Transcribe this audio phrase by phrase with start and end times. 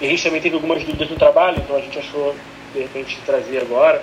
[0.00, 2.34] E a gente também teve algumas dúvidas no trabalho, então a gente achou,
[2.72, 4.02] de repente, trazer agora.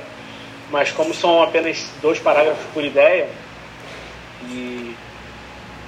[0.69, 3.27] Mas como são apenas dois parágrafos por ideia,
[4.49, 4.95] e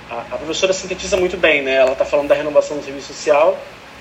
[0.10, 1.76] a, a professora sintetiza muito bem, né?
[1.76, 3.58] Ela está falando da renovação do serviço social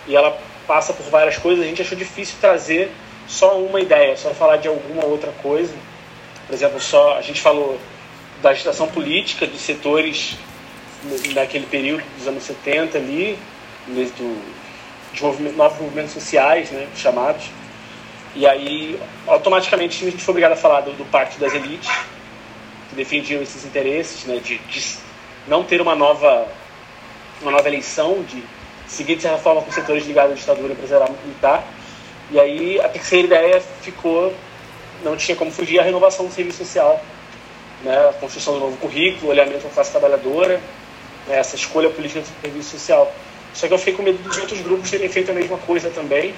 [0.07, 1.65] e ela passa por várias coisas.
[1.65, 2.91] A gente achou difícil trazer
[3.27, 5.75] só uma ideia, só falar de alguma outra coisa.
[6.47, 7.79] Por exemplo, só a gente falou
[8.41, 10.37] da agitação política dos setores
[11.35, 13.39] naquele período dos anos 70 ali,
[13.87, 14.58] do,
[15.13, 17.51] de movimento, novos movimentos sociais, né, chamados.
[18.35, 21.91] E aí, automaticamente, a gente foi obrigado a falar do, do Pacto das Elites,
[22.89, 24.97] que defendiam esses interesses, né, de, de
[25.47, 26.47] não ter uma nova,
[27.41, 28.43] uma nova eleição, de
[28.87, 31.65] seguir, de certa forma, com setores ligados à ditadura empresarial militar.
[32.31, 34.35] E aí, a terceira ideia ficou,
[35.03, 37.03] não tinha como fugir, a renovação do serviço social,
[37.83, 40.61] né, a construção do novo currículo, o olhamento da classe trabalhadora,
[41.27, 43.13] né, essa escolha política do serviço social.
[43.59, 46.33] Só que eu fiquei com medo dos outros grupos terem feito a mesma coisa também,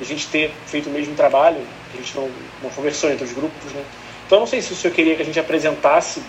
[0.00, 1.60] a gente ter feito o mesmo trabalho,
[1.94, 2.28] a gente não,
[2.60, 3.84] não conversou entre os grupos, né?
[4.26, 6.20] Então eu não sei se o senhor queria que a gente apresentasse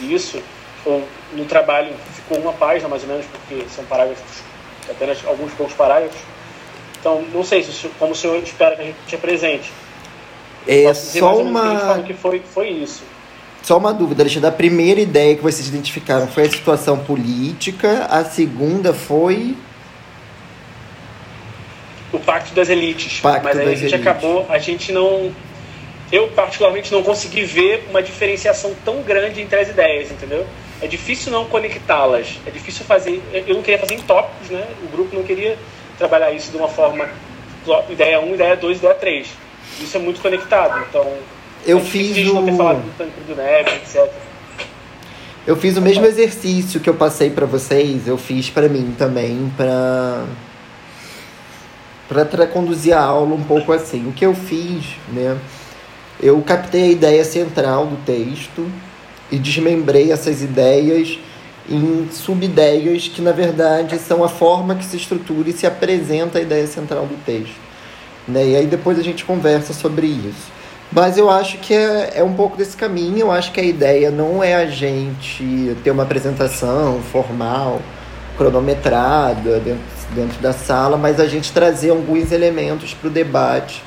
[0.00, 0.42] isso,
[0.84, 4.42] ou no trabalho ficou uma página mais ou menos, porque são parágrafos,
[4.90, 6.20] apenas alguns poucos parágrafos.
[6.98, 9.70] Então não sei se o senhor, como o senhor espera que a gente te apresente.
[10.66, 12.00] É só uma.
[12.00, 13.04] Que, que foi, foi isso.
[13.62, 14.48] Só uma dúvida, Alexandre.
[14.48, 19.56] A primeira ideia que vocês identificaram foi a situação política, a segunda foi.
[22.12, 23.20] O Pacto das Elites.
[23.20, 24.06] Pacto Mas aí das a gente elites.
[24.06, 25.32] acabou, a gente não.
[26.10, 30.44] Eu, particularmente, não consegui ver uma diferenciação tão grande entre as ideias, entendeu?
[30.82, 32.38] É difícil não conectá-las.
[32.44, 33.22] É difícil fazer.
[33.32, 34.66] Eu não queria fazer em tópicos, né?
[34.82, 35.56] O grupo não queria
[35.96, 37.08] trabalhar isso de uma forma.
[37.88, 39.28] Ideia 1, ideia 2, ideia 3.
[39.80, 40.84] Isso é muito conectado.
[40.88, 41.16] Então,
[41.66, 43.40] Eu fiz o- do
[43.72, 44.10] etc.
[45.46, 49.52] Eu fiz o mesmo exercício que eu passei pra vocês, eu fiz pra mim também,
[49.56, 50.24] para
[52.24, 54.06] tra- conduzir a aula um pouco assim.
[54.08, 55.36] O que eu fiz, né?
[56.20, 58.70] Eu captei a ideia central do texto
[59.32, 61.18] e desmembrei essas ideias
[61.68, 66.42] em subideias que na verdade são a forma que se estrutura e se apresenta a
[66.42, 67.54] ideia central do texto.
[68.28, 68.48] Né?
[68.50, 70.51] E aí depois a gente conversa sobre isso.
[70.92, 73.18] Mas eu acho que é, é um pouco desse caminho.
[73.18, 77.80] Eu acho que a ideia não é a gente ter uma apresentação formal,
[78.36, 79.82] cronometrada dentro,
[80.14, 83.82] dentro da sala, mas a gente trazer alguns elementos para o debate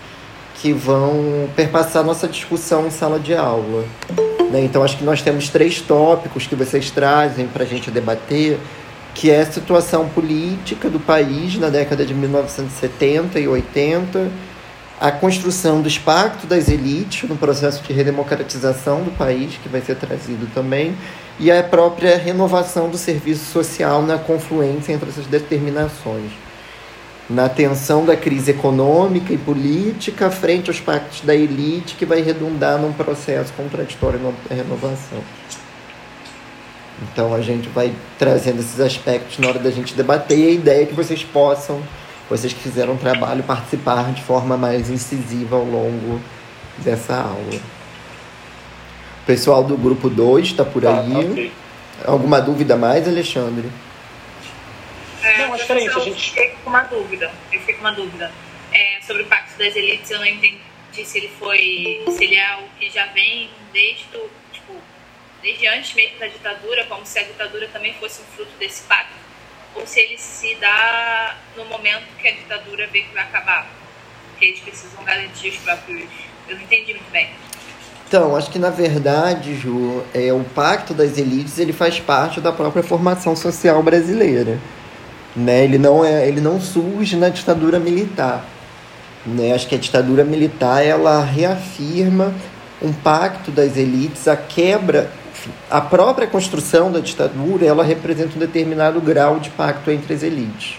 [0.55, 3.85] que vão perpassar nossa discussão em sala de aula.
[4.49, 4.63] né?
[4.63, 8.57] Então acho que nós temos três tópicos que vocês trazem para a gente debater,
[9.13, 14.31] que é a situação política do país na década de 1970 e 80,
[14.99, 19.95] a construção dos pactos das elites no processo de redemocratização do país, que vai ser
[19.95, 20.95] trazido também,
[21.39, 26.31] e a própria renovação do serviço social na confluência entre essas determinações.
[27.29, 32.77] Na tensão da crise econômica e política frente aos pactos da elite, que vai redundar
[32.77, 35.19] num processo contraditório na renovação.
[37.01, 40.83] Então a gente vai trazendo esses aspectos na hora da gente debater e a ideia
[40.83, 41.81] é que vocês possam
[42.29, 46.21] vocês que fizeram um trabalho participar de forma mais incisiva ao longo
[46.79, 47.59] dessa aula.
[49.21, 51.11] O pessoal do grupo 2 está por Tá, aí.
[51.11, 51.51] tá, ok.
[52.05, 53.69] Alguma dúvida mais, Alexandre?
[55.23, 57.31] É, Não, acho que era isso, a gente- Eu fiquei com uma dúvida.
[57.51, 58.31] Eu fiquei com uma dúvida.
[58.71, 60.59] É, sobre o Pacto das Elites, eu não entendi
[61.03, 62.03] se ele foi.
[62.11, 64.73] se ele é algo que já vem desde o, tipo,
[65.41, 69.13] desde antes mesmo da ditadura, como se a ditadura também fosse um fruto desse pacto,
[69.75, 73.67] ou se ele se dá no momento que a ditadura vê que vai acabar.
[74.31, 76.09] Porque eles precisam garantir os próprios.
[76.47, 77.29] Eu não entendi muito bem.
[78.07, 82.51] Então, acho que na verdade, Ju, é, o Pacto das Elites ele faz parte da
[82.51, 84.59] própria formação social brasileira.
[85.35, 85.63] Né?
[85.63, 88.45] Ele, não é, ele não surge na ditadura militar.
[89.25, 89.53] Né?
[89.53, 92.33] Acho que a ditadura militar ela reafirma
[92.81, 95.11] um pacto das elites, a quebra,
[95.69, 100.77] a própria construção da ditadura ela representa um determinado grau de pacto entre as elites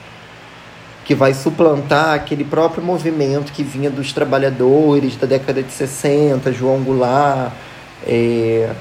[1.07, 6.83] que vai suplantar aquele próprio movimento que vinha dos trabalhadores da década de 60, João
[6.83, 7.53] Goulart,
[8.05, 8.73] é,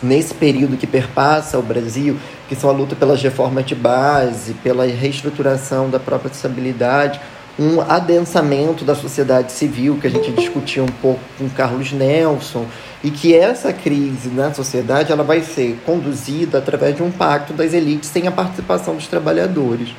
[0.00, 2.16] nesse período que perpassa o Brasil,
[2.48, 7.20] que são a luta pelas reformas de base, pela reestruturação da própria estabilidade,
[7.60, 12.64] um adensamento da sociedade civil, que a gente discutiu um pouco com Carlos Nelson,
[13.04, 17.74] e que essa crise na sociedade ela vai ser conduzida através de um pacto das
[17.74, 19.90] elites sem a participação dos trabalhadores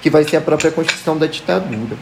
[0.00, 1.94] que vai ser a própria construção da ditadura.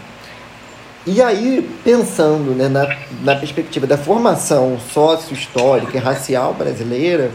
[1.04, 2.86] E aí, pensando né, na,
[3.24, 7.32] na perspectiva da formação sócio-histórica e racial brasileira,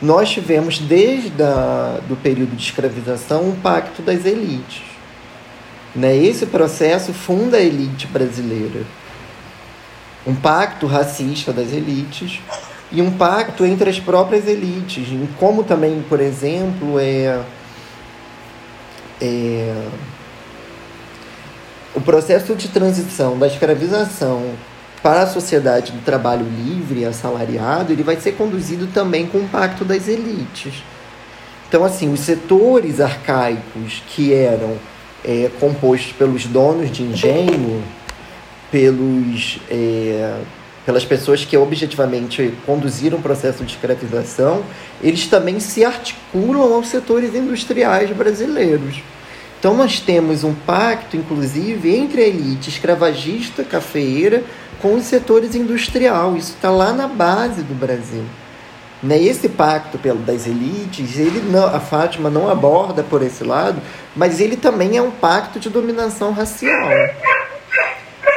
[0.00, 1.42] nós tivemos desde
[2.08, 4.89] o período de escravização um pacto das elites.
[5.94, 6.16] Né?
[6.16, 8.82] Esse processo funda a elite brasileira.
[10.26, 12.40] Um pacto racista das elites
[12.92, 15.08] e um pacto entre as próprias elites,
[15.38, 17.40] como também, por exemplo, é,
[19.20, 19.86] é
[21.94, 24.54] o processo de transição da escravização
[25.02, 29.84] para a sociedade do trabalho livre, assalariado, ele vai ser conduzido também com o pacto
[29.84, 30.82] das elites.
[31.68, 34.76] Então, assim, os setores arcaicos que eram
[35.24, 37.82] é, compostos pelos donos de engenho,
[38.70, 40.40] pelos, é,
[40.86, 44.62] pelas pessoas que objetivamente conduziram o processo de escravização,
[45.02, 49.02] eles também se articulam aos setores industriais brasileiros.
[49.58, 54.42] Então nós temos um pacto, inclusive, entre a elite escravagista, cafeeira,
[54.80, 56.34] com os setores industrial.
[56.34, 58.24] Isso está lá na base do Brasil.
[59.02, 59.20] Né?
[59.22, 63.80] Esse pacto pelo, das elites, ele não, a Fátima não aborda por esse lado,
[64.14, 66.90] mas ele também é um pacto de dominação racial.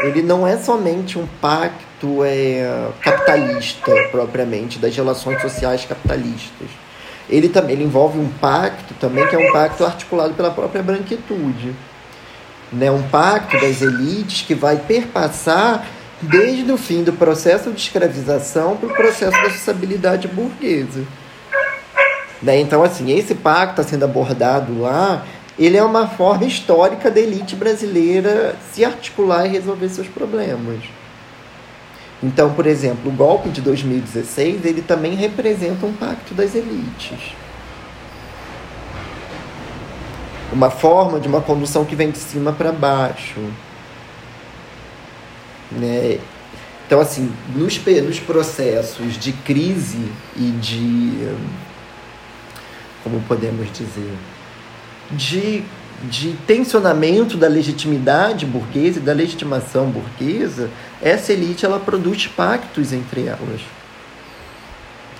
[0.04, 6.70] Ele não é somente um pacto é, capitalista, propriamente, das relações sociais capitalistas
[7.30, 11.74] ele também ele envolve um pacto também que é um pacto articulado pela própria branquitude,
[12.72, 12.92] né?
[12.92, 15.86] Um pacto das elites que vai perpassar
[16.24, 21.04] desde o fim do processo de escravização para o processo da sociabilidade burguesa.
[22.42, 22.60] Né?
[22.60, 25.26] Então, assim, esse pacto está sendo abordado lá,
[25.58, 30.80] ele é uma forma histórica da elite brasileira se articular e resolver seus problemas.
[32.22, 37.36] Então, por exemplo, o golpe de 2016, ele também representa um pacto das elites.
[40.52, 43.40] Uma forma de uma condução que vem de cima para baixo.
[45.80, 46.20] Né?
[46.86, 50.06] Então, assim, nos, nos processos de crise
[50.36, 51.36] e de.
[53.04, 54.14] Como podemos dizer?
[55.12, 55.64] De
[56.04, 60.70] de tensionamento da legitimidade burguesa e da legitimação burguesa,
[61.02, 63.62] essa elite ela produz pactos entre elas.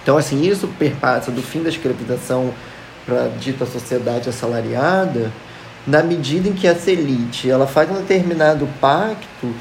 [0.02, 2.54] Então, assim, isso perpassa do fim da escravização
[3.06, 5.32] para a dita sociedade assalariada,
[5.88, 9.54] na medida em que essa elite ela faz um determinado pacto,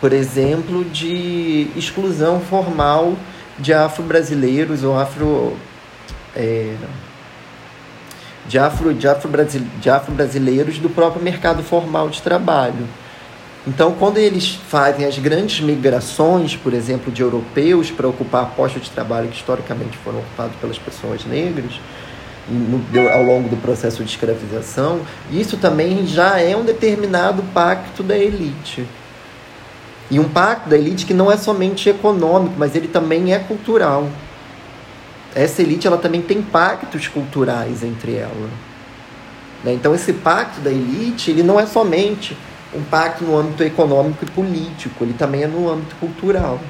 [0.00, 3.14] por exemplo, de exclusão formal
[3.58, 5.56] de afro-brasileiros ou afro.
[6.34, 6.74] É,
[8.48, 12.88] de afro-brasileiros afro afro do próprio mercado formal de trabalho.
[13.66, 18.90] Então, quando eles fazem as grandes migrações, por exemplo, de europeus para ocupar postos de
[18.90, 21.78] trabalho que historicamente foram ocupados pelas pessoas negras,
[22.48, 25.00] no, ao longo do processo de escravização,
[25.30, 28.86] isso também já é um determinado pacto da elite.
[30.10, 34.08] E um pacto da elite que não é somente econômico, mas ele também é cultural
[35.34, 38.50] essa elite ela também tem pactos culturais entre ela.
[39.64, 39.74] Né?
[39.74, 42.36] Então esse pacto da elite ele não é somente
[42.74, 46.60] um pacto no âmbito econômico e político, ele também é no âmbito cultural.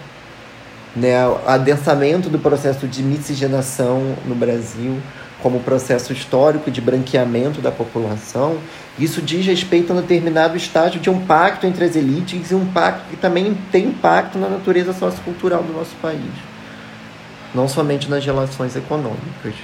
[0.94, 1.26] Né?
[1.26, 5.00] O adensamento do processo de miscigenação no Brasil
[5.42, 8.58] como processo histórico de branqueamento da população,
[8.98, 12.66] isso diz respeito a um determinado estágio de um pacto entre as elites e um
[12.66, 16.50] pacto que também tem impacto na natureza sociocultural do nosso país
[17.54, 19.54] não somente nas relações econômicas.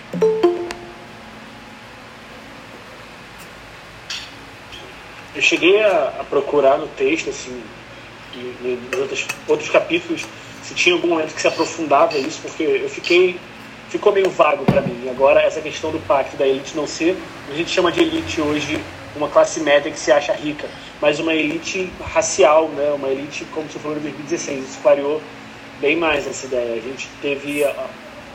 [5.35, 7.63] Eu cheguei a, a procurar no texto, assim,
[8.35, 10.25] e, nos outros, outros capítulos,
[10.63, 13.39] se tinha algum momento que se aprofundava isso, porque eu fiquei
[13.97, 15.09] ficou meio vago para mim.
[15.11, 17.17] Agora, essa questão do pacto da elite não ser,
[17.51, 18.81] a gente chama de elite hoje
[19.17, 20.69] uma classe média que se acha rica,
[21.01, 22.93] mas uma elite racial, né?
[22.95, 25.23] uma elite, como você falou em 2016, isso clareou
[25.81, 26.75] bem mais essa ideia.
[26.75, 27.87] A gente teve ah,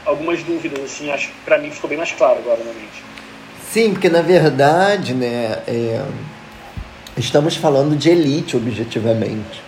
[0.05, 3.03] algumas dúvidas, assim, acho para mim ficou bem mais claro agora na mente.
[3.71, 6.03] Sim, porque na verdade, né, é,
[7.15, 9.61] estamos falando de elite objetivamente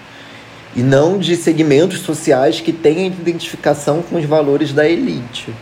[0.76, 5.54] e não de segmentos sociais que têm identificação com os valores da elite.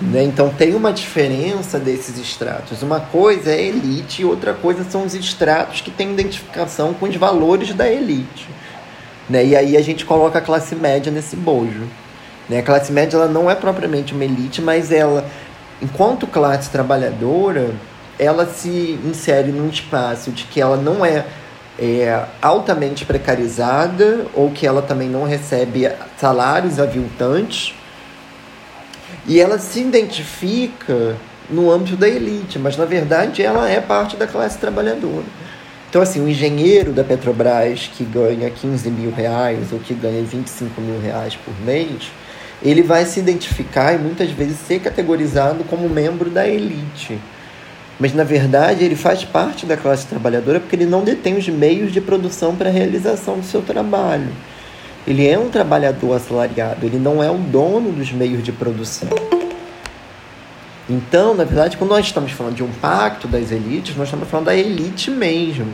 [0.00, 0.22] Né?
[0.22, 2.82] Então tem uma diferença desses estratos.
[2.82, 7.16] Uma coisa é elite e outra coisa são os estratos que têm identificação com os
[7.16, 8.48] valores da elite.
[9.28, 9.44] Né?
[9.46, 11.88] E aí a gente coloca a classe média nesse bojo.
[12.48, 12.58] Né?
[12.58, 15.26] A classe média ela não é propriamente uma elite, mas ela,
[15.82, 17.74] enquanto classe trabalhadora,
[18.18, 21.26] ela se insere num espaço de que ela não é,
[21.76, 27.74] é altamente precarizada ou que ela também não recebe salários aviltantes
[29.28, 31.14] e ela se identifica
[31.50, 35.24] no âmbito da elite, mas na verdade ela é parte da classe trabalhadora.
[35.88, 40.80] Então, assim, o engenheiro da Petrobras que ganha 15 mil reais ou que ganha 25
[40.80, 42.10] mil reais por mês,
[42.62, 47.18] ele vai se identificar e muitas vezes ser categorizado como membro da elite.
[48.00, 51.92] Mas na verdade ele faz parte da classe trabalhadora porque ele não detém os meios
[51.92, 54.28] de produção para a realização do seu trabalho.
[55.08, 59.08] Ele é um trabalhador assalariado, ele não é o dono dos meios de produção.
[60.88, 64.46] Então, na verdade, quando nós estamos falando de um pacto das elites, nós estamos falando
[64.46, 65.66] da elite mesmo,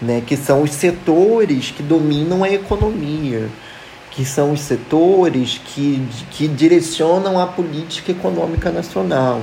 [0.00, 0.22] né?
[0.26, 3.48] que são os setores que dominam a economia,
[4.10, 9.40] que são os setores que, que direcionam a política econômica nacional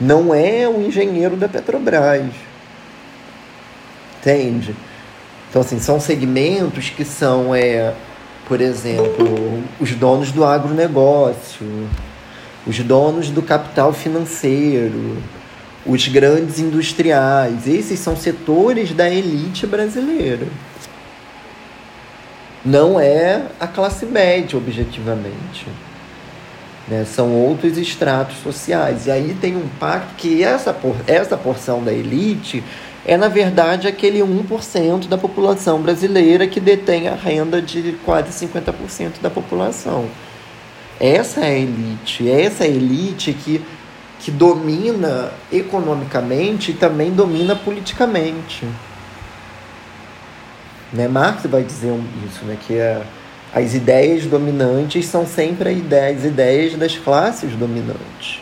[0.00, 2.24] não é o engenheiro da Petrobras.
[4.18, 4.74] Entende?
[5.50, 7.92] Então, assim, são segmentos que são, é,
[8.46, 11.88] por exemplo, os donos do agronegócio,
[12.64, 15.16] os donos do capital financeiro,
[15.84, 17.66] os grandes industriais.
[17.66, 20.46] Esses são setores da elite brasileira.
[22.64, 25.66] Não é a classe média, objetivamente.
[26.86, 27.04] Né?
[27.04, 29.06] São outros estratos sociais.
[29.06, 32.62] E aí tem um pacto que essa, por, essa porção da elite
[33.04, 39.20] é, na verdade, aquele 1% da população brasileira que detém a renda de quase 50%
[39.22, 40.06] da população.
[40.98, 43.64] Essa é a elite, essa é a elite que,
[44.18, 48.66] que domina economicamente e também domina politicamente.
[50.92, 51.08] Né?
[51.08, 52.58] Marx vai dizer isso, né?
[52.66, 52.74] que
[53.54, 58.40] as ideias dominantes são sempre as ideias das classes dominantes.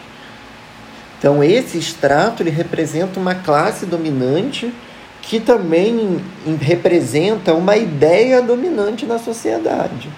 [1.19, 4.73] Então, esse extrato ele representa uma classe dominante
[5.21, 6.25] que também
[6.61, 10.09] representa uma ideia dominante na sociedade.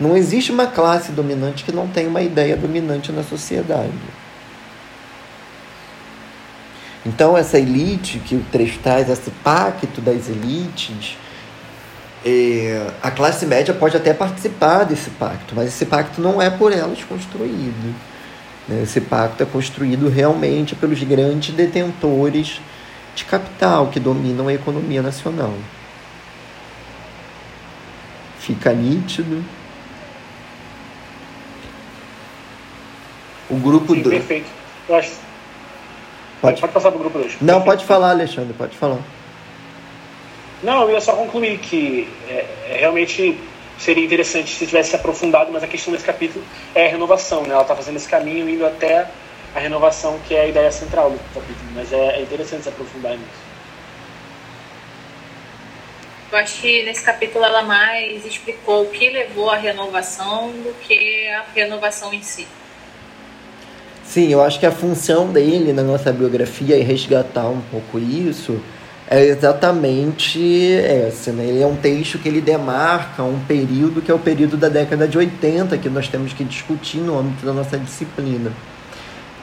[0.00, 3.92] Não existe uma classe dominante que não tenha uma ideia dominante na sociedade.
[7.04, 11.16] Então, essa elite que o trecho traz, esse pacto das elites,
[12.24, 16.72] é, a classe média pode até participar desse pacto, mas esse pacto não é por
[16.72, 17.94] elas construído.
[18.68, 18.82] Né?
[18.82, 22.60] Esse pacto é construído realmente pelos grandes detentores
[23.14, 25.54] de capital que dominam a economia nacional.
[28.38, 29.44] Fica nítido.
[33.48, 34.08] O grupo 2.
[34.08, 34.50] Perfeito.
[34.88, 35.12] Eu acho...
[36.40, 37.36] pode, pode passar para o grupo 2.
[37.40, 38.98] Não, pode falar, Alexandre, pode falar.
[40.62, 43.38] Não, eu ia só concluir que é, é, realmente
[43.78, 47.50] seria interessante se tivesse aprofundado, mas a questão desse capítulo é a renovação, né?
[47.50, 49.08] Ela está fazendo esse caminho indo até
[49.54, 53.12] a renovação, que é a ideia central do capítulo, mas é, é interessante se aprofundar
[53.12, 53.52] nisso.
[56.30, 61.28] Eu acho que nesse capítulo ela mais explicou o que levou à renovação do que
[61.28, 62.46] a renovação em si.
[64.02, 68.62] Sim, eu acho que a função dele na nossa biografia é resgatar um pouco isso
[69.12, 71.32] é exatamente essa.
[71.32, 71.44] Né?
[71.44, 75.06] Ele é um texto que ele demarca um período que é o período da década
[75.06, 78.50] de 80 que nós temos que discutir no âmbito da nossa disciplina.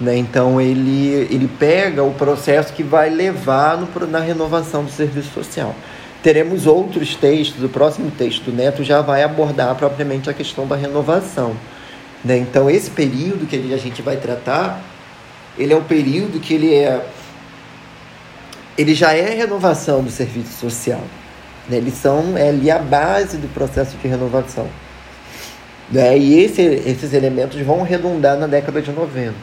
[0.01, 0.17] Né?
[0.17, 5.75] Então ele, ele pega o processo que vai levar no, na renovação do serviço social.
[6.23, 10.75] Teremos outros textos, o próximo texto do Neto já vai abordar propriamente a questão da
[10.75, 11.55] renovação.
[12.25, 12.39] Né?
[12.39, 14.81] Então esse período que a gente vai tratar,
[15.59, 17.05] ele é um período que ele é
[18.79, 21.01] ele já é renovação do serviço social.
[21.67, 21.77] Né?
[21.77, 24.67] Eles são é ali a base do processo de renovação.
[25.91, 26.17] Né?
[26.17, 29.33] E esse, esses elementos vão redundar na década de 90,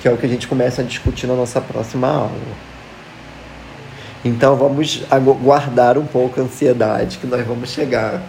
[0.00, 2.30] que é o que a gente começa a discutir na nossa próxima aula.
[4.24, 5.02] Então vamos
[5.42, 8.22] guardar um pouco a ansiedade que nós vamos chegar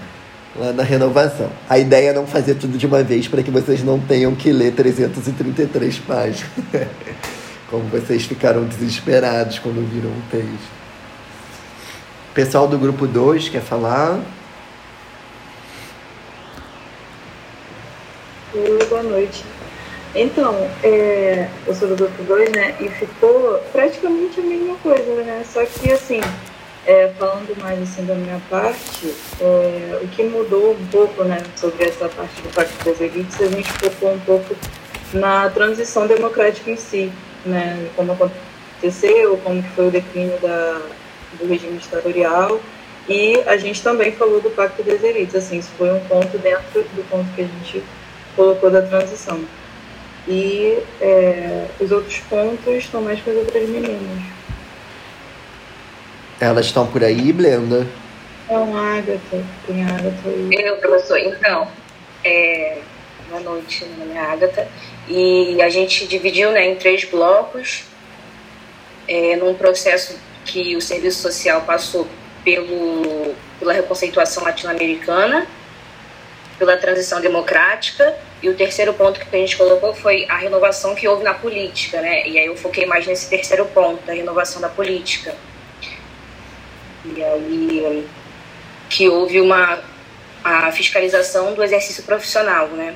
[0.56, 1.52] lá na renovação.
[1.70, 4.52] A ideia é não fazer tudo de uma vez para que vocês não tenham que
[4.52, 6.50] ler 333 páginas.
[7.72, 10.70] Como vocês ficaram desesperados quando viram o texto.
[12.34, 14.20] Pessoal do grupo 2 quer falar?
[18.90, 19.46] Boa noite.
[20.14, 22.76] Então, é, eu sou do grupo 2, né?
[22.82, 25.46] E ficou praticamente a mesma coisa, né?
[25.50, 26.20] Só que, assim,
[26.86, 31.86] é, falando mais assim da minha parte, é, o que mudou um pouco, né, sobre
[31.86, 34.54] essa parte do Pacto das Elites, a gente focou um pouco
[35.14, 37.10] na transição democrática em si
[37.46, 40.82] né, como aconteceu, como que foi o declínio da,
[41.40, 42.60] do regime ditatorial.
[43.10, 46.84] E a gente também falou do Pacto das Elites, assim, isso foi um ponto dentro
[46.94, 47.84] do ponto que a gente
[48.36, 49.44] colocou da transição.
[50.28, 54.24] E é, os outros pontos estão mais para as outras meninas.
[56.40, 57.88] Elas estão por aí, Blenda?
[58.50, 59.44] Não, Agatha.
[59.66, 60.50] Tem a Agatha aí.
[60.52, 61.68] Eu, professor, então,
[62.24, 62.78] é,
[63.30, 64.68] boa noite, meu nome é Agatha.
[65.08, 67.84] E a gente dividiu né, em três blocos,
[69.08, 72.08] é, num processo que o serviço social passou
[72.44, 75.48] pelo, pela reconceituação latino-americana,
[76.58, 81.08] pela transição democrática E o terceiro ponto que a gente colocou foi a renovação que
[81.08, 82.28] houve na política, né?
[82.28, 85.36] E aí eu foquei mais nesse terceiro ponto, da renovação da política.
[87.06, 88.08] E aí
[88.90, 89.80] que houve uma
[90.44, 92.96] a fiscalização do exercício profissional, né?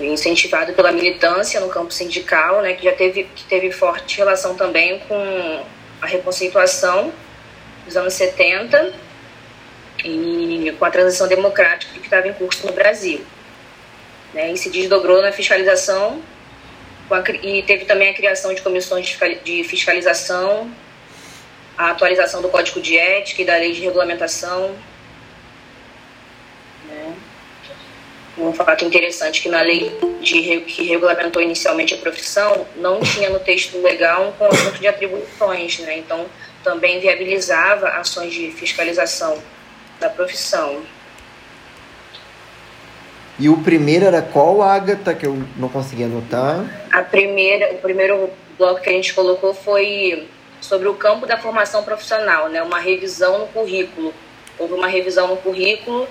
[0.00, 2.74] Incentivado pela militância no campo sindical, né?
[2.74, 5.64] Que já teve que teve forte relação também com
[6.00, 7.12] a reconceituação
[7.84, 8.92] dos anos 70
[10.04, 13.24] e com a transição democrática que estava em curso no Brasil.
[14.34, 16.20] Né, e se desdobrou na fiscalização
[17.10, 20.70] a, e teve também a criação de comissões de fiscalização,
[21.78, 24.74] a atualização do Código de Ética e da Lei de Regulamentação.
[26.88, 27.14] Né.
[28.38, 33.38] Um fato interessante que na lei de, que regulamentou inicialmente a profissão não tinha no
[33.38, 35.96] texto legal um conjunto de atribuições, né?
[35.98, 36.26] então
[36.62, 39.38] também viabilizava ações de fiscalização
[39.98, 40.82] da profissão.
[43.38, 46.64] E o primeiro era qual, Agatha, que eu não consegui anotar?
[46.92, 50.26] A primeira, o primeiro bloco que a gente colocou foi
[50.60, 52.62] sobre o campo da formação profissional, né?
[52.62, 54.12] Uma revisão no currículo.
[54.58, 56.08] Houve uma revisão no currículo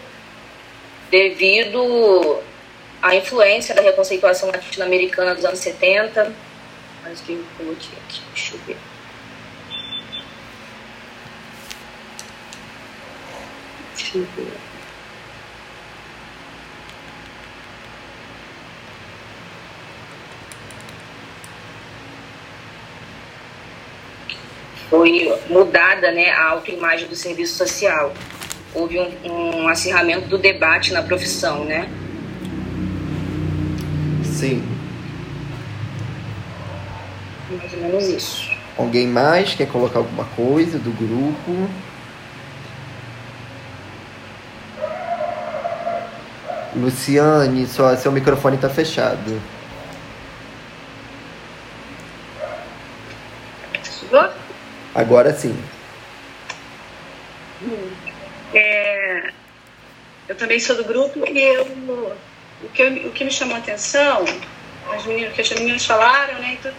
[1.10, 2.40] devido
[3.02, 6.34] à influência da reconceituação latino-americana dos anos 70.
[7.04, 8.78] Mas que eu coloquei aqui, deixa eu ver.
[24.90, 28.14] Foi mudada né, a autoimagem do serviço social.
[28.75, 31.89] Houve um, um acirramento do debate na profissão, né?
[34.24, 34.62] Sim.
[37.50, 38.51] Mais ou menos isso.
[38.77, 41.70] Alguém mais quer colocar alguma coisa do grupo?
[46.75, 49.41] Luciane, só, seu microfone está fechado.
[54.94, 55.58] Agora sim.
[58.53, 59.32] É,
[60.36, 63.60] eu também sou do grupo e eu, o, que eu, o que me chamou a
[63.60, 64.26] atenção,
[64.93, 66.58] as meninas, que as meninas falaram, né?
[66.60, 66.74] Então,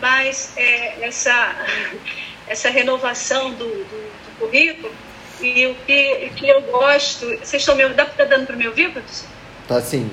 [0.00, 1.56] mas é, essa,
[2.46, 4.92] essa renovação do, do, do, currículo
[5.40, 7.26] e o que, o que eu gosto.
[7.38, 9.28] Vocês estão me, dá, tá dando para me ouvir, professor?
[9.68, 10.10] Tá sim.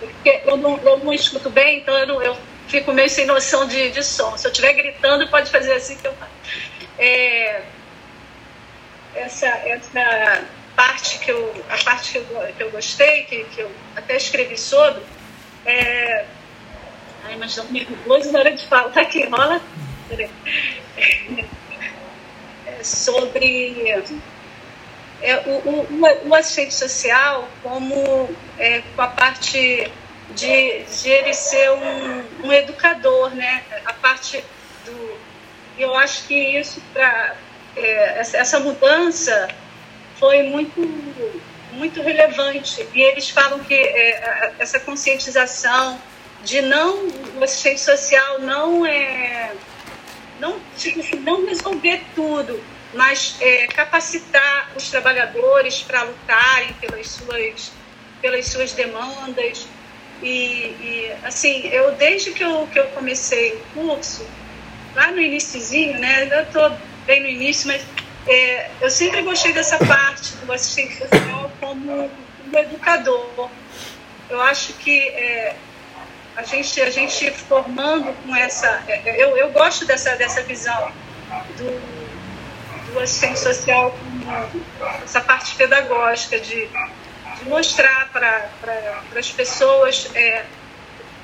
[0.00, 3.66] Porque eu não, eu não escuto bem, então eu, não, eu fico meio sem noção
[3.68, 4.36] de, de som.
[4.36, 6.30] Se eu estiver gritando, pode fazer assim que eu faço.
[6.98, 7.62] É,
[9.14, 10.44] essa, essa
[10.80, 12.24] parte que eu, a parte que eu,
[12.56, 15.02] que eu gostei, que, que eu até escrevi sobre,
[15.66, 16.24] é,
[17.22, 19.60] ai, mas não me nervoso na hora de falar que rola.
[22.66, 23.90] É sobre
[25.20, 29.92] é, o, o, o assistente social como é, com a parte
[30.30, 33.62] de, de ele ser um, um educador, né?
[33.84, 34.42] A parte
[34.86, 35.18] do.
[35.78, 37.36] Eu acho que isso, para
[37.76, 39.48] é, essa mudança
[40.20, 40.80] foi muito,
[41.72, 42.86] muito relevante.
[42.94, 46.00] E eles falam que é, essa conscientização
[46.44, 47.08] de não.
[47.38, 49.52] O assistente social não é.
[50.38, 52.62] Não, tipo assim, não resolver tudo,
[52.94, 57.72] mas é, capacitar os trabalhadores para lutarem pelas suas,
[58.22, 59.66] pelas suas demandas
[60.22, 64.26] e, e, assim, eu desde que eu, que eu comecei o curso,
[64.94, 66.72] lá no iníciozinho, né, eu estou
[67.06, 67.82] bem no início, mas
[68.26, 72.10] é, eu sempre gostei dessa parte do assistente social como,
[72.42, 73.50] como educador.
[74.28, 75.56] Eu acho que é,
[76.36, 78.82] a, gente, a gente formando com essa.
[78.86, 80.92] É, é, eu, eu gosto dessa, dessa visão
[81.56, 84.48] do, do assistente social como
[85.04, 86.68] essa parte pedagógica de
[87.40, 90.44] de mostrar para pra, as pessoas, é,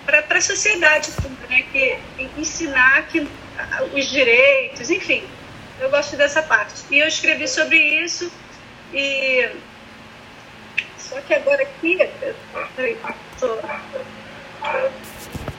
[0.05, 1.11] para a sociedade
[1.49, 1.99] né, que
[2.37, 3.27] ensinar que
[3.93, 5.25] os direitos, enfim,
[5.81, 6.83] eu gosto dessa parte.
[6.91, 8.31] E eu escrevi sobre isso
[8.93, 9.51] e
[10.99, 11.99] só que agora aqui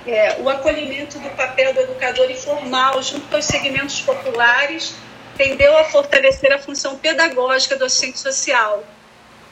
[0.05, 4.95] é, o acolhimento do papel do educador informal junto aos segmentos populares
[5.37, 8.83] tendeu a fortalecer a função pedagógica do assistente social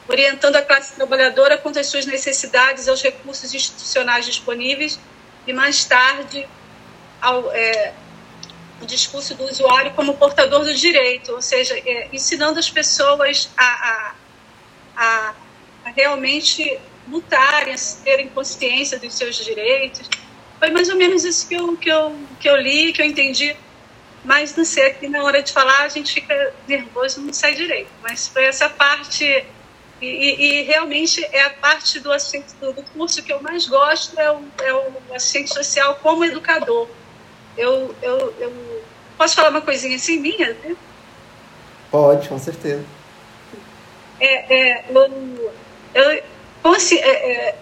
[0.08, 4.98] orientando a classe trabalhadora quanto às suas necessidades aos recursos institucionais disponíveis,
[5.46, 6.46] e mais tarde
[7.20, 7.92] ao é,
[8.80, 13.64] o discurso do usuário como portador do direito, ou seja, é, ensinando as pessoas a,
[13.64, 14.14] a,
[14.96, 15.34] a,
[15.90, 20.08] realmente lutarem, a terem consciência dos seus direitos.
[20.58, 23.56] Foi mais ou menos isso que eu, que eu, que eu li, que eu entendi.
[24.24, 27.90] Mas não sei, aqui na hora de falar a gente fica nervoso, não sai direito.
[28.02, 29.24] Mas foi essa parte
[29.98, 34.30] E, e, e, realmente é a parte do, do, curso que eu mais gosto é
[34.30, 36.86] o, é o assistente social como educador.
[37.56, 38.82] Eu, eu, eu
[39.16, 40.52] posso falar uma coisinha assim minha?
[40.54, 40.76] Né?
[41.90, 42.84] Pode, com certeza.
[44.20, 45.52] É, é, eu,
[45.94, 47.58] eu, é, é,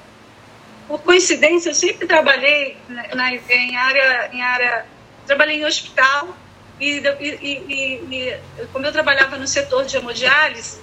[0.87, 4.87] por coincidência, eu sempre trabalhei na, na, em área, em área,
[5.27, 6.37] trabalhei em hospital
[6.81, 10.81] e, e, e, e como eu trabalhava no setor de hemodiálise,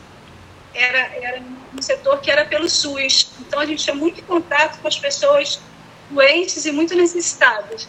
[0.74, 1.42] era, era
[1.78, 3.32] um setor que era pelo SUS.
[3.40, 5.60] Então a gente tinha muito contato com as pessoas
[6.10, 7.88] doentes e muito necessitadas.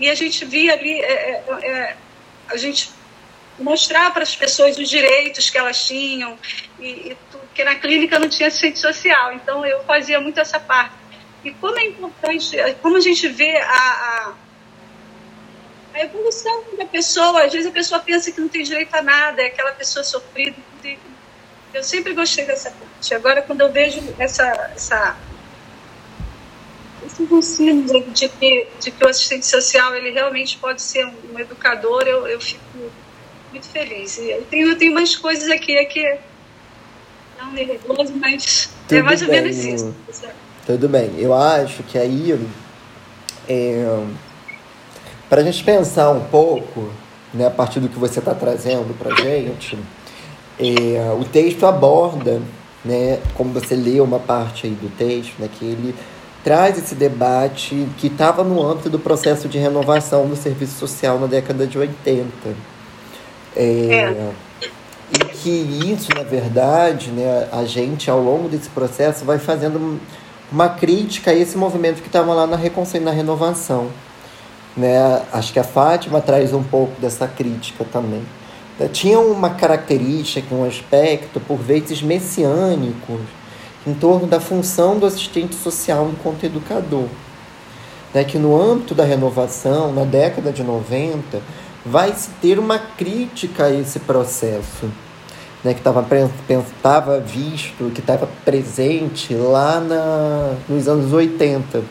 [0.00, 1.96] E a gente via ali, é, é, é
[2.48, 2.90] a gente
[3.58, 6.38] mostrar para as pessoas os direitos que elas tinham,
[6.78, 9.34] e, e, porque na clínica não tinha assistente social.
[9.34, 10.94] Então eu fazia muito essa parte.
[11.44, 14.34] E como é importante, como a gente vê a, a,
[15.94, 19.42] a evolução da pessoa, às vezes a pessoa pensa que não tem direito a nada,
[19.42, 20.56] é aquela pessoa sofrida,
[21.72, 23.14] eu sempre gostei dessa parte.
[23.14, 25.16] Agora, quando eu vejo essa, essa
[27.12, 31.38] esses ensinos de que, de que o assistente social ele realmente pode ser um, um
[31.38, 32.60] educador, eu, eu fico
[33.50, 34.18] muito feliz.
[34.18, 36.18] E eu tenho, eu tenho umas coisas aqui é que
[37.38, 39.28] não me nervoso, mas é Tudo é mais bem.
[39.28, 39.94] ou menos isso.
[40.66, 41.12] Tudo bem.
[41.18, 42.38] Eu acho que aí,
[43.48, 44.04] é,
[45.28, 46.90] para a gente pensar um pouco,
[47.32, 49.78] né, a partir do que você está trazendo para gente,
[50.58, 52.40] é, o texto aborda,
[52.84, 55.94] né, como você leu uma parte aí do texto, né, que ele
[56.42, 61.26] traz esse debate que estava no âmbito do processo de renovação do serviço social na
[61.26, 62.28] década de 80.
[63.56, 64.30] É, é.
[65.12, 70.00] E que isso, na verdade, né, a gente, ao longo desse processo, vai fazendo
[70.50, 73.88] uma crítica a esse movimento que estava lá na, na renovação.
[74.76, 75.22] Né?
[75.32, 78.22] Acho que a Fátima traz um pouco dessa crítica também
[78.88, 83.20] tinha uma característica, um aspecto, por vezes messiânico,
[83.86, 87.06] em torno da função do assistente social enquanto educador.
[88.12, 91.40] Né, que no âmbito da renovação, na década de 90,
[91.86, 94.90] vai se ter uma crítica a esse processo,
[95.62, 101.84] né, que estava visto, que estava presente lá na, nos anos 80,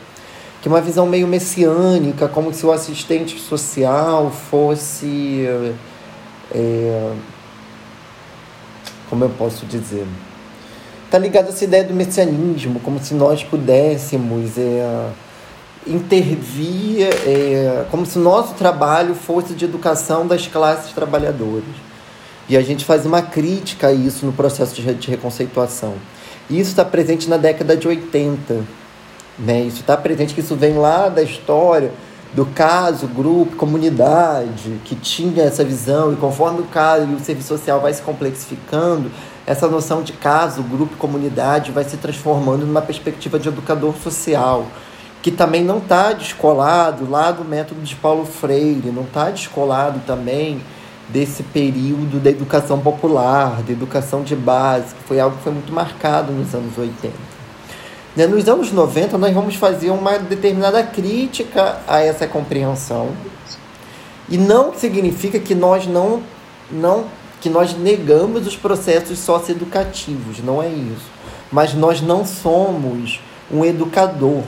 [0.61, 5.47] que uma visão meio messiânica, como se o assistente social fosse
[6.51, 7.13] é,
[9.09, 10.05] como eu posso dizer?
[11.09, 15.09] Está ligado a essa ideia do messianismo, como se nós pudéssemos é,
[15.87, 21.63] intervir, é, como se o nosso trabalho fosse de educação das classes trabalhadoras.
[22.47, 25.95] E a gente faz uma crítica a isso no processo de, de reconceituação.
[26.47, 28.61] E isso está presente na década de 80.
[29.39, 29.61] Né?
[29.61, 31.91] Isso está presente, que isso vem lá da história
[32.33, 37.47] do caso, grupo, comunidade, que tinha essa visão, e conforme o caso e o serviço
[37.47, 39.09] social vai se complexificando,
[39.49, 44.67] essa noção de caso, grupo, comunidade vai se transformando numa perspectiva de educador social,
[45.23, 50.61] que também não está descolado lá do método de Paulo Freire, não está descolado também
[51.07, 55.73] desse período da educação popular, da educação de base, que foi algo que foi muito
[55.73, 57.11] marcado nos anos 80.
[58.15, 63.09] Né, nos anos 90, nós vamos fazer uma determinada crítica a essa compreensão.
[64.29, 66.21] E não significa que nós não,
[66.71, 67.05] não
[67.41, 71.09] que nós negamos os processos socioeducativos, não é isso.
[71.51, 73.19] Mas nós não somos
[73.51, 74.43] um educador.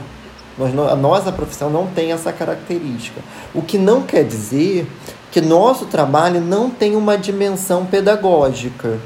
[0.56, 3.20] Nós, a nossa profissão não tem essa característica.
[3.54, 4.86] O que não quer dizer
[5.30, 8.98] que nosso trabalho não tem uma dimensão pedagógica.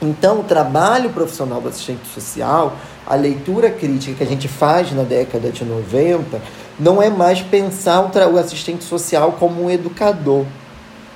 [0.00, 2.76] Então, o trabalho profissional do assistente social
[3.08, 6.42] a leitura crítica que a gente faz na década de 90
[6.78, 10.44] não é mais pensar o assistente social como um educador,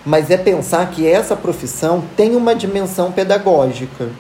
[0.04, 4.10] mas é pensar que essa profissão tem uma dimensão pedagógica.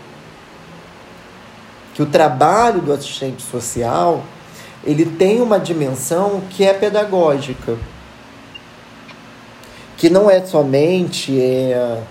[1.94, 4.24] Que o trabalho do assistente social
[4.84, 7.76] ele tem uma dimensão que é pedagógica.
[9.96, 12.02] Que não é somente é,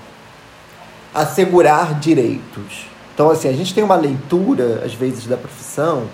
[1.14, 6.06] assegurar direitos então, assim, a gente tem uma leitura, às vezes, da profissão,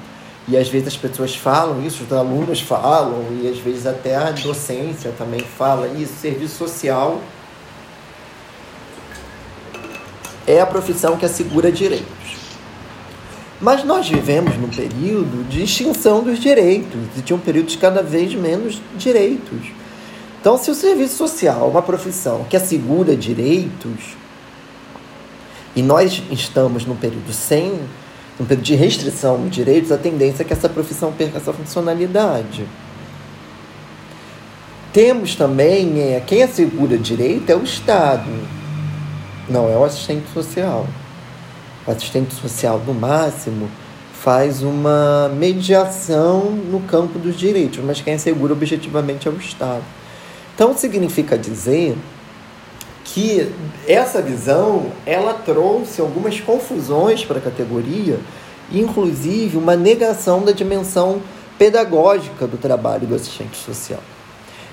[0.45, 4.31] e às vezes as pessoas falam isso, os alunos falam, e às vezes até a
[4.31, 6.13] docência também fala isso.
[6.19, 7.21] Serviço social
[10.47, 12.37] é a profissão que assegura direitos.
[13.59, 18.01] Mas nós vivemos num período de extinção dos direitos, e tinha um período de cada
[18.01, 19.59] vez menos direitos.
[20.39, 24.15] Então, se o serviço social é uma profissão que assegura direitos,
[25.75, 27.79] e nós estamos num período sem,
[28.39, 32.65] num período de restrição de direitos, a tendência é que essa profissão perca essa funcionalidade.
[34.93, 38.29] Temos também, é, quem assegura direito é o Estado,
[39.49, 40.85] não é o assistente social.
[41.85, 43.69] O assistente social, no máximo,
[44.13, 49.83] faz uma mediação no campo dos direitos, mas quem assegura objetivamente é o Estado.
[50.53, 51.95] Então significa dizer
[53.05, 53.49] que
[53.87, 58.19] essa visão ela trouxe algumas confusões para a categoria,
[58.71, 61.21] inclusive uma negação da dimensão
[61.57, 64.01] pedagógica do trabalho do assistente social.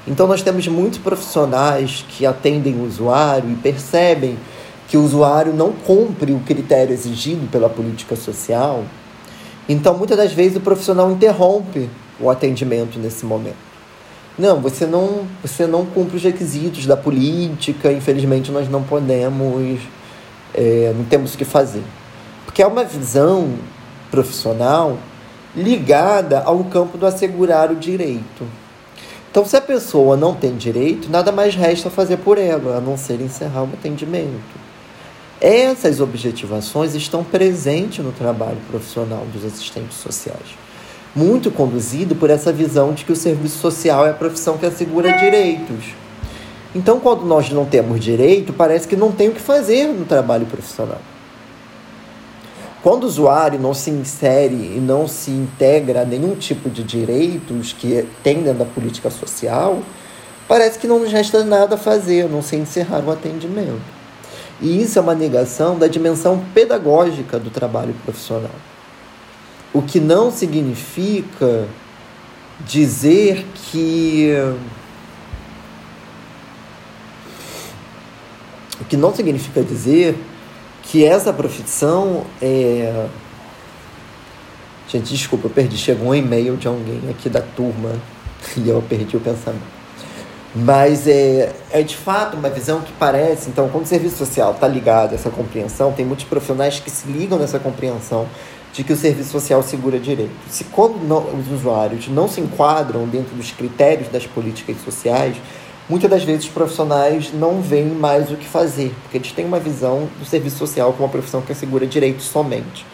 [0.06, 4.36] Então nós temos muitos profissionais que atendem o usuário e percebem
[4.94, 8.84] que o usuário não cumpre o critério exigido pela política social.
[9.68, 13.56] Então muitas das vezes o profissional interrompe o atendimento nesse momento.
[14.38, 19.80] Não, você não, você não cumpre os requisitos da política, infelizmente nós não podemos,
[20.54, 21.82] é, não temos o que fazer.
[22.44, 23.48] Porque é uma visão
[24.12, 24.96] profissional
[25.56, 28.46] ligada ao campo do assegurar o direito.
[29.28, 32.96] Então, se a pessoa não tem direito, nada mais resta fazer por ela, a não
[32.96, 34.63] ser encerrar o atendimento.
[35.46, 40.64] Essas objetivações estão presentes no trabalho profissional dos assistentes sociais
[41.14, 45.16] muito conduzido por essa visão de que o serviço social é a profissão que assegura
[45.16, 45.94] direitos.
[46.74, 50.44] Então, quando nós não temos direito, parece que não tem o que fazer no trabalho
[50.46, 51.00] profissional.
[52.82, 57.72] Quando o usuário não se insere e não se integra a nenhum tipo de direitos
[57.72, 59.78] que tem dentro da política social,
[60.48, 64.03] parece que não nos resta nada a fazer, a não se encerrar o atendimento.
[64.60, 68.54] E isso é uma negação da dimensão pedagógica do trabalho profissional.
[69.72, 71.66] O que não significa
[72.60, 74.32] dizer que.
[78.80, 80.16] O que não significa dizer
[80.84, 83.08] que essa profissão é.
[84.88, 85.76] Gente, desculpa, eu perdi.
[85.76, 87.90] Chegou um e-mail de alguém aqui da turma
[88.56, 89.73] e eu perdi o pensamento.
[90.54, 93.50] Mas é, é de fato uma visão que parece.
[93.50, 97.08] Então, quando o serviço social está ligado a essa compreensão, tem muitos profissionais que se
[97.08, 98.28] ligam nessa compreensão
[98.72, 100.32] de que o serviço social segura direito.
[100.48, 105.36] Se quando não, os usuários não se enquadram dentro dos critérios das políticas sociais,
[105.88, 109.60] muitas das vezes os profissionais não veem mais o que fazer, porque eles têm uma
[109.60, 112.86] visão do serviço social como uma profissão que assegura direitos somente.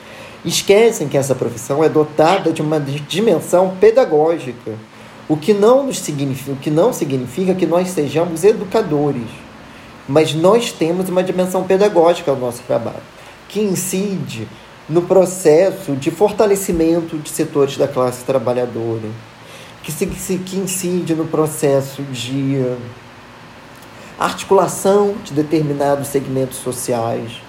[0.44, 4.72] Esquecem que essa profissão é dotada de uma dimensão pedagógica,
[5.30, 9.28] o que não, nos significa, o que não significa que nós sejamos educadores,
[10.08, 12.98] mas nós temos uma dimensão pedagógica ao nosso trabalho,
[13.48, 14.48] que incide
[14.88, 19.08] no processo de fortalecimento de setores da classe trabalhadora,
[19.84, 20.04] que, se,
[20.38, 22.60] que incide no processo de
[24.18, 27.40] articulação de determinados segmentos sociais,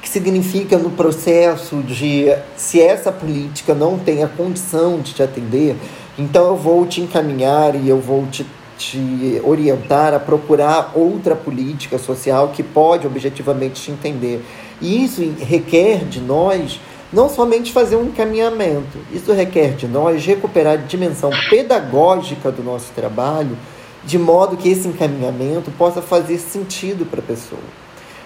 [0.00, 5.76] que significa no processo de se essa política não tem a condição de te atender,
[6.18, 8.46] então eu vou te encaminhar e eu vou te,
[8.78, 14.44] te orientar a procurar outra política social que pode objetivamente te entender.
[14.80, 16.80] E isso requer de nós
[17.12, 22.92] não somente fazer um encaminhamento, isso requer de nós recuperar a dimensão pedagógica do nosso
[22.92, 23.56] trabalho,
[24.04, 27.62] de modo que esse encaminhamento possa fazer sentido para a pessoa.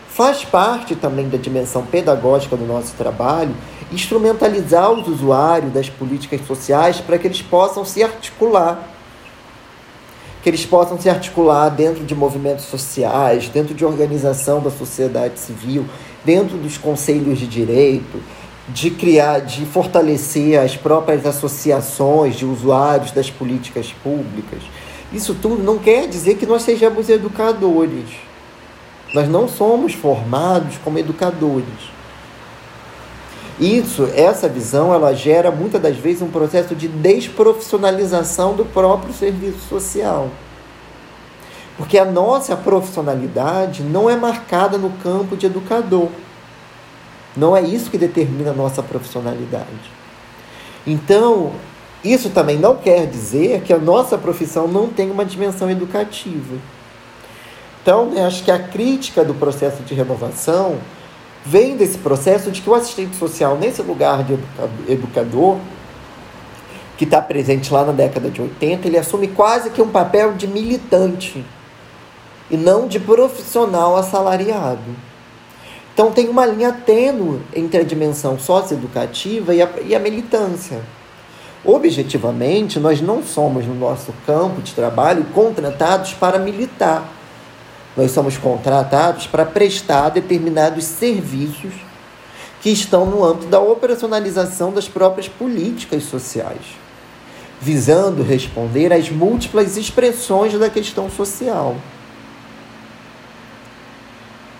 [0.08, 3.54] Faz parte também da dimensão pedagógica do nosso trabalho
[3.92, 8.96] instrumentalizar os usuários das políticas sociais para que eles possam se articular
[10.42, 15.84] que eles possam se articular dentro de movimentos sociais, dentro de organização da sociedade civil,
[16.24, 18.22] dentro dos conselhos de direito,
[18.68, 24.62] de criar, de fortalecer as próprias associações de usuários das políticas públicas.
[25.12, 28.08] Isso tudo não quer dizer que nós sejamos educadores.
[29.14, 31.97] Nós não somos formados como educadores.
[33.60, 39.58] Isso, essa visão, ela gera muitas das vezes um processo de desprofissionalização do próprio serviço
[39.68, 40.28] social.
[41.76, 46.08] Porque a nossa profissionalidade não é marcada no campo de educador.
[47.36, 49.90] Não é isso que determina a nossa profissionalidade.
[50.86, 51.52] Então,
[52.04, 56.56] isso também não quer dizer que a nossa profissão não tem uma dimensão educativa.
[57.82, 60.78] Então, né, acho que a crítica do processo de renovação
[61.48, 64.38] vem desse processo de que o assistente social, nesse lugar de
[64.86, 65.56] educador,
[66.98, 70.46] que está presente lá na década de 80, ele assume quase que um papel de
[70.46, 71.42] militante
[72.50, 74.94] e não de profissional assalariado.
[75.94, 80.80] Então tem uma linha tênue entre a dimensão socioeducativa e a, e a militância.
[81.64, 87.17] Objetivamente, nós não somos no nosso campo de trabalho contratados para militar.
[87.98, 91.74] Nós somos contratados para prestar determinados serviços
[92.62, 96.64] que estão no âmbito da operacionalização das próprias políticas sociais,
[97.60, 101.76] visando responder às múltiplas expressões da questão social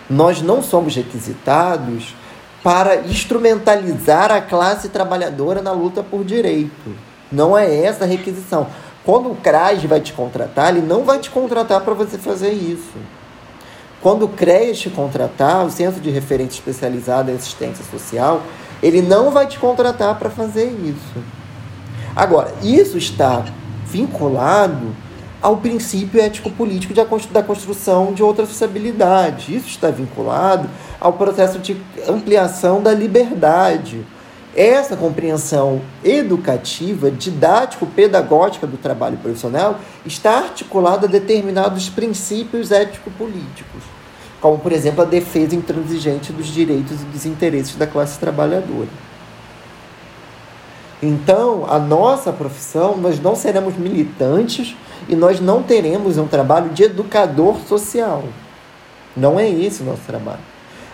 [0.09, 2.15] nós não somos requisitados
[2.63, 6.95] para instrumentalizar a classe trabalhadora na luta por direito.
[7.31, 8.67] Não é essa a requisição.
[9.05, 12.97] Quando o CRAS vai te contratar, ele não vai te contratar para você fazer isso.
[14.01, 18.41] Quando o te contratar, o Centro de Referência Especializado em Assistência Social,
[18.81, 21.23] ele não vai te contratar para fazer isso.
[22.15, 23.45] Agora, isso está
[23.85, 24.95] vinculado
[25.41, 29.55] ao princípio ético-político da construção de outra sociabilidade.
[29.55, 34.05] Isso está vinculado ao processo de ampliação da liberdade.
[34.55, 43.83] Essa compreensão educativa, didático-pedagógica do trabalho profissional está articulada a determinados princípios ético-políticos,
[44.41, 48.89] como, por exemplo, a defesa intransigente dos direitos e dos interesses da classe trabalhadora.
[51.01, 54.75] Então, a nossa profissão, nós não seremos militantes
[55.07, 58.23] e nós não teremos um trabalho de educador social.
[59.15, 60.39] Não é esse o nosso trabalho.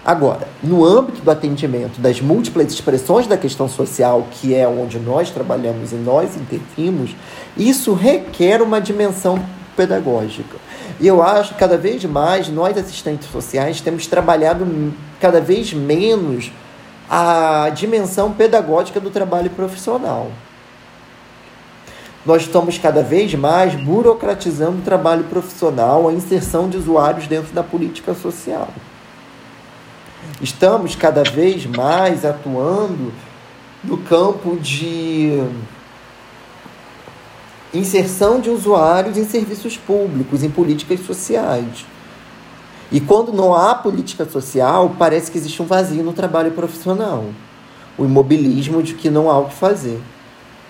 [0.05, 5.31] Agora, no âmbito do atendimento das múltiplas expressões da questão social, que é onde nós
[5.31, 7.15] trabalhamos e nós intervimos,
[7.57, 9.43] isso requer uma dimensão
[9.75, 10.57] pedagógica.
[10.99, 16.51] E eu acho que cada vez mais nós, assistentes sociais, temos trabalhado cada vez menos
[17.09, 20.29] a dimensão pedagógica do trabalho profissional.
[22.23, 27.63] Nós estamos cada vez mais burocratizando o trabalho profissional, a inserção de usuários dentro da
[27.63, 28.69] política social.
[30.45, 33.11] Estamos cada vez mais atuando
[33.83, 35.41] no campo de
[37.73, 41.87] inserção de usuários em serviços públicos, em políticas sociais.
[42.91, 47.25] E quando não há política social, parece que existe um vazio no trabalho profissional.
[47.97, 49.99] O imobilismo de que não há o que fazer.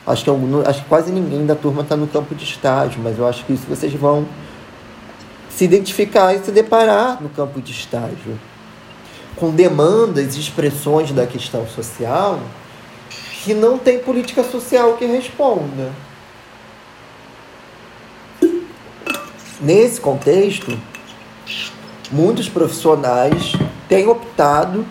[0.07, 0.31] Acho que,
[0.69, 3.51] acho que quase ninguém da turma está no campo de estágio, mas eu acho que
[3.51, 4.25] isso vocês vão
[5.49, 8.39] se identificar e se deparar no campo de estágio.
[9.35, 12.39] Com demandas e expressões da questão social
[13.43, 15.91] que não tem política social que responda.
[19.61, 20.77] Nesse contexto,
[22.11, 23.53] muitos profissionais
[23.87, 24.85] têm optado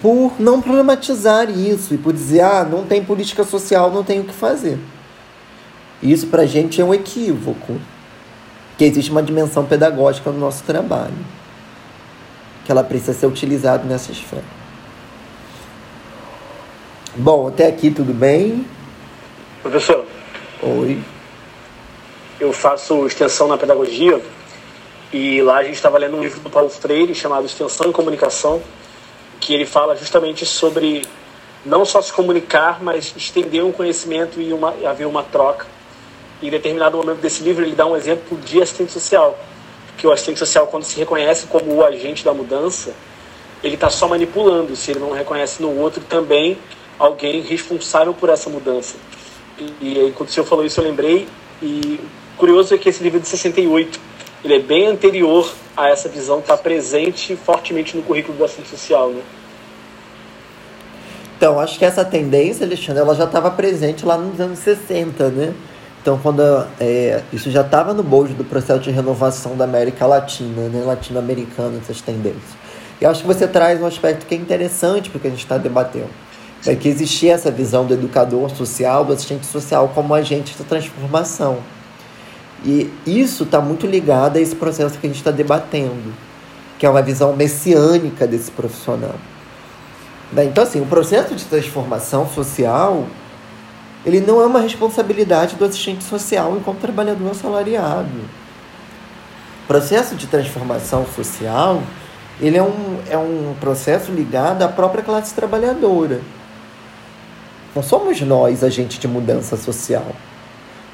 [0.00, 4.24] por não problematizar isso e por dizer, ah, não tem política social, não tem o
[4.24, 4.78] que fazer.
[6.02, 7.80] Isso para a gente é um equívoco,
[8.78, 11.14] que existe uma dimensão pedagógica no nosso trabalho,
[12.66, 14.42] que ela precisa ser utilizada nessa esfera.
[17.14, 18.66] Bom, até aqui tudo bem?
[19.62, 20.04] Professor.
[20.60, 21.00] Oi.
[22.40, 24.20] Eu faço extensão na pedagogia
[25.12, 28.60] e lá a gente estava lendo um livro do Paulo Freire chamado Extensão e Comunicação,
[29.40, 31.06] que ele fala justamente sobre
[31.64, 35.66] não só se comunicar, mas estender um conhecimento e, uma, haver uma troca.
[36.42, 39.38] E em determinado momento desse livro ele dá um exemplo de assistente social,
[39.96, 42.92] que o assistente social quando se reconhece como o agente da mudança,
[43.62, 46.58] ele está só manipulando, se ele não reconhece no outro também
[46.98, 48.96] alguém responsável por essa mudança.
[49.58, 51.26] E, quando o senhor falou isso eu lembrei,
[51.62, 51.98] e
[52.36, 53.98] curioso é que esse livro é de 68,
[54.44, 58.68] ele é bem anterior a essa visão estar tá presente fortemente no currículo do assistente
[58.68, 59.22] social, né?
[61.36, 65.54] Então, acho que essa tendência, Alexandre, ela já estava presente lá nos anos 60, né?
[66.06, 66.40] Então, quando
[66.78, 70.84] é, isso já estava no bojo do processo de renovação da América Latina, né?
[70.84, 72.44] latino-americana, essas tendências.
[73.00, 76.10] E acho que você traz um aspecto que é interessante porque a gente está debatendo.
[76.64, 81.58] É que existia essa visão do educador social, do assistente social como agente de transformação.
[82.64, 86.14] E isso está muito ligado a esse processo que a gente está debatendo,
[86.78, 89.16] que é uma visão messiânica desse profissional.
[90.32, 90.44] Né?
[90.44, 93.06] Então, assim, o processo de transformação social,
[94.06, 98.08] ele não é uma responsabilidade do assistente social enquanto trabalhador assalariado.
[99.64, 101.82] O processo de transformação social,
[102.40, 106.20] ele é um, é um processo ligado à própria classe trabalhadora.
[107.74, 110.06] Não somos nós agentes de mudança social.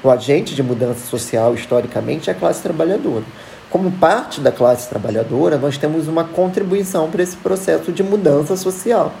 [0.03, 3.23] O agente de mudança social, historicamente, é a classe trabalhadora.
[3.69, 9.13] Como parte da classe trabalhadora, nós temos uma contribuição para esse processo de mudança social,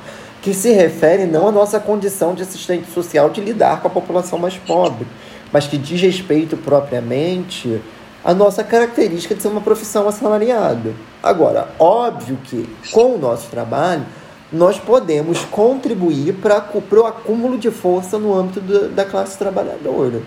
[0.43, 4.37] que se refere não à nossa condição de assistente social de lidar com a população
[4.37, 5.07] mais pobre,
[5.51, 7.81] mas que diz respeito propriamente
[8.23, 10.93] à nossa característica de ser uma profissão assalariada.
[11.23, 14.05] Agora, óbvio que com o nosso trabalho,
[14.51, 20.21] nós podemos contribuir para o acúmulo de força no âmbito do, da classe trabalhadora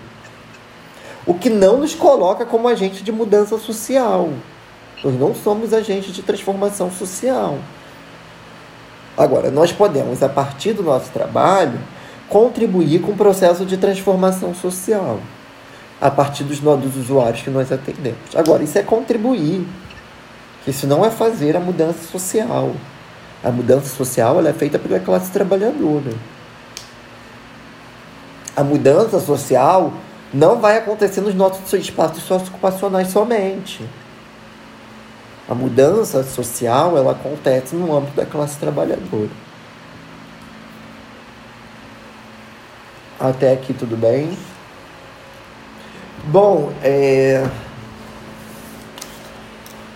[1.27, 4.29] o que não nos coloca como agente de mudança social.
[5.03, 7.59] Nós não somos agentes de transformação social.
[9.17, 11.79] Agora, nós podemos, a partir do nosso trabalho,
[12.29, 15.19] contribuir com o processo de transformação social,
[15.99, 18.35] a partir dos, dos usuários que nós atendemos.
[18.35, 19.65] Agora, isso é contribuir.
[20.67, 22.73] Isso não é fazer a mudança social.
[23.43, 26.13] A mudança social é feita pela classe trabalhadora.
[28.55, 29.93] A mudança social
[30.33, 33.87] não vai acontecer nos nossos espaços socioocupacionais somente.
[35.49, 39.29] A mudança social ela acontece no âmbito da classe trabalhadora.
[43.19, 44.37] Até aqui tudo bem?
[46.25, 47.49] Bom, é...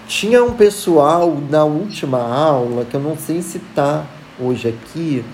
[0.07, 4.05] tinha um pessoal na última aula, que eu não sei se está
[4.39, 5.25] hoje aqui,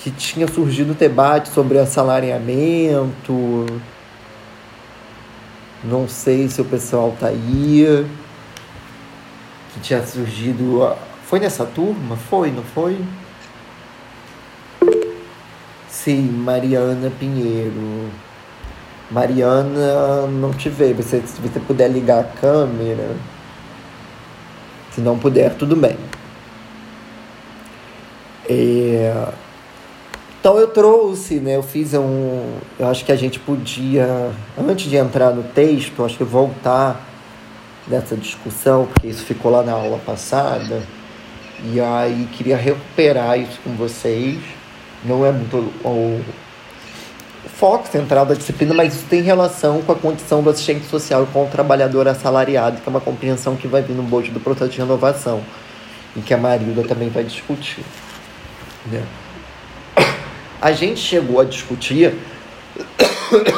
[0.00, 3.66] que tinha surgido debate sobre assalariamento.
[5.84, 8.06] Não sei se o pessoal está aí.
[9.78, 10.92] Que tinha surgido.
[11.24, 12.16] Foi nessa turma?
[12.16, 12.98] Foi, não foi?
[15.88, 18.08] Sim, Mariana Pinheiro.
[19.08, 21.02] Mariana, não te vejo.
[21.02, 23.14] Se você puder ligar a câmera.
[24.90, 25.96] Se não puder, tudo bem.
[28.48, 29.28] É...
[30.40, 31.54] Então eu trouxe, né?
[31.54, 32.58] Eu fiz um.
[32.78, 37.04] Eu acho que a gente podia, antes de entrar no texto, acho que voltar
[37.88, 40.82] nessa discussão, porque isso ficou lá na aula passada.
[41.72, 44.38] E aí queria recuperar isso com vocês.
[45.04, 46.22] Não é muito o,
[47.58, 51.26] foco central da disciplina, mas isso tem relação com a condição do assistente social e
[51.26, 54.70] com o trabalhador assalariado, que é uma compreensão que vai vir no bojo do processo
[54.70, 55.42] de renovação,
[56.14, 57.84] e que a Marilda também vai discutir.
[58.86, 59.02] Né?
[60.60, 62.14] A gente chegou a discutir,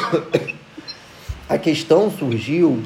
[1.47, 2.81] a questão surgiu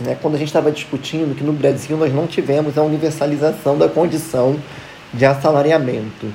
[0.00, 3.88] né, quando a gente estava discutindo que no Brasil nós não tivemos a universalização da
[3.88, 4.58] condição
[5.12, 6.32] de assalariamento.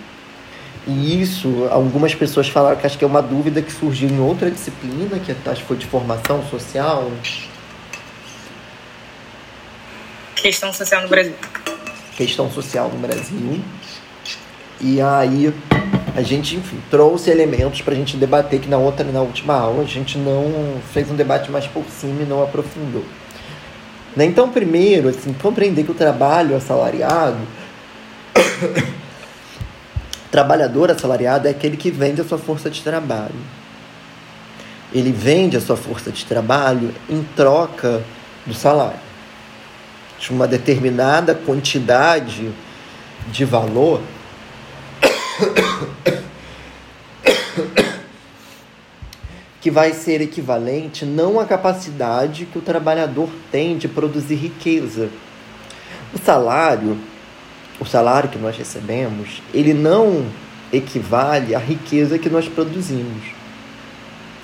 [0.87, 4.49] E isso, algumas pessoas falaram que acho que é uma dúvida que surgiu em outra
[4.49, 7.11] disciplina, que acho que foi de formação social.
[10.35, 11.35] Questão social no Brasil.
[12.15, 13.61] Questão social no Brasil.
[14.81, 15.53] E aí
[16.15, 19.83] a gente, enfim, trouxe elementos para a gente debater que na outra, na última aula,
[19.83, 23.03] a gente não fez um debate mais por cima e não aprofundou.
[24.19, 24.25] Né?
[24.25, 27.37] Então, primeiro, assim, compreender que o trabalho assalariado
[30.29, 33.39] Trabalhador assalariado é aquele que vende a sua força de trabalho.
[34.93, 38.03] Ele vende a sua força de trabalho em troca
[38.45, 38.99] do salário.
[40.19, 42.51] De uma determinada quantidade
[43.31, 44.01] de valor
[49.61, 55.09] que vai ser equivalente não à capacidade que o trabalhador tem de produzir riqueza.
[56.13, 56.97] O salário
[57.79, 60.25] o salário que nós recebemos, ele não
[60.71, 63.23] equivale à riqueza que nós produzimos.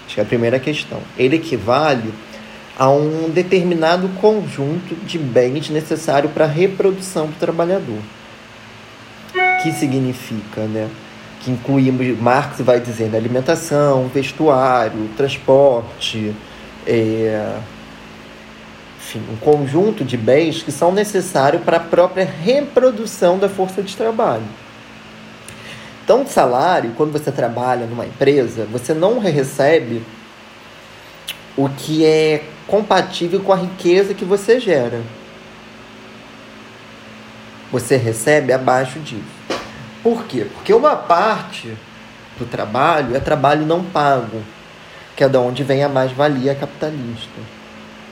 [0.05, 1.01] Acho que é a primeira questão.
[1.17, 2.13] Ele equivale
[2.77, 7.99] a um determinado conjunto de bens necessário para a reprodução do trabalhador.
[9.61, 10.89] Que significa, né?
[11.45, 16.35] Que incluímos, Marx vai dizendo, alimentação, vestuário, transporte,
[16.87, 17.59] é,
[18.97, 23.95] enfim, um conjunto de bens que são necessários para a própria reprodução da força de
[23.95, 24.41] trabalho.
[26.03, 30.01] Então, salário, quando você trabalha numa empresa, você não recebe
[31.55, 34.99] o que é compatível com a riqueza que você gera.
[37.71, 39.45] Você recebe abaixo disso.
[40.05, 40.45] Por quê?
[40.53, 41.75] Porque uma parte
[42.37, 44.39] do trabalho é trabalho não pago,
[45.15, 47.41] que é de onde vem a mais-valia capitalista.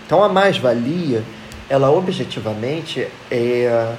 [0.03, 1.23] Então a mais-valia,
[1.69, 3.93] ela objetivamente é,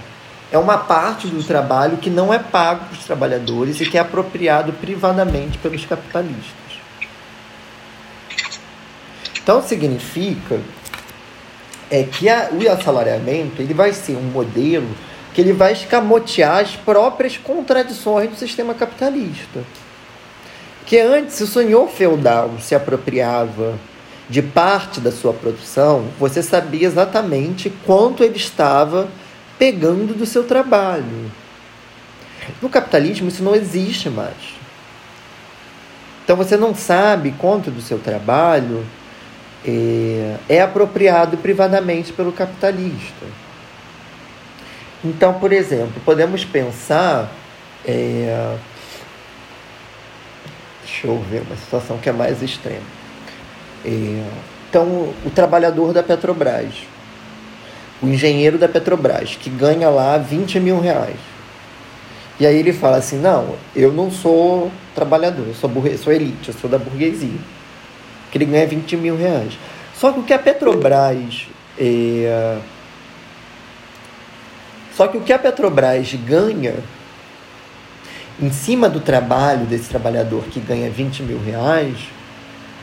[0.50, 4.00] é uma parte do trabalho que não é pago para os trabalhadores e que é
[4.00, 6.52] apropriado privadamente pelos capitalistas.
[9.40, 10.60] Então significa
[11.88, 14.88] é que a, o assalariamento ele vai ser um modelo
[15.34, 19.64] que ele vai escamotear as próprias contradições do sistema capitalista.
[20.86, 23.74] Que antes o senhor feudal se apropriava
[24.30, 29.08] de parte da sua produção, você sabia exatamente quanto ele estava
[29.58, 31.30] pegando do seu trabalho.
[32.62, 34.54] No capitalismo isso não existe mais.
[36.22, 38.86] Então você não sabe quanto do seu trabalho
[39.66, 43.43] é, é apropriado privadamente pelo capitalista.
[45.04, 47.30] Então, por exemplo, podemos pensar.
[47.86, 48.56] É,
[50.82, 52.86] deixa eu ver uma situação que é mais extrema.
[53.84, 54.22] É,
[54.70, 56.74] então, o trabalhador da Petrobras,
[58.02, 61.16] o engenheiro da Petrobras, que ganha lá 20 mil reais.
[62.40, 65.98] E aí ele fala assim: não, eu não sou trabalhador, eu sou, burgue...
[65.98, 67.38] sou elite, eu sou da burguesia.
[68.32, 69.52] Que ele ganha 20 mil reais.
[69.94, 71.46] Só que o que a Petrobras.
[71.78, 72.58] É...
[74.96, 76.74] Só que o que a Petrobras ganha
[78.40, 81.96] em cima do trabalho desse trabalhador que ganha 20 mil reais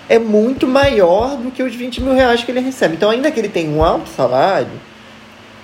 [0.10, 2.96] é muito maior do que os 20 mil reais que ele recebe.
[2.96, 4.72] Então, ainda que ele tenha um alto salário,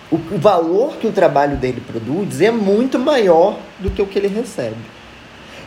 [0.10, 4.30] o, valor que o trabalho dele produz é muito maior do que o que ele
[4.30, 4.78] recebe.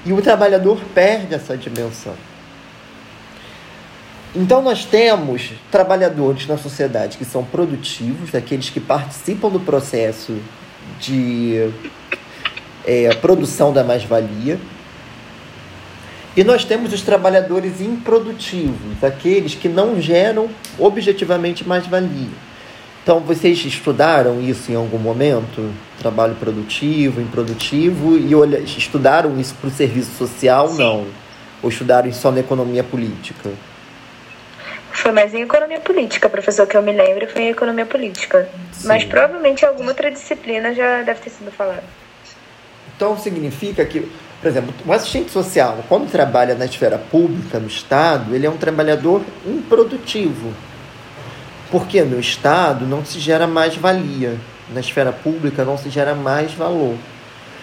[0.04, 2.14] E o trabalhador perde essa dimensão.
[4.34, 10.38] Então, nós temos trabalhadores na sociedade que são produtivos, aqueles que participam do processo
[10.99, 11.70] de
[12.84, 14.59] é, produção da mais-valia.
[16.36, 22.28] E nós temos os trabalhadores improdutivos, aqueles que não geram objetivamente mais-valia.
[23.03, 25.70] Então, vocês estudaram isso em algum momento?
[25.99, 30.68] Trabalho produtivo, improdutivo, e olha, estudaram isso para o serviço social?
[30.68, 30.78] Sim.
[30.78, 31.07] Não.
[31.62, 33.51] Ou estudaram só na economia política?
[35.01, 38.46] Foi mais em economia política, professor, que eu me lembro, foi em economia política.
[38.72, 38.86] Sim.
[38.86, 41.82] Mas provavelmente alguma outra disciplina já deve ter sido falada.
[42.94, 44.01] Então significa que,
[44.42, 48.59] por exemplo, o assistente social, quando trabalha na esfera pública, no Estado, ele é um
[48.59, 50.53] trabalhador improdutivo.
[51.70, 54.36] Porque no Estado não se gera mais valia,
[54.68, 56.96] na esfera pública não se gera mais valor.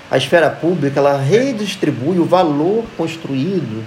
[0.09, 3.85] A esfera pública ela redistribui o valor construído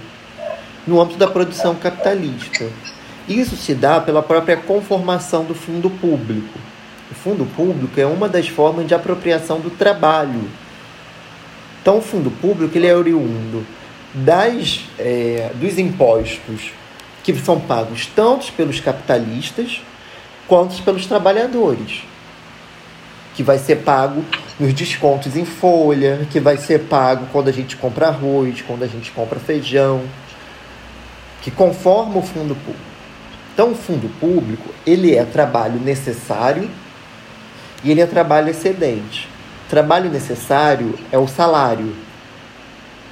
[0.87, 2.69] no âmbito da produção capitalista.
[3.39, 6.59] Isso se dá pela própria conformação do fundo público.
[7.09, 10.49] O fundo público é uma das formas de apropriação do trabalho
[11.81, 13.65] então, o fundo público ele é oriundo
[14.13, 16.71] das, é, dos impostos
[17.23, 19.81] que são pagos tanto pelos capitalistas
[20.47, 22.03] quanto pelos trabalhadores.
[23.33, 24.23] Que vai ser pago
[24.59, 28.87] nos descontos em folha, que vai ser pago quando a gente compra arroz, quando a
[28.87, 30.03] gente compra feijão,
[31.41, 32.90] que conforma o fundo público.
[33.61, 36.67] Então, o fundo público ele é trabalho necessário
[37.83, 39.29] e ele é trabalho excedente.
[39.69, 41.95] Trabalho necessário é o salário.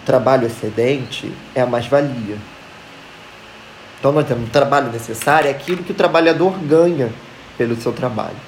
[0.04, 2.36] Trabalho excedente é a mais-valia.
[4.00, 7.12] Então nós temos trabalho necessário é aquilo que o trabalhador ganha
[7.56, 8.42] pelo seu trabalho.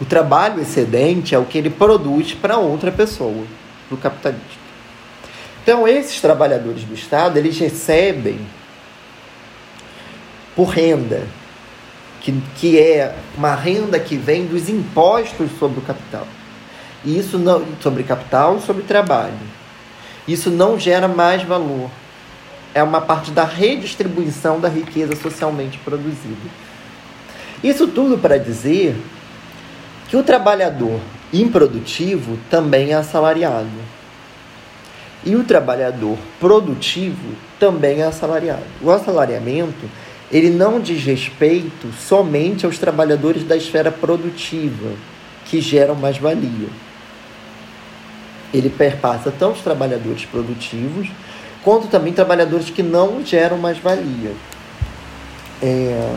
[0.00, 3.44] O trabalho excedente é o que ele produz para outra pessoa,
[3.88, 4.62] para o capitalista.
[5.62, 8.40] Então esses trabalhadores do Estado, eles recebem
[10.56, 11.26] por renda,
[12.22, 16.26] que, que é uma renda que vem dos impostos sobre o capital.
[17.04, 19.34] E isso não sobre capital e sobre trabalho.
[20.26, 21.90] Isso não gera mais valor.
[22.72, 26.48] É uma parte da redistribuição da riqueza socialmente produzida.
[27.62, 28.96] Isso tudo para dizer
[30.08, 31.00] que o trabalhador
[31.32, 33.68] improdutivo também é assalariado.
[35.24, 38.62] E o trabalhador produtivo também é assalariado.
[38.80, 39.88] O assalariamento,
[40.32, 44.92] ele não diz respeito somente aos trabalhadores da esfera produtiva,
[45.44, 46.68] que geram mais valia
[48.52, 51.08] ele perpassa tanto os trabalhadores produtivos
[51.62, 54.32] quanto também trabalhadores que não geram mais valia.
[55.62, 56.16] É...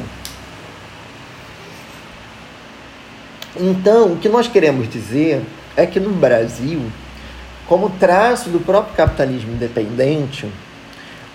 [3.57, 5.41] Então, o que nós queremos dizer
[5.77, 6.81] é que no Brasil,
[7.67, 10.51] como traço do próprio capitalismo independente,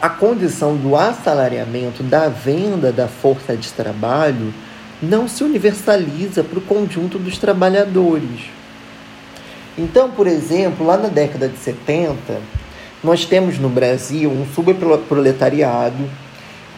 [0.00, 4.54] a condição do assalariamento da venda da força de trabalho
[5.02, 8.48] não se universaliza para o conjunto dos trabalhadores.
[9.76, 12.16] Então, por exemplo, lá na década de 70,
[13.04, 16.08] nós temos no Brasil um subproletariado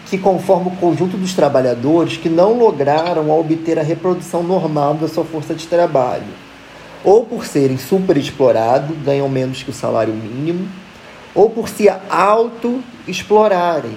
[0.06, 5.24] que conforma o conjunto dos trabalhadores que não lograram obter a reprodução normal da sua
[5.24, 6.26] força de trabalho,
[7.04, 10.68] ou por serem superexplorados, ganham menos que o salário mínimo,
[11.34, 13.96] ou por se auto-explorarem,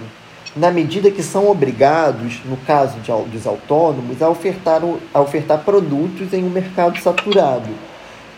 [0.55, 4.81] na medida que são obrigados, no caso de, dos autônomos, a ofertar,
[5.13, 7.69] a ofertar produtos em um mercado saturado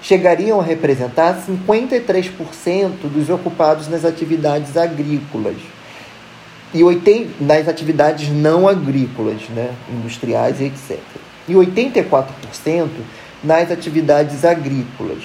[0.02, 5.58] chegariam a representar 53% dos ocupados nas atividades agrícolas
[6.74, 11.00] e 80, nas atividades não agrícolas, né, industriais e etc.
[11.48, 12.88] E 84%
[13.44, 15.24] nas atividades agrícolas.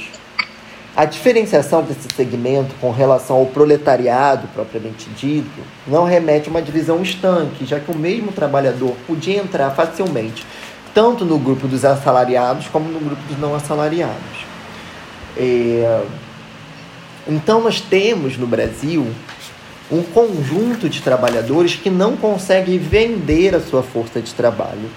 [0.95, 7.01] A diferenciação desse segmento com relação ao proletariado propriamente dito não remete a uma divisão
[7.01, 10.45] estanque, já que o mesmo trabalhador podia entrar facilmente
[10.95, 14.47] tanto no grupo dos assalariados como no grupo dos não assalariados.
[15.37, 16.03] É...
[17.27, 19.07] Então, nós temos no Brasil
[19.91, 24.91] um conjunto de trabalhadores que não conseguem vender a sua força de trabalho.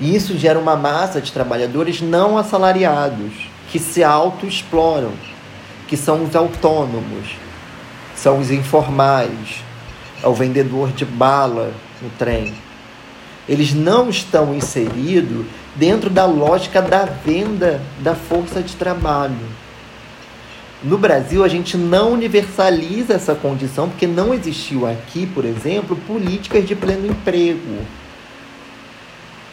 [0.00, 3.32] E isso gera uma massa de trabalhadores não assalariados,
[3.70, 5.12] que se autoexploram,
[5.88, 7.36] que são os autônomos,
[8.14, 9.62] são os informais,
[10.22, 11.72] é o vendedor de bala
[12.02, 12.54] no trem.
[13.48, 19.34] Eles não estão inseridos dentro da lógica da venda da força de trabalho.
[20.82, 26.66] No Brasil, a gente não universaliza essa condição, porque não existiu aqui, por exemplo, políticas
[26.66, 27.78] de pleno emprego.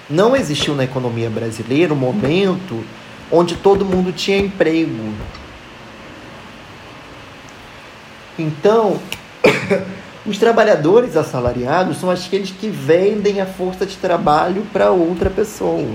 [0.10, 2.84] Não existiu na economia brasileira um momento
[3.32, 5.14] onde todo mundo tinha emprego.
[8.38, 9.00] Então,
[10.26, 15.88] os trabalhadores assalariados são aqueles que vendem a força de trabalho para outra pessoa.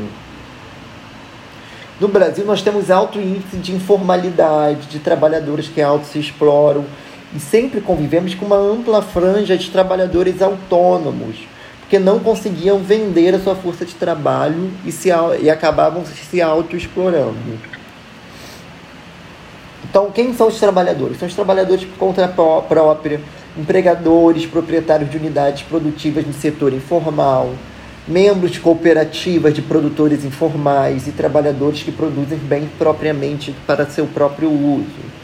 [2.01, 6.85] No Brasil, nós temos alto índice de informalidade, de trabalhadores que auto se exploram,
[7.35, 11.37] e sempre convivemos com uma ampla franja de trabalhadores autônomos,
[11.89, 15.09] porque não conseguiam vender a sua força de trabalho e, se,
[15.41, 17.34] e acabavam se auto-explorando.
[19.89, 21.18] Então, quem são os trabalhadores?
[21.18, 23.22] São os trabalhadores por conta própria,
[23.57, 27.55] empregadores, proprietários de unidades produtivas no setor informal,
[28.07, 34.51] membros de cooperativas de produtores informais e trabalhadores que produzem bem propriamente para seu próprio
[34.51, 35.18] uso.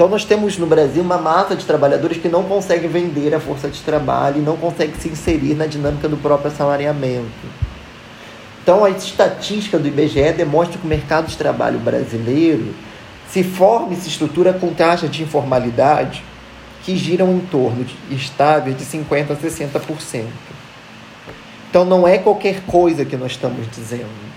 [0.00, 3.68] Então nós temos no Brasil uma massa de trabalhadores que não conseguem vender a força
[3.68, 7.28] de trabalho e não conseguem se inserir na dinâmica do próprio assalariamento.
[8.62, 12.74] Então a estatística do IBGE demonstra que o mercado de trabalho brasileiro
[13.28, 16.24] se forma e se estrutura com taxas de informalidade
[16.82, 20.24] que giram em torno de estáveis de 50% a 60%.
[21.68, 24.30] Então não é qualquer coisa que nós estamos dizendo.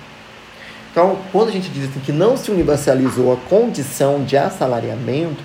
[0.93, 5.43] Então, quando a gente diz assim, que não se universalizou a condição de assalariamento,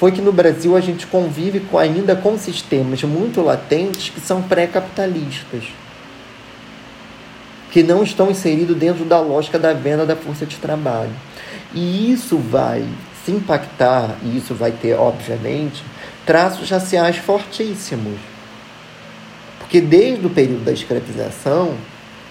[0.00, 4.40] foi que no Brasil a gente convive com, ainda com sistemas muito latentes que são
[4.40, 5.64] pré-capitalistas,
[7.70, 11.12] que não estão inseridos dentro da lógica da venda da força de trabalho.
[11.74, 12.82] E isso vai
[13.26, 15.84] se impactar, e isso vai ter, obviamente,
[16.24, 18.18] traços raciais fortíssimos.
[19.58, 21.74] Porque desde o período da escravização,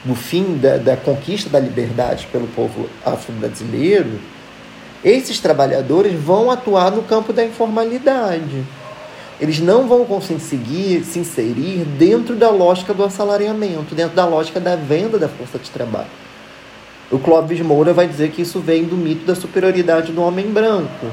[0.04, 4.20] no fim da, da conquista da liberdade pelo povo afro-brasileiro,
[5.04, 8.64] esses trabalhadores vão atuar no campo da informalidade.
[9.40, 14.76] Eles não vão conseguir se inserir dentro da lógica do assalariamento, dentro da lógica da
[14.76, 16.10] venda da força de trabalho.
[17.10, 21.08] O Clóvis Moura vai dizer que isso vem do mito da superioridade do homem branco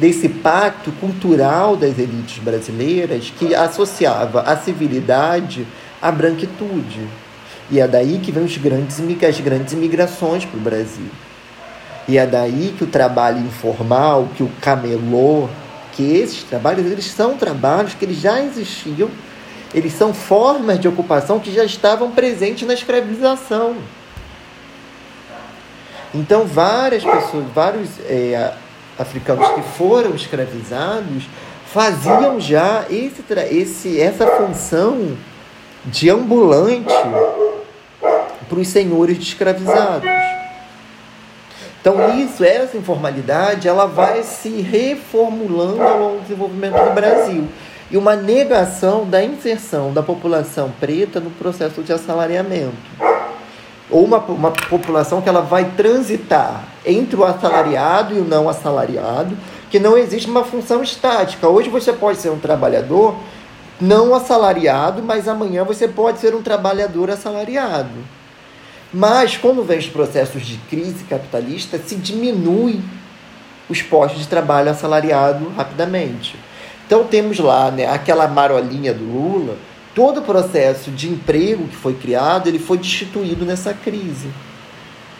[0.00, 5.66] desse pacto cultural das elites brasileiras que associava a civilidade
[6.00, 7.06] à branquitude.
[7.70, 11.06] E é daí que vem os grandes, as grandes imigrações para o Brasil.
[12.08, 15.48] E é daí que o trabalho informal, que o camelô,
[15.92, 19.10] que esses trabalhos, eles são trabalhos que eles já existiam,
[19.74, 23.76] eles são formas de ocupação que já estavam presentes na escravização.
[26.12, 28.52] Então, várias pessoas, vários é,
[28.98, 31.24] africanos que foram escravizados
[31.66, 35.16] faziam já esse, esse, essa função
[35.84, 36.92] de ambulante
[38.48, 40.10] para os senhores de escravizados.
[41.80, 47.48] Então isso, essa informalidade, ela vai se reformulando ao longo do desenvolvimento do Brasil.
[47.90, 52.76] E uma negação da inserção da população preta no processo de assalariamento
[53.90, 59.36] ou uma, uma população que ela vai transitar entre o assalariado e o não assalariado,
[59.68, 61.48] que não existe uma função estática.
[61.48, 63.16] Hoje você pode ser um trabalhador
[63.80, 67.90] não assalariado, mas amanhã você pode ser um trabalhador assalariado.
[68.92, 72.80] Mas quando vem os processos de crise capitalista, se diminui
[73.68, 76.36] os postos de trabalho assalariado rapidamente.
[76.86, 79.56] Então temos lá né, aquela marolinha do Lula,
[79.94, 84.28] todo o processo de emprego que foi criado, ele foi destituído nessa crise.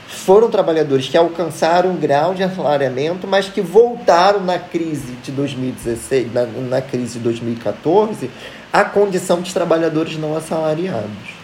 [0.08, 6.34] Foram trabalhadores que alcançaram um grau de assalariamento, mas que voltaram na crise de 2016,
[6.34, 8.28] na, na crise de 2014,
[8.72, 11.39] à condição de trabalhadores não assalariados.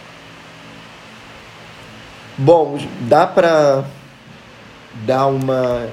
[2.39, 2.78] Bom,
[3.09, 3.84] dá para
[5.07, 5.89] dar uma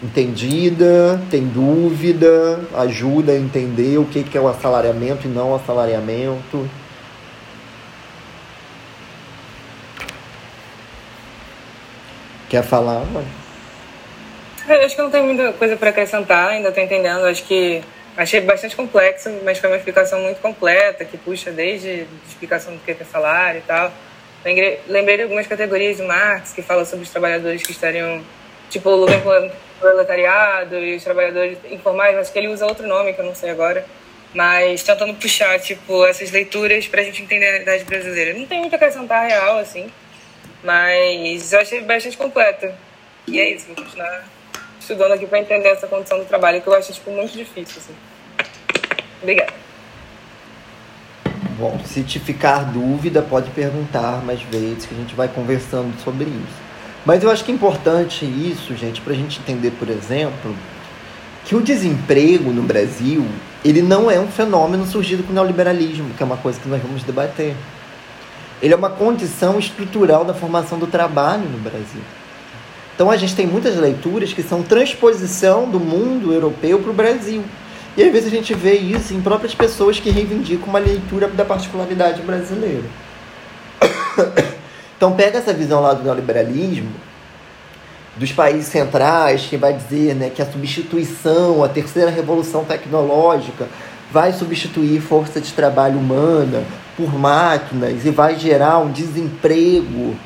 [0.00, 6.70] entendida, tem dúvida, ajuda a entender o que, que é o assalariamento e não assalariamento.
[12.48, 13.04] Quer falar?
[14.68, 17.24] Eu acho que não tem muita coisa para acrescentar, ainda estou entendendo.
[17.24, 17.82] Acho que
[18.16, 22.78] achei bastante complexo, mas foi uma explicação muito completa, que puxa desde a explicação do
[22.78, 23.92] que é salário e tal.
[24.44, 28.24] Lembrei de algumas categorias de Marx que falam sobre os trabalhadores que estariam,
[28.70, 29.06] tipo, o
[29.78, 33.50] proletariado e os trabalhadores informais, mas que ele usa outro nome que eu não sei
[33.50, 33.84] agora.
[34.34, 38.38] Mas tentando puxar, tipo, essas leituras para a gente entender a realidade brasileira.
[38.38, 39.90] Não tem muito a acrescentar real, assim,
[40.62, 42.74] mas eu achei bastante completa.
[43.26, 44.24] E é isso, vou continuar
[44.78, 47.96] estudando aqui para entender essa condição do trabalho, que eu acho, tipo, muito difícil, assim.
[49.22, 49.52] Obrigada.
[51.58, 56.26] Bom, se te ficar dúvida, pode perguntar mais vezes, que a gente vai conversando sobre
[56.26, 56.68] isso.
[57.04, 60.54] Mas eu acho que é importante isso, gente, para a gente entender, por exemplo,
[61.44, 63.26] que o desemprego no Brasil
[63.64, 66.80] ele não é um fenômeno surgido com o neoliberalismo, que é uma coisa que nós
[66.80, 67.56] vamos debater.
[68.62, 72.02] Ele é uma condição estrutural da formação do trabalho no Brasil.
[72.94, 77.42] Então a gente tem muitas leituras que são transposição do mundo europeu para o Brasil.
[77.98, 81.44] E às vezes a gente vê isso em próprias pessoas que reivindicam uma leitura da
[81.44, 82.84] particularidade brasileira.
[84.96, 86.90] Então pega essa visão lá do neoliberalismo,
[88.16, 93.68] dos países centrais, que vai dizer né, que a substituição, a terceira revolução tecnológica,
[94.10, 96.64] vai substituir força de trabalho humana
[96.96, 100.16] por máquinas e vai gerar um desemprego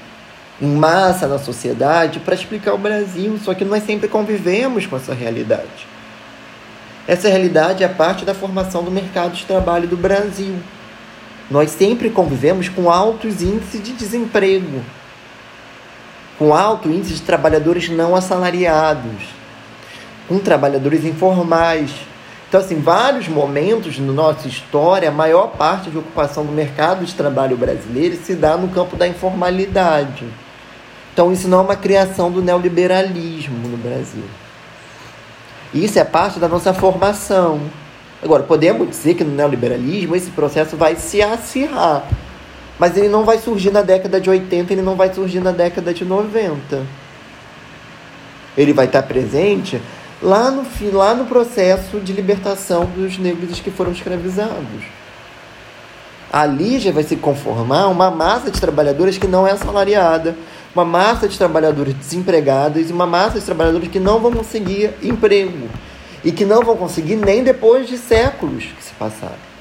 [0.60, 3.38] em massa na sociedade para explicar o Brasil.
[3.42, 5.91] Só que nós sempre convivemos com essa realidade.
[7.07, 10.55] Essa realidade é parte da formação do mercado de trabalho do Brasil.
[11.50, 14.80] Nós sempre convivemos com altos índices de desemprego,
[16.38, 19.20] com alto índice de trabalhadores não assalariados,
[20.28, 21.90] com trabalhadores informais.
[22.48, 27.14] Então, assim, vários momentos na nossa história, a maior parte de ocupação do mercado de
[27.14, 30.24] trabalho brasileiro se dá no campo da informalidade.
[31.12, 34.24] Então, isso não é uma criação do neoliberalismo no Brasil.
[35.74, 37.60] Isso é parte da nossa formação.
[38.22, 42.04] Agora, podemos dizer que no neoliberalismo esse processo vai se acirrar.
[42.78, 45.92] Mas ele não vai surgir na década de 80, ele não vai surgir na década
[45.92, 46.82] de 90.
[48.56, 49.80] Ele vai estar presente
[50.22, 54.84] lá no, lá no processo de libertação dos negros que foram escravizados.
[56.32, 60.36] Ali já vai se conformar uma massa de trabalhadores que não é assalariada,
[60.74, 65.68] uma massa de trabalhadores desempregados e uma massa de trabalhadores que não vão conseguir emprego
[66.24, 69.52] e que não vão conseguir nem depois de séculos que se passaram.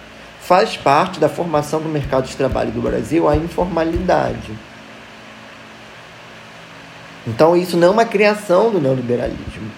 [0.41, 4.51] Faz parte da formação do mercado de trabalho do Brasil a informalidade.
[7.27, 9.69] Então, isso não é uma criação do neoliberalismo.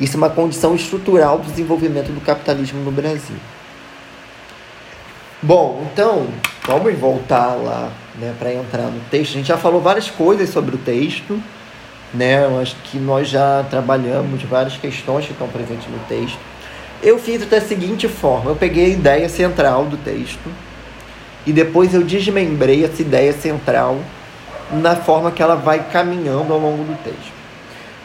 [0.00, 3.36] Isso é uma condição estrutural do desenvolvimento do capitalismo no Brasil.
[5.42, 6.28] Bom, então,
[6.64, 9.32] vamos voltar lá né, para entrar no texto.
[9.32, 11.40] A gente já falou várias coisas sobre o texto,
[12.12, 12.44] né?
[12.44, 16.38] Eu acho que nós já trabalhamos várias questões que estão presentes no texto.
[17.02, 20.50] Eu fiz da seguinte forma: eu peguei a ideia central do texto
[21.46, 23.98] e depois eu desmembrei essa ideia central
[24.70, 27.32] na forma que ela vai caminhando ao longo do texto.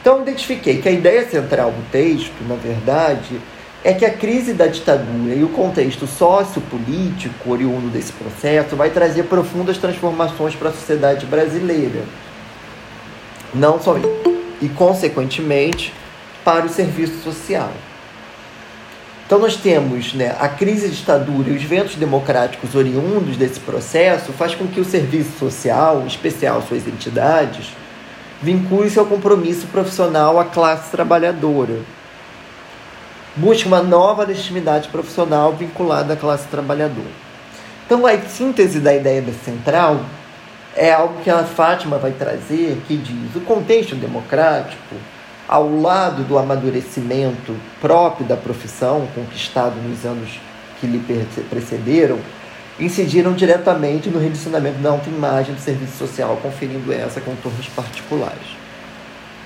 [0.02, 3.40] Então, eu identifiquei que a ideia central do texto, na verdade,
[3.88, 9.24] é que a crise da ditadura e o contexto sociopolítico oriundo desse processo vai trazer
[9.24, 12.02] profundas transformações para a sociedade brasileira.
[13.54, 13.96] Não só
[14.62, 15.94] e, consequentemente,
[16.44, 17.72] para o serviço social.
[19.26, 24.34] Então nós temos né, a crise da ditadura e os ventos democráticos oriundos desse processo
[24.34, 27.72] faz com que o serviço social, em especial suas entidades,
[28.44, 31.80] vincule seu compromisso profissional à classe trabalhadora
[33.38, 37.28] busca uma nova legitimidade profissional vinculada à classe trabalhadora.
[37.86, 40.02] Então, a síntese da ideia central
[40.76, 44.96] é algo que a Fátima vai trazer, que diz o contexto democrático,
[45.48, 50.30] ao lado do amadurecimento próprio da profissão conquistado nos anos
[50.80, 51.02] que lhe
[51.50, 52.20] precederam,
[52.80, 58.58] incidiram diretamente no redicionamento da autoimagem do serviço social, conferindo essa contornos particulares.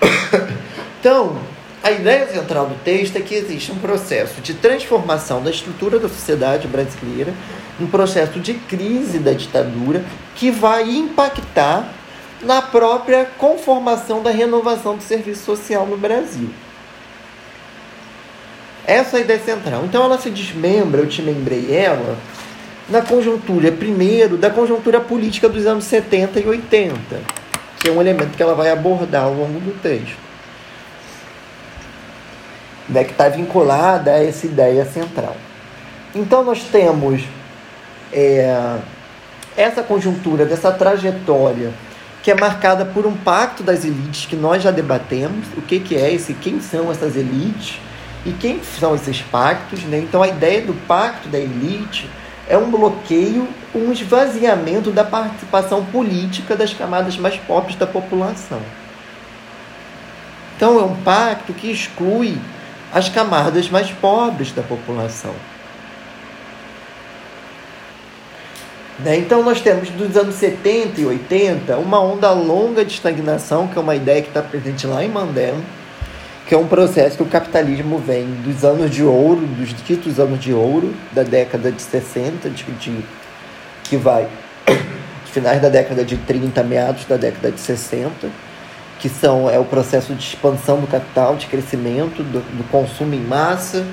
[0.99, 1.37] então,
[1.83, 6.07] a ideia central do texto é que existe um processo de transformação da estrutura da
[6.07, 7.33] sociedade brasileira,
[7.79, 10.03] um processo de crise da ditadura
[10.35, 11.91] que vai impactar
[12.43, 16.49] na própria conformação da renovação do serviço social no Brasil.
[18.85, 19.83] Essa é a ideia central.
[19.85, 22.15] Então ela se desmembra, eu te lembrei ela,
[22.89, 26.99] na conjuntura, primeiro, da conjuntura política dos anos 70 e 80,
[27.79, 30.30] que é um elemento que ela vai abordar ao longo do texto
[32.91, 35.35] né, que está vinculada a essa ideia central.
[36.13, 37.23] Então nós temos
[38.11, 38.77] é,
[39.55, 41.71] essa conjuntura dessa trajetória
[42.21, 45.95] que é marcada por um pacto das elites que nós já debatemos, o que, que
[45.95, 47.79] é esse, quem são essas elites
[48.23, 49.81] e quem são esses pactos.
[49.83, 49.99] Né?
[49.99, 52.07] Então a ideia do pacto da elite
[52.47, 58.61] é um bloqueio, um esvaziamento da participação política das camadas mais pobres da população.
[60.55, 62.37] Então é um pacto que exclui
[62.91, 65.33] as camadas mais pobres da população.
[68.99, 69.17] Né?
[69.17, 73.81] Então, nós temos dos anos 70 e 80 uma onda longa de estagnação, que é
[73.81, 75.59] uma ideia que está presente lá em Mandela,
[76.47, 80.39] que é um processo que o capitalismo vem dos anos de ouro, dos ditos anos
[80.39, 83.05] de ouro, da década de 60, de, de,
[83.85, 84.27] que vai
[85.31, 88.50] finais da década de 30, meados da década de 60
[89.01, 93.19] que são é o processo de expansão do capital, de crescimento, do, do consumo em
[93.19, 93.83] massa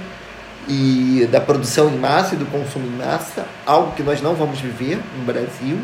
[0.69, 4.61] e da produção em massa e do consumo em massa, algo que nós não vamos
[4.61, 5.79] viver no Brasil,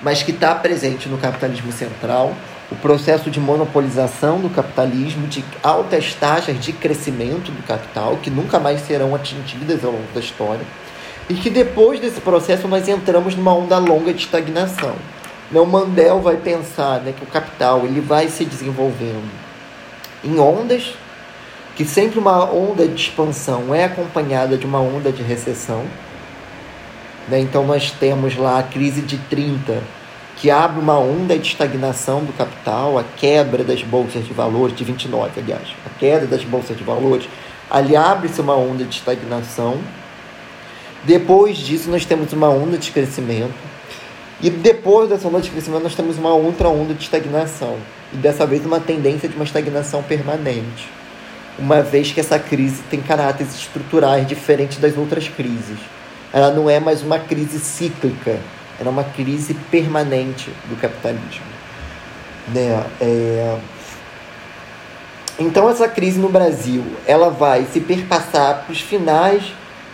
[0.00, 2.32] mas que está presente no capitalismo central,
[2.70, 8.60] o processo de monopolização do capitalismo, de altas taxas de crescimento do capital, que nunca
[8.60, 10.64] mais serão atingidas ao longo da história,
[11.28, 14.94] e que depois desse processo nós entramos numa onda longa de estagnação.
[15.52, 19.28] O Mandel vai pensar né, que o capital ele vai se desenvolvendo
[20.22, 20.94] em ondas,
[21.74, 25.84] que sempre uma onda de expansão é acompanhada de uma onda de recessão.
[27.28, 27.40] Né?
[27.40, 29.82] Então nós temos lá a crise de 30,
[30.36, 34.84] que abre uma onda de estagnação do capital, a quebra das bolsas de valores, de
[34.84, 37.28] 29, aliás, a queda das bolsas de valores,
[37.68, 39.78] ali abre-se uma onda de estagnação.
[41.04, 43.69] Depois disso, nós temos uma onda de crescimento.
[44.42, 47.76] E depois dessa onda de crescimento, nós temos uma outra onda de estagnação.
[48.12, 50.88] E dessa vez, uma tendência de uma estagnação permanente.
[51.58, 55.78] Uma vez que essa crise tem caráteres estruturais diferentes das outras crises.
[56.32, 58.38] Ela não é mais uma crise cíclica,
[58.78, 61.44] ela é uma crise permanente do capitalismo.
[62.48, 62.82] Né?
[63.00, 63.58] É...
[65.38, 69.52] Então, essa crise no Brasil ela vai se perpassar para os finais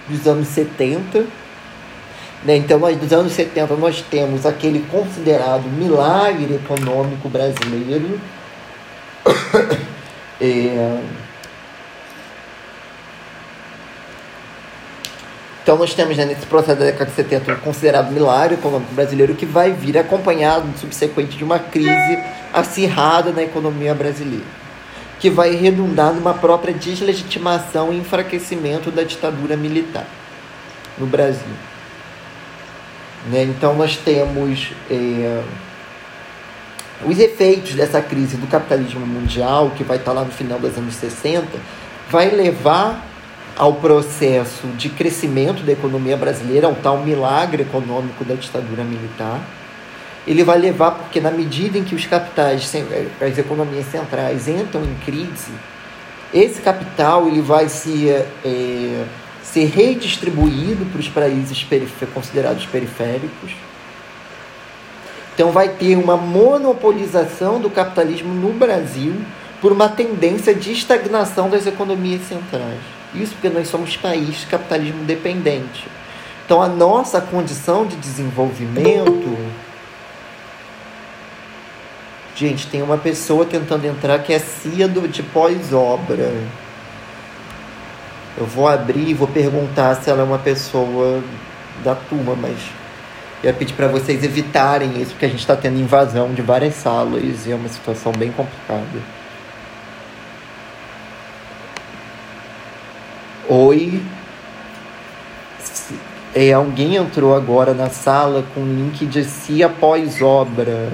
[0.09, 1.25] dos anos 70
[2.45, 2.57] né?
[2.57, 8.21] Então, nós, anos 70, nós temos aquele considerado milagre econômico brasileiro.
[10.41, 11.01] é...
[15.63, 19.35] Então, nós temos né, nesse processo da década de 70 um considerado milagre econômico brasileiro
[19.35, 22.23] que vai vir acompanhado subsequente de uma crise
[22.53, 24.45] acirrada na economia brasileira,
[25.19, 30.07] que vai redundar numa própria deslegitimação e enfraquecimento da ditadura militar
[30.97, 31.51] no Brasil.
[33.31, 33.43] Né?
[33.45, 35.43] Então, nós temos é,
[37.05, 40.95] os efeitos dessa crise do capitalismo mundial, que vai estar lá no final dos anos
[40.95, 41.47] 60,
[42.11, 43.05] vai levar
[43.57, 49.41] ao processo de crescimento da economia brasileira, ao tal milagre econômico da ditadura militar.
[50.27, 52.71] Ele vai levar, porque na medida em que os capitais,
[53.21, 55.53] as economias centrais entram em crise,
[56.35, 59.05] esse capital ele vai se é,
[59.57, 61.67] ser redistribuído para os países
[62.13, 63.53] considerados periféricos.
[65.35, 69.15] Então vai ter uma monopolização do capitalismo no Brasil
[69.63, 72.81] por uma tendência de estagnação das economias centrais.
[73.15, 75.89] Isso porque nós somos país de capitalismo dependente.
[76.45, 79.39] Então a nossa condição de desenvolvimento
[82.35, 86.31] Gente, tem uma pessoa tentando entrar que é CIA de pós-obra.
[88.37, 91.23] Eu vou abrir e vou perguntar se ela é uma pessoa
[91.83, 92.57] da turma, mas
[93.43, 96.75] eu ia pedir para vocês evitarem isso, porque a gente está tendo invasão de várias
[96.75, 99.01] salas e é uma situação bem complicada.
[103.49, 104.03] Oi.
[106.35, 110.91] É, alguém entrou agora na sala com link de si após obra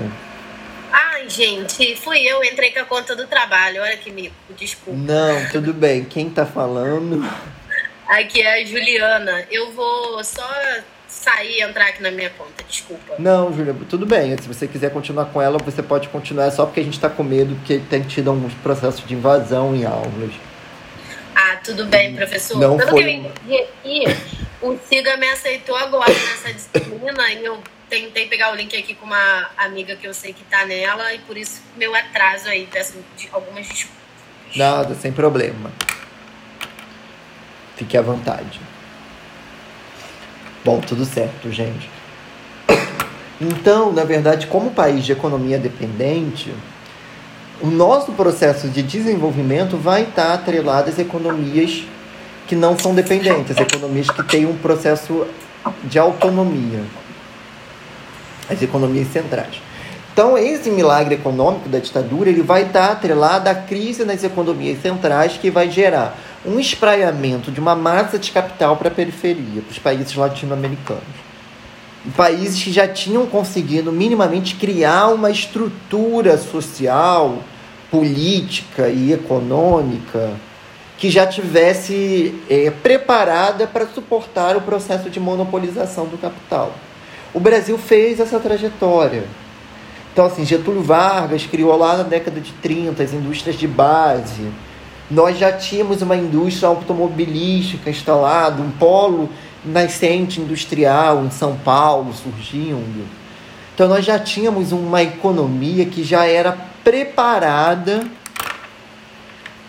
[1.32, 3.82] gente, fui eu, entrei com a conta do trabalho.
[3.82, 4.98] Olha que mico, desculpa.
[4.98, 6.04] Não, tudo bem.
[6.04, 7.24] Quem tá falando?
[8.06, 9.46] Aqui é a Juliana.
[9.50, 10.48] Eu vou só
[11.08, 13.14] sair e entrar aqui na minha conta, desculpa.
[13.18, 14.36] Não, Julia, tudo bem.
[14.36, 16.46] Se você quiser continuar com ela, você pode continuar.
[16.46, 19.74] É só porque a gente tá com medo, porque tem tido alguns processos de invasão
[19.74, 20.32] em aulas.
[21.34, 22.58] Ah, tudo bem, professor.
[22.58, 23.02] Não Pelo foi...
[23.02, 24.04] que eu entendi aqui,
[24.60, 27.58] o SIGA me aceitou agora nessa disciplina e eu
[27.92, 31.18] tentei pegar o link aqui com uma amiga que eu sei que tá nela e
[31.18, 32.66] por isso meu atraso aí.
[32.72, 32.94] Peço
[33.30, 34.00] algumas desculpas.
[34.56, 35.70] Nada, sem problema.
[37.76, 38.58] Fique à vontade.
[40.64, 41.90] Bom, tudo certo, gente.
[43.38, 46.54] Então, na verdade, como país de economia dependente,
[47.60, 51.84] o nosso processo de desenvolvimento vai estar atrelado às economias
[52.46, 55.26] que não são dependentes, economias que têm um processo
[55.84, 56.82] de autonomia
[58.52, 59.60] as economias centrais.
[60.12, 65.38] Então, esse milagre econômico da ditadura ele vai estar atrelado à crise nas economias centrais
[65.38, 69.78] que vai gerar um espraiamento de uma massa de capital para a periferia, para os
[69.78, 71.02] países latino-americanos.
[72.14, 77.38] Países que já tinham conseguido minimamente criar uma estrutura social,
[77.90, 80.32] política e econômica
[80.98, 86.72] que já tivesse é, preparada para suportar o processo de monopolização do capital.
[87.34, 89.24] O Brasil fez essa trajetória.
[90.12, 94.50] Então, assim, Getúlio Vargas criou lá na década de 30 as indústrias de base.
[95.10, 99.30] Nós já tínhamos uma indústria automobilística instalada, um polo
[99.64, 103.06] nascente industrial em São Paulo surgindo.
[103.74, 108.04] Então, nós já tínhamos uma economia que já era preparada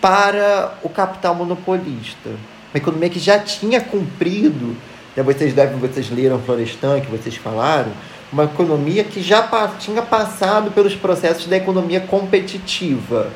[0.04, 2.28] para o capital monopolista.
[2.74, 4.76] Uma economia que já tinha cumprido,
[5.16, 7.92] né, vocês devem, vocês leram Florestan, que vocês falaram,
[8.32, 9.46] uma economia que já
[9.78, 13.30] tinha passado pelos processos da economia competitiva.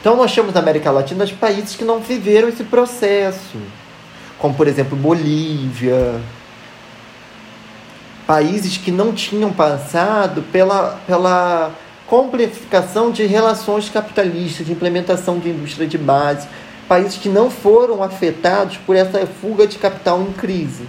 [0.00, 3.56] Então nós temos na América Latina os países que não viveram esse processo,
[4.38, 6.20] como por exemplo Bolívia,
[8.26, 11.70] países que não tinham passado pela, pela
[12.06, 16.48] complexificação de relações capitalistas, de implementação de indústria de base,
[16.88, 20.86] países que não foram afetados por essa fuga de capital em crise.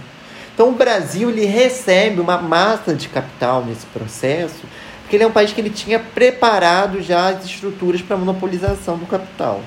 [0.54, 4.62] Então o Brasil ele recebe uma massa de capital nesse processo,
[5.02, 8.96] porque ele é um país que ele tinha preparado já as estruturas para a monopolização
[8.96, 9.60] do capital,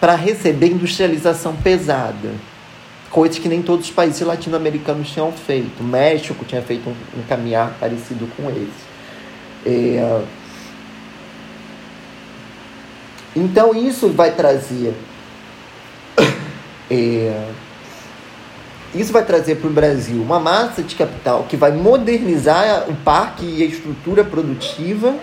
[0.00, 2.30] para receber industrialização pesada,
[3.10, 5.80] coisas que nem todos os países latino-americanos tinham feito.
[5.80, 8.88] O México tinha feito um, um caminhar parecido com esse.
[9.66, 10.22] É...
[13.38, 14.94] Então isso vai trazer
[16.90, 17.48] é
[18.94, 23.44] isso vai trazer para o Brasil uma massa de capital que vai modernizar o parque
[23.44, 25.14] e a estrutura produtiva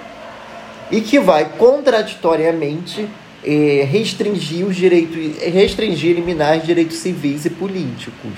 [0.92, 3.10] e que vai contraditoriamente
[3.44, 8.34] eh, restringir os direitos, restringir, eliminar os direitos civis e políticos.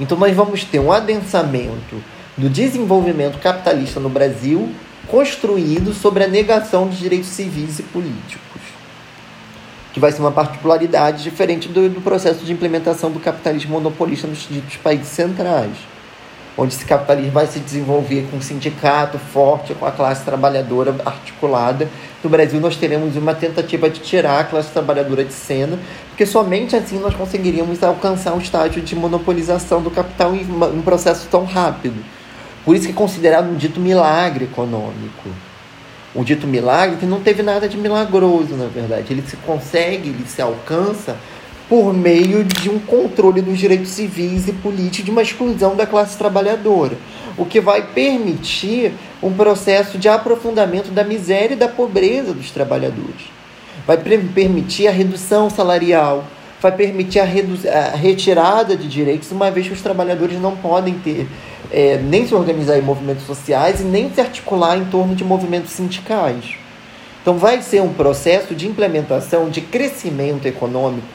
[0.00, 2.02] Então nós vamos ter um adensamento
[2.38, 4.70] do desenvolvimento capitalista no Brasil
[5.10, 8.50] construído sobre a negação dos direitos civis e políticos
[9.92, 14.48] que vai ser uma particularidade diferente do, do processo de implementação do capitalismo monopolista nos
[14.48, 15.72] ditos países centrais,
[16.56, 21.88] onde esse capitalismo vai se desenvolver com um sindicato forte, com a classe trabalhadora articulada.
[22.22, 26.76] No Brasil, nós teremos uma tentativa de tirar a classe trabalhadora de cena, porque somente
[26.76, 32.19] assim nós conseguiríamos alcançar um estágio de monopolização do capital em um processo tão rápido.
[32.64, 35.28] Por isso que é considerado um dito milagre econômico
[36.14, 39.12] o dito milagre, que não teve nada de milagroso, na verdade.
[39.12, 41.16] Ele se consegue, ele se alcança
[41.68, 46.18] por meio de um controle dos direitos civis e políticos, de uma exclusão da classe
[46.18, 46.96] trabalhadora,
[47.38, 48.92] o que vai permitir
[49.22, 53.30] um processo de aprofundamento da miséria e da pobreza dos trabalhadores.
[53.86, 56.24] Vai permitir a redução salarial,
[56.60, 61.26] vai permitir a, a retirada de direitos, uma vez que os trabalhadores não podem ter
[61.70, 65.72] é, nem se organizar em movimentos sociais e nem se articular em torno de movimentos
[65.72, 66.56] sindicais.
[67.22, 71.06] Então, vai ser um processo de implementação, de crescimento econômico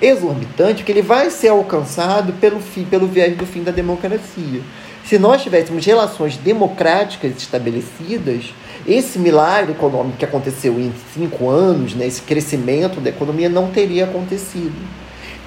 [0.00, 4.60] exorbitante, que ele vai ser alcançado pelo, fim, pelo viés do fim da democracia.
[5.04, 8.52] Se nós tivéssemos relações democráticas estabelecidas,
[8.86, 14.04] esse milagre econômico que aconteceu em cinco anos, né, esse crescimento da economia, não teria
[14.04, 14.74] acontecido.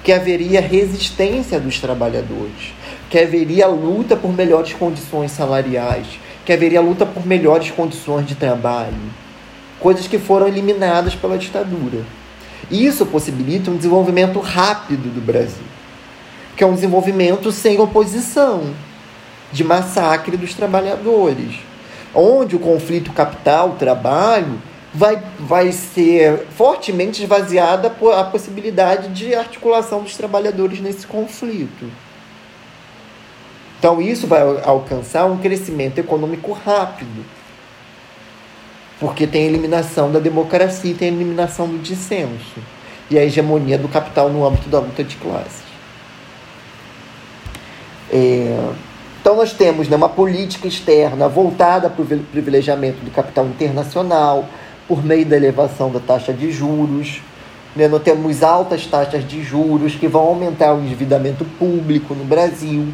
[0.02, 2.74] Que haveria resistência dos trabalhadores.
[3.10, 6.06] Que haveria luta por melhores condições salariais,
[6.44, 8.94] que haveria luta por melhores condições de trabalho,
[9.80, 12.04] coisas que foram eliminadas pela ditadura.
[12.70, 15.64] Isso possibilita um desenvolvimento rápido do Brasil,
[16.56, 18.62] que é um desenvolvimento sem oposição,
[19.52, 21.56] de massacre dos trabalhadores,
[22.16, 24.60] onde o conflito capital-trabalho
[24.92, 31.90] vai, vai ser fortemente esvaziada a possibilidade de articulação dos trabalhadores nesse conflito.
[33.78, 37.24] Então, isso vai alcançar um crescimento econômico rápido.
[38.98, 42.58] Porque tem a eliminação da democracia e tem a eliminação do dissenso.
[43.10, 45.62] E a hegemonia do capital no âmbito da luta de classes.
[48.10, 48.72] É,
[49.26, 54.44] então, nós temos né, uma política externa voltada para o privilegiamento do capital internacional,
[54.86, 57.20] por meio da elevação da taxa de juros.
[57.74, 62.86] Né, nós temos altas taxas de juros que vão aumentar o endividamento público no Brasil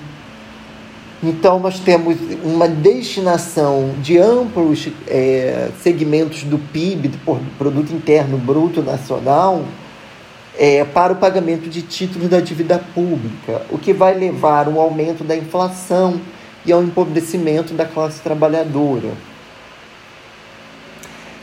[1.24, 7.18] então, nós temos uma destinação de amplos é, segmentos do PIB, do
[7.56, 9.62] Produto Interno Bruto Nacional,
[10.58, 15.24] é, para o pagamento de títulos da dívida pública, o que vai levar ao aumento
[15.24, 16.20] da inflação
[16.64, 19.10] e ao empobrecimento da classe trabalhadora.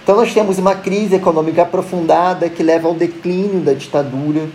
[0.04, 4.48] Então, nós temos uma crise econômica aprofundada que leva ao declínio da ditadura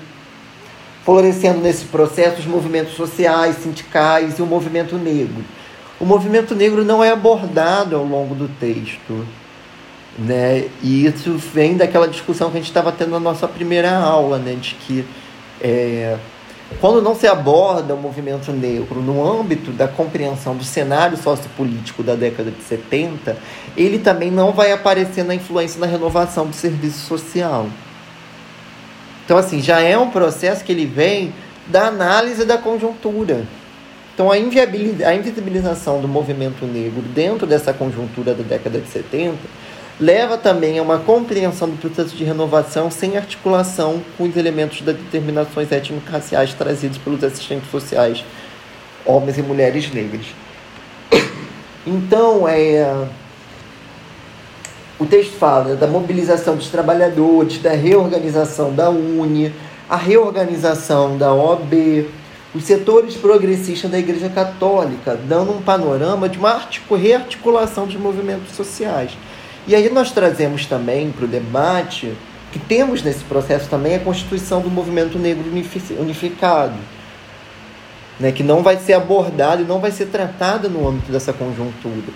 [1.05, 5.45] florescendo nesse processo os movimentos sociais, sindicais e o movimento negro.
[6.01, 9.27] O movimento negro não é abordado ao longo do texto.
[10.19, 10.69] Né?
[10.83, 14.55] E isso vem daquela discussão que a gente estava tendo na nossa primeira aula, né?
[14.55, 15.05] de que
[15.61, 16.17] é,
[16.81, 22.15] quando não se aborda o movimento negro no âmbito da compreensão do cenário sociopolítico da
[22.15, 23.37] década de 70,
[23.77, 27.67] ele também não vai aparecer na influência da renovação do serviço social.
[29.25, 31.33] Então, assim, já é um processo que ele vem
[31.67, 33.45] da análise da conjuntura.
[34.13, 39.37] Então, a, a invisibilização do movimento negro dentro dessa conjuntura da década de 70
[40.01, 44.97] leva também a uma compreensão do processo de renovação sem articulação com os elementos das
[44.97, 48.25] determinações étnico-raciais trazidos pelos assistentes sociais,
[49.05, 50.27] homens e mulheres negras.
[51.87, 53.07] Então, é,
[54.99, 59.53] o texto fala da mobilização dos trabalhadores, da reorganização da UNE,
[59.89, 62.09] a reorganização da OB,
[62.55, 66.61] os setores progressistas da Igreja Católica, dando um panorama de uma
[66.97, 69.11] rearticulação dos movimentos sociais.
[69.67, 72.13] E aí nós trazemos também para o debate
[72.53, 75.45] que temos nesse processo também a constituição do movimento negro
[75.99, 76.75] unificado,
[78.21, 82.13] né, que não vai ser abordado e não vai ser tratado no âmbito dessa conjuntura,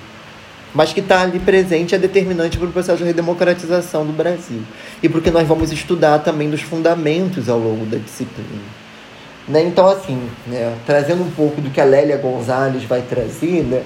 [0.72, 4.62] mas que está ali presente é determinante para o processo de redemocratização do Brasil
[5.03, 8.62] e porque nós vamos estudar também dos fundamentos ao longo da disciplina.
[9.49, 9.62] Né?
[9.62, 13.82] Então, assim, né, trazendo um pouco do que a Lélia Gonzalez vai trazer, né,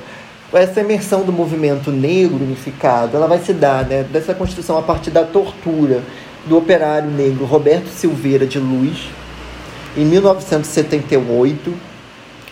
[0.53, 5.11] essa imersão do movimento negro unificado, ela vai se dar, né, dessa construção a partir
[5.11, 6.03] da tortura
[6.47, 9.09] do operário negro Roberto Silveira de Luz,
[9.97, 11.73] em 1978,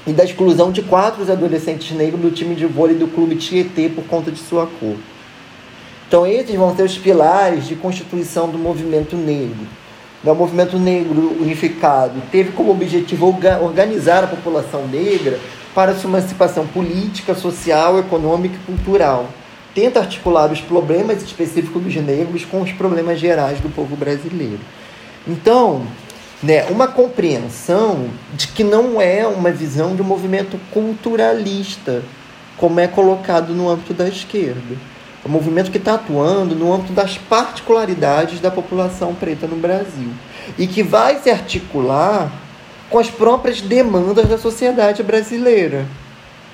[0.07, 4.05] e da exclusão de quatro adolescentes negros do time de vôlei do clube Tietê por
[4.05, 4.97] conta de sua cor.
[6.09, 9.67] Então, esses vão ser os pilares de constituição do movimento negro.
[10.25, 15.39] O movimento negro unificado teve como objetivo organizar a população negra
[15.75, 19.29] para sua emancipação política, social, econômica e cultural.
[19.75, 24.61] Tenta articular os problemas específicos dos negros com os problemas gerais do povo brasileiro.
[25.27, 25.87] Então,
[26.43, 32.03] né, uma compreensão de que não é uma visão de um movimento culturalista,
[32.57, 34.77] como é colocado no âmbito da esquerda.
[35.25, 40.11] É um movimento que está atuando no âmbito das particularidades da população preta no Brasil
[40.59, 42.33] e que vai se articular
[42.91, 45.87] com as próprias demandas da sociedade brasileira.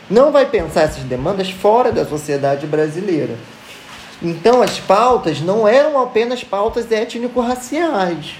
[0.08, 3.34] Não vai pensar essas demandas fora da sociedade brasileira.
[4.22, 8.34] Então, as pautas não eram apenas pautas étnico-raciais.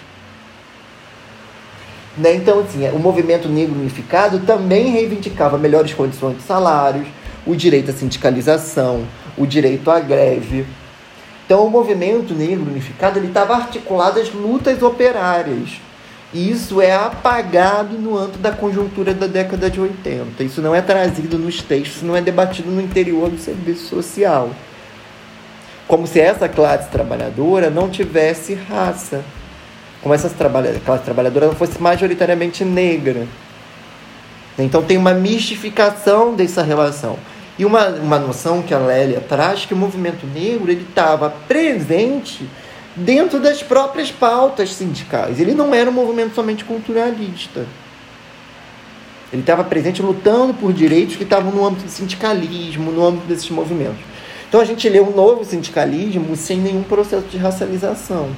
[2.17, 2.35] Né?
[2.35, 7.09] Então, assim, o movimento negro unificado também reivindicava melhores condições de salários,
[7.47, 10.67] o direito à sindicalização, o direito à greve.
[11.45, 15.86] Então, o movimento negro unificado estava articulado às lutas operárias
[16.35, 20.43] e isso é apagado no âmbito da conjuntura da década de 80.
[20.43, 24.51] Isso não é trazido nos textos, não é debatido no interior do serviço social.
[25.87, 29.23] Como se essa classe trabalhadora não tivesse raça.
[30.03, 30.29] Como essa
[30.85, 33.27] classe trabalhadora não fosse majoritariamente negra.
[34.59, 37.19] Então tem uma mistificação dessa relação.
[37.59, 42.47] E uma, uma noção que a Lélia traz que o movimento negro ele estava presente
[42.97, 45.39] dentro das próprias pautas sindicais.
[45.39, 47.67] Ele não era um movimento somente culturalista.
[49.33, 53.51] Ele estava presente lutando por direitos que estavam no âmbito do sindicalismo, no âmbito desses
[53.51, 54.01] movimentos.
[54.49, 58.31] Então a gente lê um novo sindicalismo sem nenhum processo de racialização.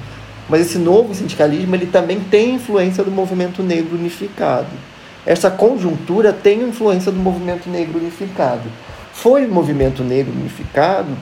[0.49, 4.67] Mas esse novo sindicalismo ele também tem influência do movimento negro unificado.
[5.25, 8.63] Essa conjuntura tem influência do movimento negro unificado.
[9.13, 11.15] Foi o movimento negro unificado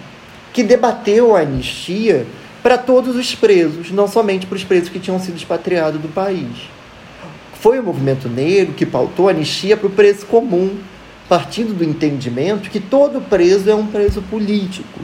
[0.54, 2.26] que debateu a anistia
[2.62, 6.70] para todos os presos, não somente para os presos que tinham sido expatriados do país.
[7.60, 10.78] Foi o movimento negro que pautou a anistia para o preso comum,
[11.28, 15.00] partindo do entendimento que todo preso é um preso político,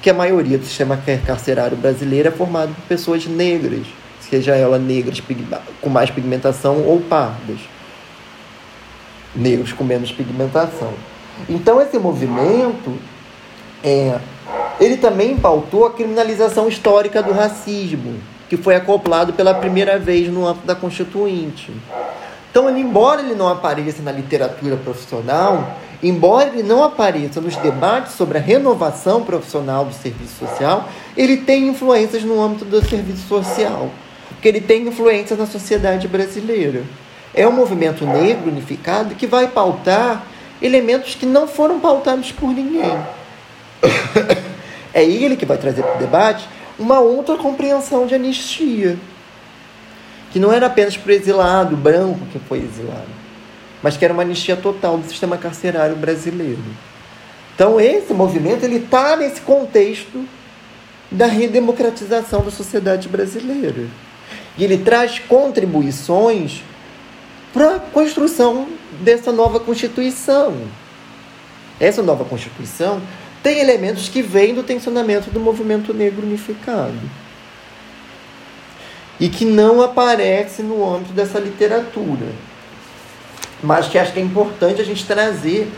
[0.00, 3.86] que a maioria do sistema carcerário brasileiro é formado por pessoas negras,
[4.20, 5.22] seja elas negras
[5.80, 7.58] com mais pigmentação ou pardas,
[9.34, 10.94] negros com menos pigmentação.
[11.48, 12.96] Então esse movimento
[13.82, 14.18] é
[14.80, 20.46] ele também pautou a criminalização histórica do racismo, que foi acoplado pela primeira vez no
[20.46, 21.70] âmbito da Constituinte.
[22.50, 28.14] Então, ele, embora ele não apareça na literatura profissional, embora ele não apareça nos debates
[28.14, 33.90] sobre a renovação profissional do serviço social, ele tem influências no âmbito do serviço social,
[34.30, 36.82] porque ele tem influência na sociedade brasileira.
[37.34, 40.24] É um movimento negro unificado que vai pautar
[40.60, 42.98] elementos que não foram pautados por ninguém.
[44.92, 46.48] É ele que vai trazer para o debate
[46.78, 48.98] uma outra compreensão de anistia.
[50.32, 53.08] Que não era apenas para o exilado branco que foi exilado,
[53.82, 56.62] mas que era uma anistia total do sistema carcerário brasileiro.
[57.54, 60.24] Então, esse movimento ele está nesse contexto
[61.10, 63.86] da redemocratização da sociedade brasileira.
[64.56, 66.62] E ele traz contribuições
[67.52, 68.68] para a construção
[69.00, 70.54] dessa nova Constituição.
[71.78, 73.00] Essa nova Constituição
[73.42, 76.98] tem elementos que vêm do tensionamento do movimento negro unificado
[79.18, 82.26] e que não aparece no âmbito dessa literatura.
[83.62, 85.70] mas que acho que é importante a gente trazer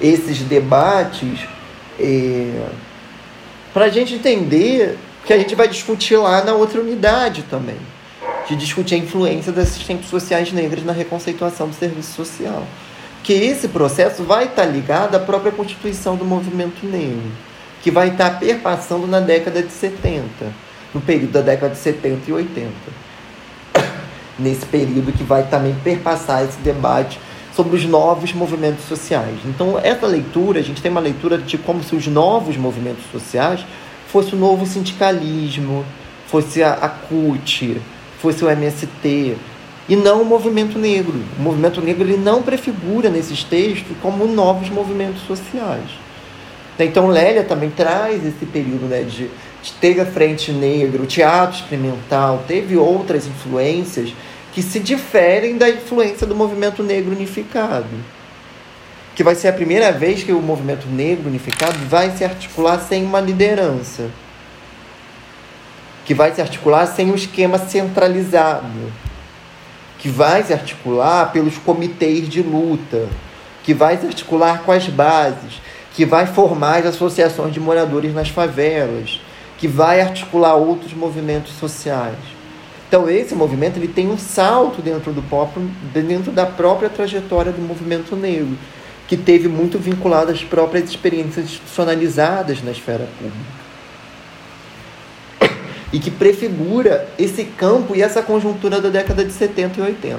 [0.00, 1.40] esses debates
[1.98, 2.68] é,
[3.72, 7.78] para a gente entender que a gente vai discutir lá na outra unidade também,
[8.48, 12.64] de discutir a influência das assistentes sociais negras na reconceituação do serviço social.
[13.26, 17.32] Que esse processo vai estar ligado à própria constituição do movimento negro,
[17.82, 20.22] que vai estar perpassando na década de 70,
[20.94, 22.70] no período da década de 70 e 80.
[24.38, 27.18] Nesse período que vai também perpassar esse debate
[27.52, 29.40] sobre os novos movimentos sociais.
[29.44, 33.66] Então, essa leitura, a gente tem uma leitura de como se os novos movimentos sociais
[34.06, 35.84] fosse o novo sindicalismo,
[36.28, 37.82] fosse a, a CUT,
[38.22, 39.36] fosse o MST,
[39.88, 41.22] e não o movimento negro.
[41.38, 45.90] O movimento negro ele não prefigura nesses textos como novos movimentos sociais.
[46.78, 49.30] Então Lélia também traz esse período né, de,
[49.62, 54.12] de teve a frente negra, o teatro experimental, teve outras influências
[54.52, 57.88] que se diferem da influência do movimento negro unificado.
[59.14, 63.04] Que vai ser a primeira vez que o movimento negro unificado vai se articular sem
[63.04, 64.10] uma liderança.
[66.04, 68.66] Que vai se articular sem um esquema centralizado.
[70.06, 73.08] Que vai se articular pelos comitês de luta.
[73.64, 75.60] Que vai se articular com as bases.
[75.94, 79.20] Que vai formar as associações de moradores nas favelas.
[79.58, 82.36] Que vai articular outros movimentos sociais
[82.88, 87.60] então esse movimento ele tem um salto dentro do próprio, dentro da própria trajetória do
[87.60, 88.56] movimento negro,
[89.08, 93.55] que teve muito vinculado às próprias experiências institucionalizadas na esfera pública.
[95.92, 100.18] E que prefigura esse campo e essa conjuntura da década de 70 e 80.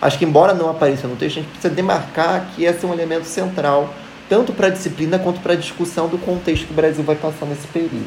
[0.00, 2.92] Acho que, embora não apareça no texto, a gente precisa demarcar que esse é um
[2.92, 3.94] elemento central,
[4.28, 7.46] tanto para a disciplina quanto para a discussão do contexto que o Brasil vai passar
[7.46, 8.04] nesse período.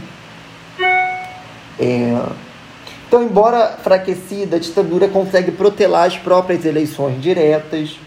[1.79, 2.21] É,
[3.07, 7.97] então, embora enfraquecida, a ditadura consegue protelar as próprias eleições diretas.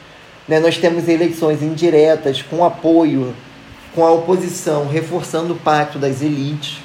[0.46, 0.60] Né?
[0.60, 3.34] Nós temos eleições indiretas com apoio,
[3.94, 6.80] com a oposição, reforçando o pacto das elites.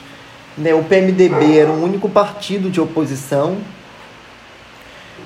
[0.58, 0.74] Né?
[0.74, 3.58] O PMDB era o único partido de oposição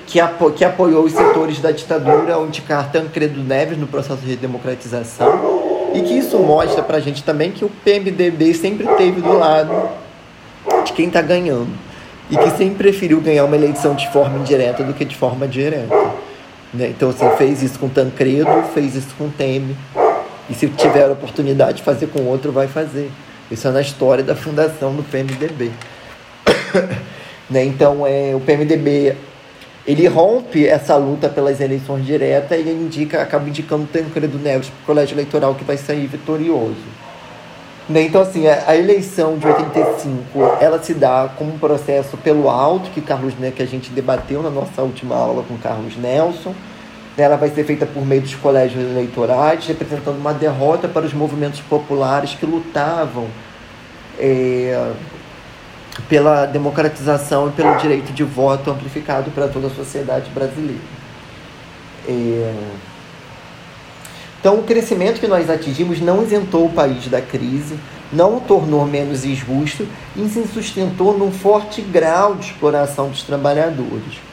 [0.06, 4.36] que, apo que apoiou os setores da ditadura ao indicar Tancredo Neves no processo de
[4.36, 5.90] democratização.
[5.94, 9.90] E que isso mostra para a gente também que o PMDB sempre esteve do lado
[10.84, 11.70] de quem está ganhando
[12.30, 15.94] e que sempre preferiu ganhar uma eleição de forma indireta do que de forma direta.
[16.72, 16.88] Né?
[16.88, 19.74] Então, assim, fez isso com Tancredo, fez isso com Temer,
[20.50, 23.10] e se tiver a oportunidade de fazer com outro, vai fazer.
[23.50, 25.70] Isso é na história da fundação do PMDB.
[27.48, 27.64] né?
[27.64, 29.16] Então, é, o PMDB
[29.86, 34.86] ele rompe essa luta pelas eleições diretas e indica, acaba indicando Tancredo Neves para o
[34.86, 36.76] colégio eleitoral que vai sair vitorioso.
[37.88, 38.02] Né?
[38.02, 43.00] Então, assim, a, eleição de 85, ela se dá como um processo pelo alto, que
[43.00, 46.54] Carlos né, que a gente debateu na nossa última aula com Carlos Nelson.
[47.18, 51.60] Ela vai ser feita por meio dos colégios eleitorais, representando uma derrota para os movimentos
[51.60, 53.26] populares que lutavam
[54.18, 54.92] é,
[56.08, 60.80] pela democratização e pelo direito de voto amplificado para toda a sociedade brasileira.
[62.06, 62.54] É,
[64.40, 67.76] então, o crescimento que nós atingimos não isentou o país da crise,
[68.12, 69.86] não o tornou menos injusto
[70.16, 74.27] e se sustentou num forte grau de exploração dos trabalhadores.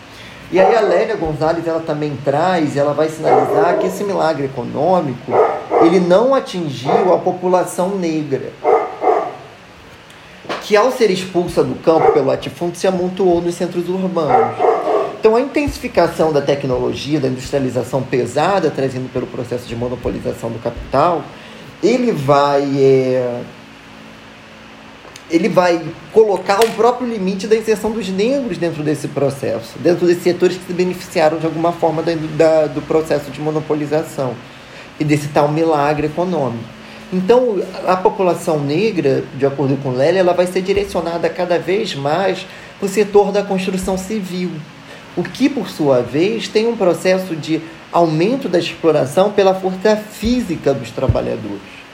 [0.52, 5.32] E aí a Lélia Gonzalez ela também traz, ela vai sinalizar que esse milagre econômico
[5.86, 8.52] ele não atingiu a população negra,
[10.62, 14.58] que ao ser expulsa do campo pelo latifúndio se amontoou nos centros urbanos.
[15.20, 21.24] Então, a intensificação da tecnologia, da industrialização pesada, trazendo pelo processo de monopolização do capital,
[21.82, 23.42] ele vai, é,
[25.30, 25.82] ele vai
[26.14, 30.66] colocar o próprio limite da inserção dos negros dentro desse processo, dentro desses setores que
[30.66, 34.36] se beneficiaram de alguma forma da, da, do processo de monopolização
[35.00, 36.64] e desse tal milagre econômico.
[37.12, 42.46] Então, a população negra, de acordo com Lélia, ela vai ser direcionada cada vez mais
[42.80, 44.52] para o setor da construção civil
[45.16, 47.62] o que, por sua vez, tem um processo de
[47.92, 51.85] aumento da exploração pela força física dos trabalhadores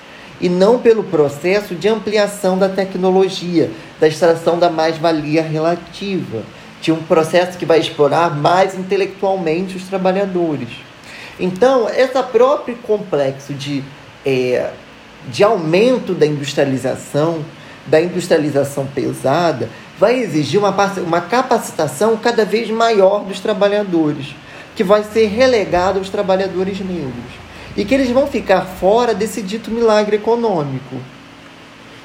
[0.42, 3.70] e não pelo processo de ampliação da tecnologia,
[4.00, 6.42] da extração da mais-valia relativa,
[6.82, 10.70] de um processo que vai explorar mais intelectualmente os trabalhadores.
[11.40, 13.84] Então, esse próprio complexo de,
[14.26, 14.72] é,
[15.28, 17.46] de aumento da industrialização,
[17.86, 19.70] da industrialização pesada,
[20.00, 24.36] vai exigir uma, uma capacitação cada vez maior dos trabalhadores,
[24.76, 27.41] que vai ser relegado aos trabalhadores negros.
[27.76, 30.96] E que eles vão ficar fora desse dito milagre econômico.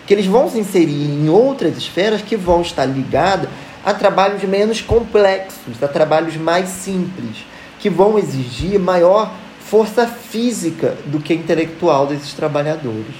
[0.06, 3.48] Que eles vão se inserir em outras esferas que vão estar ligadas
[3.84, 7.44] a trabalhos menos complexos, a trabalhos mais simples,
[7.78, 13.14] que vão exigir maior força física do que intelectual desses trabalhadores.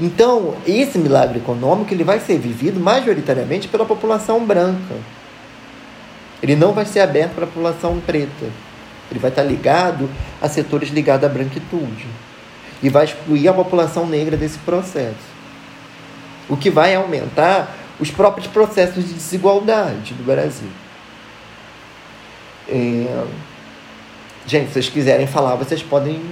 [0.00, 4.94] Então, esse milagre econômico ele vai ser vivido majoritariamente pela população branca.
[6.42, 8.46] Ele não vai ser aberto para a população preta.
[9.10, 10.08] Ele vai estar ligado
[10.40, 12.06] a setores ligados à branquitude.
[12.82, 15.38] E vai excluir a população negra desse processo.
[16.48, 20.70] O que vai aumentar os próprios processos de desigualdade do Brasil.
[22.68, 23.26] É...
[24.46, 26.22] Gente, se vocês quiserem falar, vocês podem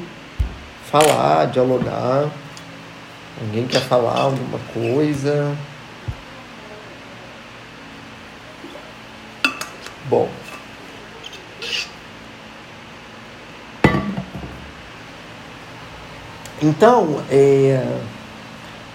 [0.91, 2.31] falar, dialogar.
[3.41, 5.55] Alguém quer falar alguma coisa?
[10.09, 10.31] Bom.
[16.63, 17.85] Então, é,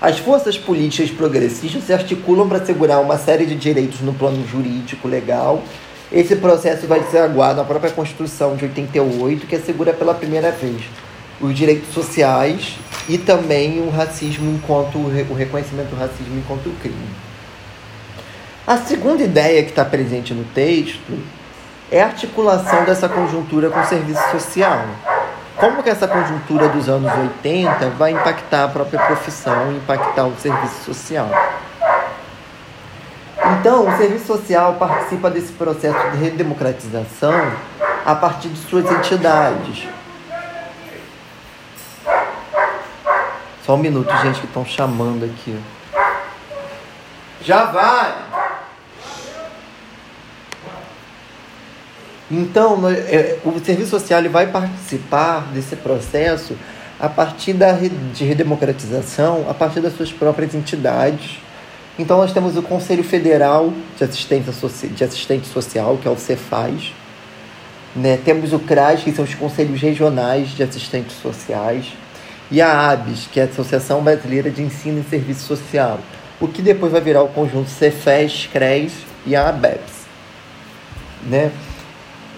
[0.01, 5.07] as forças políticas progressistas se articulam para assegurar uma série de direitos no plano jurídico
[5.07, 5.63] legal.
[6.11, 10.81] Esse processo vai ser aguado na própria Constituição de 88, que assegura pela primeira vez
[11.39, 12.77] os direitos sociais
[13.07, 16.97] e também o racismo enquanto o reconhecimento do racismo enquanto crime.
[18.65, 21.17] A segunda ideia que está presente no texto
[21.91, 24.85] é a articulação dessa conjuntura com o serviço social.
[25.61, 30.83] Como que essa conjuntura dos anos 80 vai impactar a própria profissão, impactar o serviço
[30.83, 31.29] social?
[33.59, 37.53] Então, o serviço social participa desse processo de redemocratização
[38.03, 39.88] a partir de suas entidades,
[43.63, 45.55] Só um minuto, gente, que estão chamando aqui.
[47.41, 48.31] Já vai!
[52.32, 56.56] Então, é, o serviço social vai participar desse processo
[56.98, 61.40] a partir da, de redemocratização, a partir das suas próprias entidades.
[61.99, 64.53] Então, nós temos o Conselho Federal de Assistência
[64.95, 66.94] de Assistente Social, que é o Cefaz.
[67.94, 68.18] Né?
[68.24, 71.88] Temos o CRAS, que são os Conselhos Regionais de Assistentes Sociais
[72.49, 75.99] e a ABS, que é a Associação Brasileira de Ensino e Serviço Social,
[76.40, 78.94] o que depois vai virar o conjunto Cefes, CRES
[79.26, 80.02] e a ABEPS.
[81.24, 81.52] Né?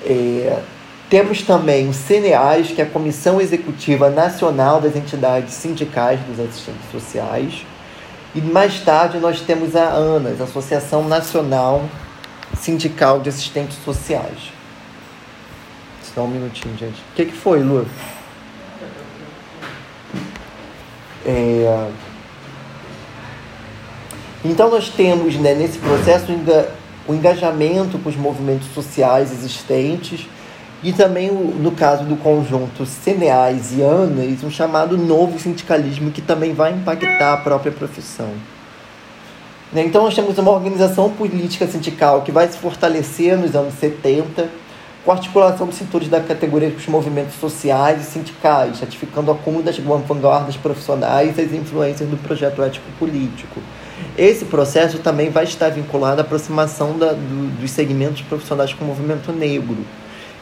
[0.06, 0.62] É,
[1.10, 6.92] temos também o CNEAS, que é a Comissão Executiva Nacional das Entidades Sindicais dos Assistentes
[6.92, 7.66] Sociais.
[8.34, 11.84] E mais tarde nós temos a ANAS, Associação Nacional
[12.60, 14.52] Sindical de Assistentes Sociais.
[16.14, 17.00] Só um minutinho, gente.
[17.00, 17.86] O que, que foi, Lu?
[21.26, 21.90] É...
[24.44, 26.32] Então nós temos né, nesse processo
[27.08, 30.28] o engajamento com os movimentos sociais existentes
[30.84, 36.54] e também, no caso do conjunto Ceneais e ANAs, um chamado novo sindicalismo que também
[36.54, 38.30] vai impactar a própria profissão.
[39.72, 44.50] Né, então nós temos uma organização política sindical que vai se fortalecer nos anos 70,
[45.06, 49.78] com articulação dos setores da categoria dos movimentos sociais e sindicais, ratificando o acúmulo das
[49.78, 53.62] vanguardas profissionais e as influências do projeto ético-político.
[54.18, 58.88] Esse processo também vai estar vinculado à aproximação da, do, dos segmentos profissionais com o
[58.88, 59.78] movimento negro,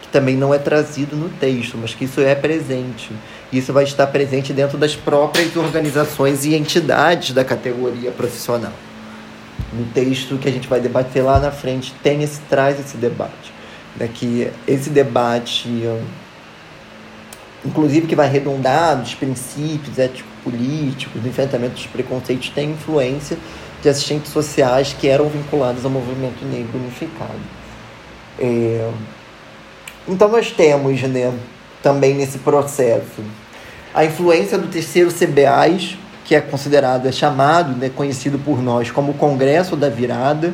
[0.01, 3.11] que também não é trazido no texto, mas que isso é presente.
[3.51, 8.73] Isso vai estar presente dentro das próprias organizações e entidades da categoria profissional.
[9.73, 13.61] No texto que a gente vai debater lá na frente, tem esse, traz esse debate
[13.97, 15.69] né, que esse debate,
[17.65, 19.99] inclusive que vai redundar nos princípios
[20.41, 23.37] ético-políticos, do enfrentamento dos preconceitos, tem influência
[23.81, 27.39] de assistentes sociais que eram vinculados ao movimento negro unificado.
[28.39, 28.89] É...
[30.07, 31.31] Então nós temos né,
[31.81, 33.21] também nesse processo
[33.93, 39.13] a influência do terceiro CBAs, que é considerado, é chamado, né, conhecido por nós como
[39.15, 40.53] Congresso da Virada,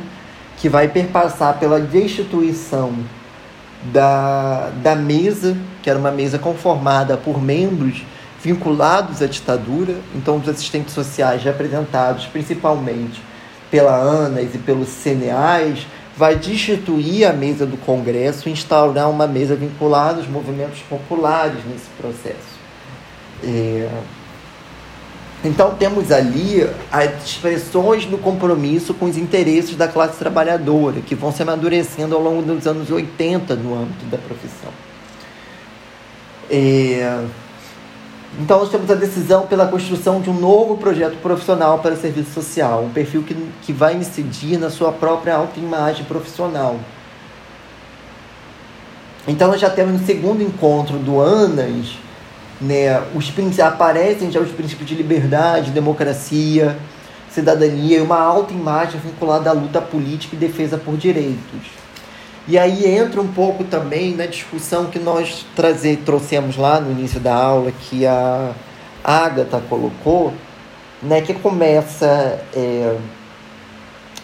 [0.56, 2.92] que vai perpassar pela destituição
[3.92, 8.02] da, da mesa, que era uma mesa conformada por membros
[8.42, 13.20] vinculados à ditadura, então os assistentes sociais representados principalmente
[13.70, 15.86] pela ANAS e pelos CNAs,
[16.16, 21.88] vai destituir a mesa do Congresso e instaurar uma mesa vinculada aos movimentos populares nesse
[21.96, 22.58] processo.
[23.44, 23.88] É...
[25.44, 31.30] Então temos ali as expressões do compromisso com os interesses da classe trabalhadora, que vão
[31.30, 34.72] se amadurecendo ao longo dos anos 80 no âmbito da profissão.
[36.50, 37.22] É...
[38.38, 42.30] Então nós temos a decisão pela construção de um novo projeto profissional para o serviço
[42.30, 46.78] social, um perfil que, que vai incidir na sua própria autoimagem profissional.
[49.26, 51.98] Então nós já temos no segundo encontro do ANAS,
[52.60, 56.78] né, os, aparecem já os princípios de liberdade, democracia,
[57.28, 61.87] cidadania e uma alta imagem vinculada à luta política e defesa por direitos.
[62.48, 67.20] E aí entra um pouco também na discussão que nós trazer, trouxemos lá no início
[67.20, 68.54] da aula, que a
[69.04, 70.32] Agatha colocou,
[71.02, 72.96] né, que começa, é,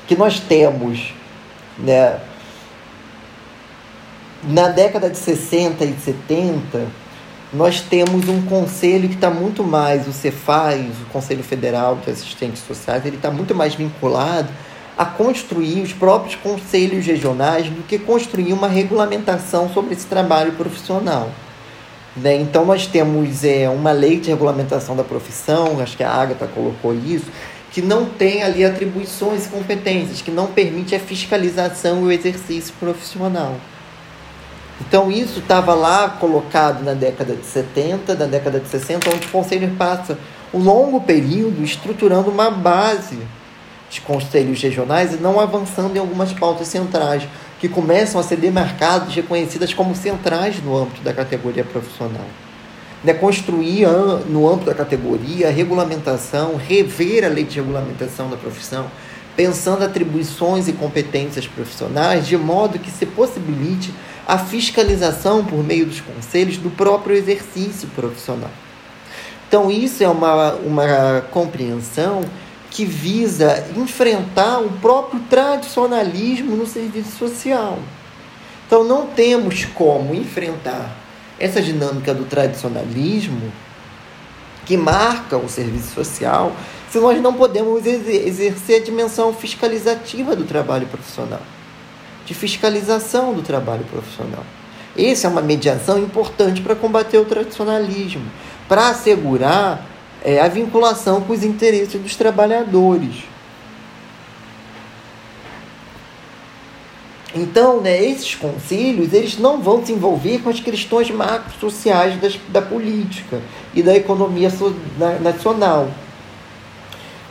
[0.08, 1.12] que nós temos,
[1.78, 2.18] né,
[4.44, 6.86] na década de 60 e 70,
[7.52, 12.62] nós temos um conselho que está muito mais, o Cefaz, o Conselho Federal de Assistentes
[12.66, 14.48] Sociais, ele está muito mais vinculado
[14.96, 21.30] a construir os próprios conselhos regionais do que construir uma regulamentação sobre esse trabalho profissional.
[22.16, 22.36] Né?
[22.36, 26.94] Então, nós temos é, uma lei de regulamentação da profissão, acho que a Agatha colocou
[26.94, 27.26] isso,
[27.72, 32.72] que não tem ali atribuições e competências, que não permite a fiscalização e o exercício
[32.78, 33.56] profissional.
[34.80, 39.30] Então, isso estava lá colocado na década de 70, na década de 60, onde o
[39.30, 40.16] Conselho passa
[40.52, 43.18] um longo período estruturando uma base
[43.94, 47.22] de conselhos regionais e não avançando em algumas pautas centrais,
[47.60, 52.26] que começam a ser demarcadas reconhecidas como centrais no âmbito da categoria profissional.
[53.04, 53.86] Né, construir
[54.28, 58.86] no âmbito da categoria a regulamentação, rever a lei de regulamentação da profissão,
[59.36, 63.92] pensando atribuições e competências profissionais, de modo que se possibilite
[64.26, 68.50] a fiscalização por meio dos conselhos do próprio exercício profissional.
[69.46, 72.22] Então, isso é uma, uma compreensão
[72.74, 77.78] que visa enfrentar o próprio tradicionalismo no serviço social.
[78.66, 80.90] Então, não temos como enfrentar
[81.38, 83.52] essa dinâmica do tradicionalismo
[84.66, 86.52] que marca o serviço social
[86.90, 91.42] se nós não podemos exercer a dimensão fiscalizativa do trabalho profissional,
[92.26, 94.44] de fiscalização do trabalho profissional.
[94.98, 98.24] Essa é uma mediação importante para combater o tradicionalismo,
[98.68, 99.93] para assegurar
[100.24, 103.24] é, a vinculação com os interesses dos trabalhadores.
[107.34, 112.14] Então, né, esses conselhos eles não vão se envolver com as questões macro-sociais
[112.48, 113.42] da política
[113.74, 115.90] e da economia so, na, nacional.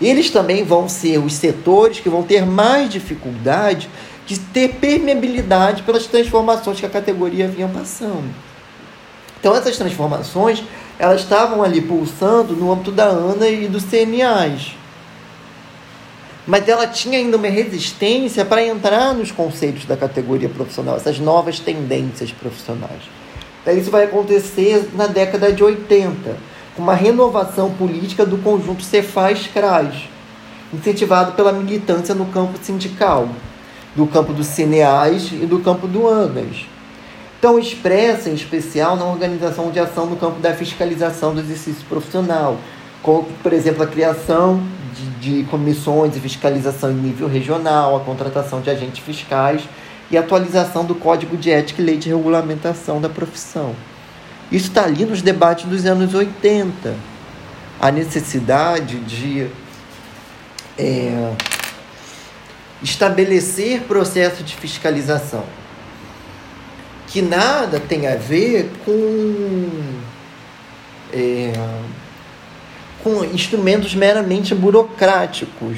[0.01, 3.89] Eles também vão ser os setores que vão ter mais dificuldade
[4.25, 8.29] de ter permeabilidade pelas transformações que a categoria vinha passando.
[9.39, 10.63] Então, essas transformações
[10.99, 14.75] elas estavam ali pulsando no âmbito da ANA e dos CNAs.
[16.45, 21.59] Mas ela tinha ainda uma resistência para entrar nos conceitos da categoria profissional, essas novas
[21.59, 23.01] tendências profissionais.
[23.61, 26.35] Então, isso vai acontecer na década de 80,
[26.75, 30.09] com uma renovação política do conjunto Cefaz-CRAS,
[30.73, 33.29] incentivado pela militância no campo sindical,
[33.95, 36.72] do campo dos CNAs e do campo do ANAS
[37.43, 42.57] tão expressa, em especial, na organização de ação no campo da fiscalização do exercício profissional,
[43.01, 44.63] como, por exemplo, a criação
[44.93, 49.63] de, de comissões de fiscalização em nível regional, a contratação de agentes fiscais
[50.09, 53.75] e atualização do Código de Ética e Lei de Regulamentação da Profissão.
[54.49, 56.95] Isso está ali nos debates dos anos 80.
[57.77, 59.49] A necessidade de
[60.79, 61.33] é,
[62.81, 65.43] estabelecer processo de fiscalização
[67.07, 69.69] que nada tem a ver com,
[71.13, 71.53] é,
[73.03, 75.77] com instrumentos meramente burocráticos.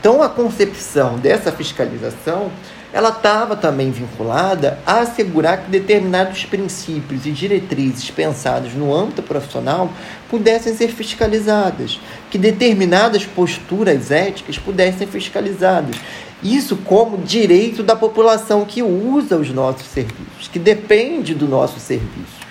[0.00, 2.50] Então, a concepção dessa fiscalização
[2.92, 9.90] ela estava também vinculada a assegurar que determinados princípios e diretrizes pensados no âmbito profissional
[10.28, 11.98] pudessem ser fiscalizadas,
[12.30, 15.96] que determinadas posturas éticas pudessem ser fiscalizadas.
[16.42, 22.42] Isso como direito da população que usa os nossos serviços, que depende do nosso serviço.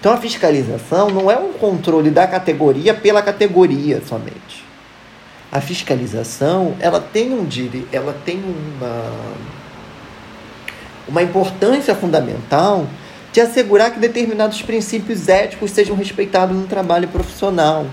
[0.00, 4.57] Então a fiscalização não é um controle da categoria pela categoria somente.
[5.50, 7.46] A fiscalização, ela tem um
[7.92, 9.48] ela tem uma
[11.08, 12.86] uma importância fundamental
[13.32, 17.86] de assegurar que determinados princípios éticos sejam respeitados no trabalho profissional,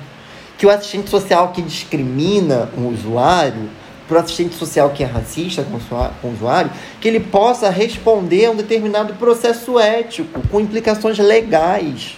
[0.58, 3.70] que o assistente social que discrimina um usuário
[4.08, 5.66] para o assistente social que é racista
[6.22, 6.70] com o usuário,
[7.02, 12.16] que ele possa responder a um determinado processo ético, com implicações legais.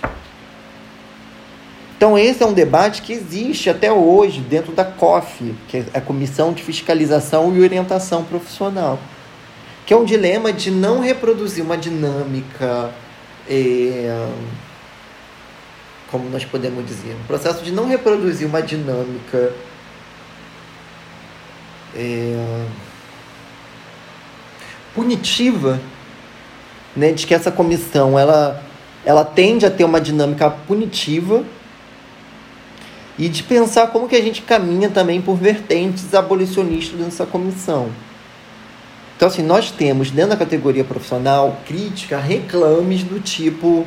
[1.97, 5.99] Então, esse é um debate que existe até hoje dentro da COF, que é a
[5.99, 8.99] Comissão de Fiscalização e Orientação Profissional,
[9.83, 12.91] que é um dilema de não reproduzir uma dinâmica.
[13.49, 14.29] É,
[16.11, 17.15] como nós podemos dizer?
[17.15, 19.51] Um processo de não reproduzir uma dinâmica
[21.95, 22.65] é,
[24.93, 25.81] punitiva,
[26.95, 28.63] né, de que essa comissão ela,
[29.03, 31.43] ela tende a ter uma dinâmica punitiva
[33.17, 37.89] e de pensar como que a gente caminha também por vertentes abolicionistas dessa comissão.
[39.15, 43.85] Então, assim, nós temos dentro da categoria profissional crítica reclames do tipo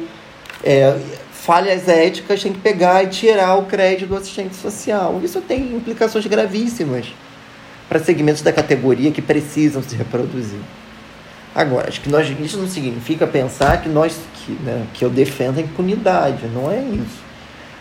[0.64, 0.98] é,
[1.32, 5.20] falhas éticas tem que pegar e tirar o crédito do assistente social.
[5.22, 7.06] Isso tem implicações gravíssimas
[7.88, 10.60] para segmentos da categoria que precisam se reproduzir.
[11.54, 15.58] Agora, acho que nós, isso não significa pensar que nós que, né, que eu defendo
[15.58, 17.29] a impunidade, não é isso.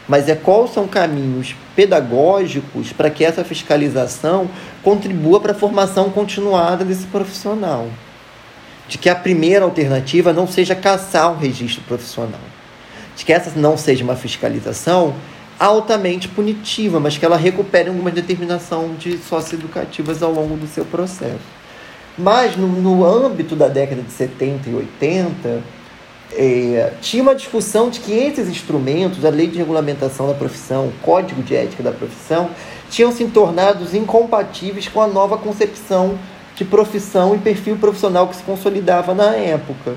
[0.10, 4.49] Mas é quais são caminhos pedagógicos para que essa fiscalização
[4.81, 7.88] contribua para a formação continuada desse profissional.
[8.88, 12.41] De que a primeira alternativa não seja caçar o registro profissional.
[13.15, 15.14] De que essa não seja uma fiscalização
[15.60, 21.60] altamente punitiva, mas que ela recupere alguma determinação de socioeducativas ao longo do seu processo.
[22.18, 25.61] Mas no, no âmbito da década de 70 e 80,
[26.34, 30.93] é, tinha uma discussão de que esses instrumentos, a lei de regulamentação da profissão, o
[31.01, 32.49] código de ética da profissão,
[32.89, 36.18] tinham se tornado incompatíveis com a nova concepção
[36.56, 39.95] de profissão e perfil profissional que se consolidava na época.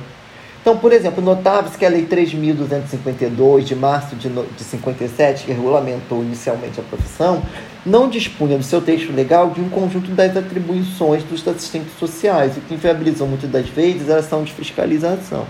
[0.60, 6.22] Então, por exemplo, notava-se que a Lei 3.252, de março de, de 57, que regulamentou
[6.22, 7.42] inicialmente a profissão,
[7.84, 12.60] não dispunha no seu texto legal de um conjunto das atribuições dos assistentes sociais, o
[12.60, 15.44] que inviabilizou muitas das vezes a ação de fiscalização.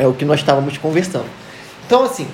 [0.00, 1.28] É o que nós estávamos conversando.
[1.86, 2.26] Então, assim,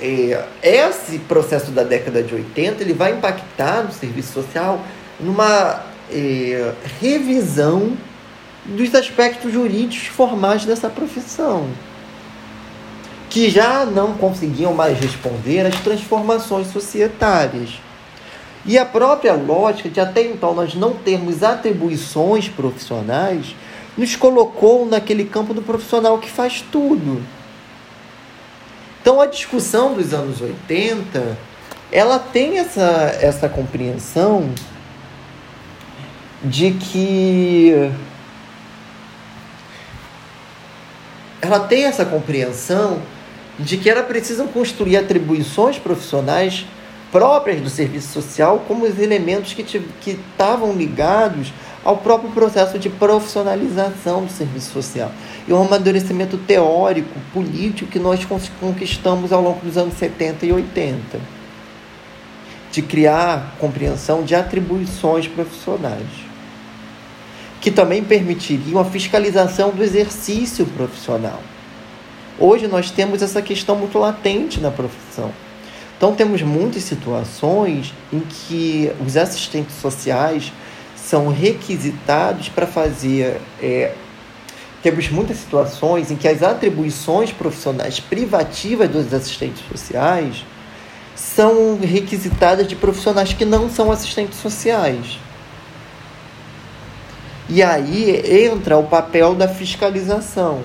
[0.00, 4.80] é, esse processo da década de 80 ele vai impactar no serviço social
[5.20, 7.92] numa é, revisão
[8.64, 11.68] dos aspectos jurídicos formais dessa profissão,
[13.28, 17.78] que já não conseguiam mais responder às transformações societárias.
[18.64, 23.54] E a própria lógica de até então nós não termos atribuições profissionais
[23.96, 27.22] nos colocou naquele campo do profissional que faz tudo.
[29.00, 31.38] Então a discussão dos anos 80,
[31.90, 34.50] ela tem essa, essa compreensão
[36.42, 37.72] de que
[41.40, 43.00] ela tem essa compreensão
[43.58, 46.66] de que era preciso construir atribuições profissionais
[47.10, 49.62] próprias do serviço social como os elementos que
[50.10, 51.52] estavam ligados
[51.86, 55.12] ao próprio processo de profissionalização do serviço social
[55.46, 58.26] e o amadurecimento teórico, político que nós
[58.60, 61.20] conquistamos ao longo dos anos 70 e 80,
[62.72, 66.26] de criar compreensão de atribuições profissionais
[67.60, 71.40] que também permitiriam a fiscalização do exercício profissional.
[72.36, 75.30] Hoje nós temos essa questão muito latente na profissão.
[75.96, 80.52] Então temos muitas situações em que os assistentes sociais
[81.06, 83.40] são requisitados para fazer.
[83.62, 83.92] É,
[84.82, 90.44] temos muitas situações em que as atribuições profissionais privativas dos assistentes sociais
[91.14, 95.18] são requisitadas de profissionais que não são assistentes sociais.
[97.48, 100.62] E aí entra o papel da fiscalização,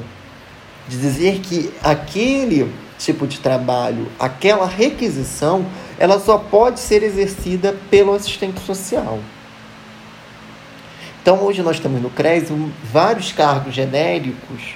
[0.88, 5.66] de dizer que aquele tipo de trabalho, aquela requisição,
[6.00, 9.20] ela só pode ser exercida pelo assistente social.
[11.22, 12.46] Então hoje nós temos no CRES
[12.84, 14.76] vários cargos genéricos.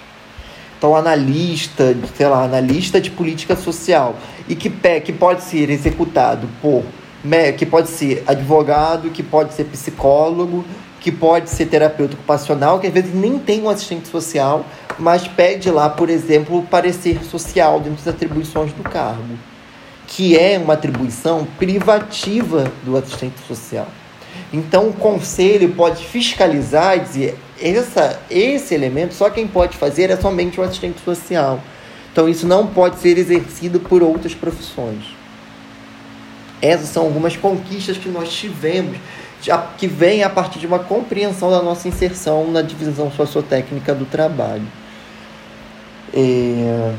[0.77, 4.15] Então analista, sei lá, analista de política social
[4.47, 4.69] e que,
[5.03, 6.83] que pode ser executado por
[7.57, 10.63] que pode ser advogado, que pode ser psicólogo,
[11.01, 14.63] que pode ser terapeuta ocupacional, que às vezes nem tem um assistente social,
[14.99, 19.37] mas pede lá, por exemplo, o parecer social dentro das atribuições do cargo,
[20.05, 23.87] que é uma atribuição privativa do assistente social.
[24.53, 30.17] Então, o conselho pode fiscalizar e dizer: essa, esse elemento, só quem pode fazer é
[30.17, 31.59] somente o assistente social.
[32.11, 35.03] Então, isso não pode ser exercido por outras profissões.
[36.61, 38.97] Essas são algumas conquistas que nós tivemos
[39.77, 44.65] que vem a partir de uma compreensão da nossa inserção na divisão sociotécnica do trabalho.
[46.13, 46.93] É...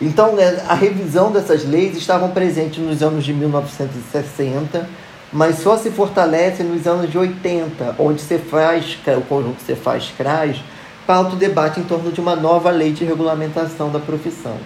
[0.00, 4.86] Então, né, a revisão dessas leis estavam presentes nos anos de 1960,
[5.32, 10.12] mas só se fortalece nos anos de 80, onde se faz, o conjunto se faz
[10.16, 10.58] CRAS,
[11.06, 14.56] pauta o debate em torno de uma nova lei de regulamentação da profissão.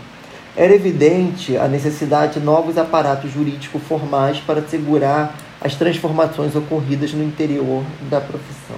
[0.57, 7.23] Era evidente a necessidade de novos aparatos jurídicos formais para assegurar as transformações ocorridas no
[7.23, 8.77] interior da profissão.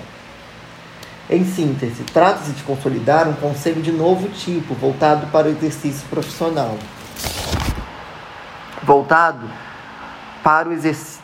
[1.33, 6.77] Em síntese, trata-se de consolidar um conselho de novo tipo, voltado para o exercício profissional.
[8.83, 9.49] Voltado
[10.45, 11.23] para o exercício.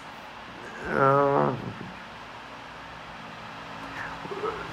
[0.90, 1.52] Uh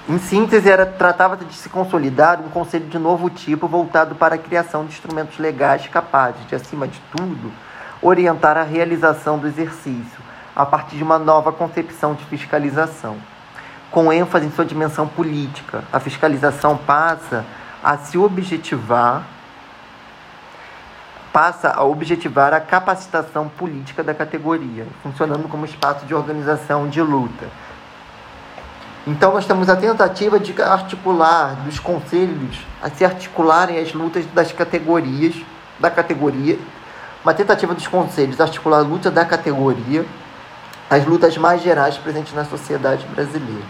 [0.08, 4.38] Em síntese, era tratava de se consolidar um conselho de novo tipo voltado para a
[4.38, 7.52] criação de instrumentos legais capazes de, acima de tudo,
[8.00, 10.18] orientar a realização do exercício
[10.54, 13.16] a partir de uma nova concepção de fiscalização.
[13.90, 17.44] Com ênfase em sua dimensão política, a fiscalização passa
[17.82, 19.24] a se objetivar
[21.36, 27.46] passa a objetivar a capacitação política da categoria, funcionando como espaço de organização de luta.
[29.06, 34.50] Então nós temos a tentativa de articular dos conselhos a se articularem as lutas das
[34.50, 35.34] categorias
[35.78, 36.58] da categoria,
[37.22, 40.06] uma tentativa dos conselhos articular a luta da categoria,
[40.88, 43.64] as lutas mais gerais presentes na sociedade brasileira.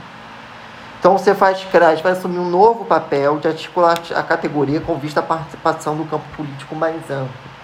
[0.98, 5.20] Então você faz CRAS vai assumir um novo papel de articular a categoria com vista
[5.20, 7.56] à participação do campo político mais amplo.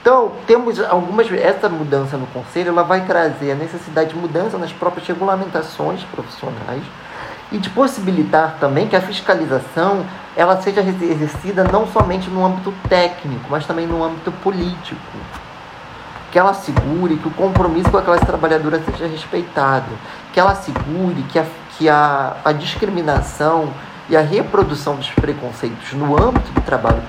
[0.00, 1.30] Então, temos algumas.
[1.32, 6.82] Essa mudança no conselho ela vai trazer a necessidade de mudança nas próprias regulamentações profissionais
[7.50, 10.04] e de possibilitar também que a fiscalização
[10.36, 15.00] ela seja exercida não somente no âmbito técnico, mas também no âmbito político.
[16.30, 19.90] Que ela assegure que o compromisso com a classe trabalhadora seja respeitado,
[20.32, 21.46] que ela assegure que a,
[21.76, 23.72] que a, a discriminação
[24.08, 27.02] e a reprodução dos preconceitos no âmbito do trabalho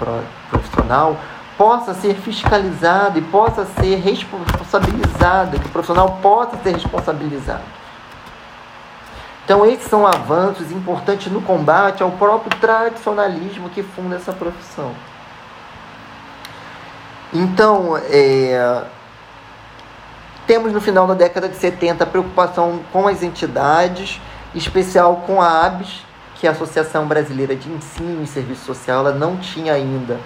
[0.49, 1.17] profissional
[1.57, 7.63] possa ser fiscalizado e possa ser responsabilizado, que o profissional possa ser responsabilizado.
[9.43, 14.93] Então, esses são avanços importantes no combate ao próprio tradicionalismo que funda essa profissão.
[17.33, 18.83] Então, é,
[20.49, 24.19] temos no final da década de 70 a preocupação com as entidades,
[24.55, 26.03] em especial com a ABS,
[26.33, 30.19] que é a Associação Brasileira de Ensino e Serviço Social, ela não tinha ainda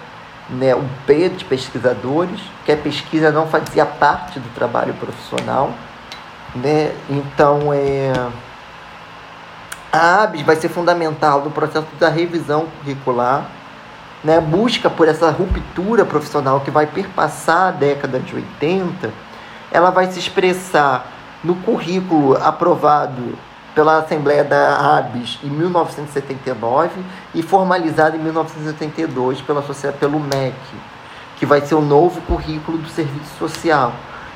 [0.49, 5.73] né, um P de pesquisadores, que a pesquisa não fazia parte do trabalho profissional.
[6.55, 6.93] Né?
[7.09, 8.13] Então, é,
[9.91, 13.49] a ABS vai ser fundamental no processo da revisão curricular,
[14.23, 14.39] né?
[14.39, 19.32] busca por essa ruptura profissional que vai perpassar a década de 80,
[19.73, 21.07] ela vai se expressar
[21.43, 23.37] no currículo aprovado
[23.73, 26.91] pela Assembleia da ABS em 1979
[27.33, 29.63] e formalizada em 1982 pela,
[29.99, 30.55] pelo MEC,
[31.37, 33.93] que vai ser o novo currículo do serviço social,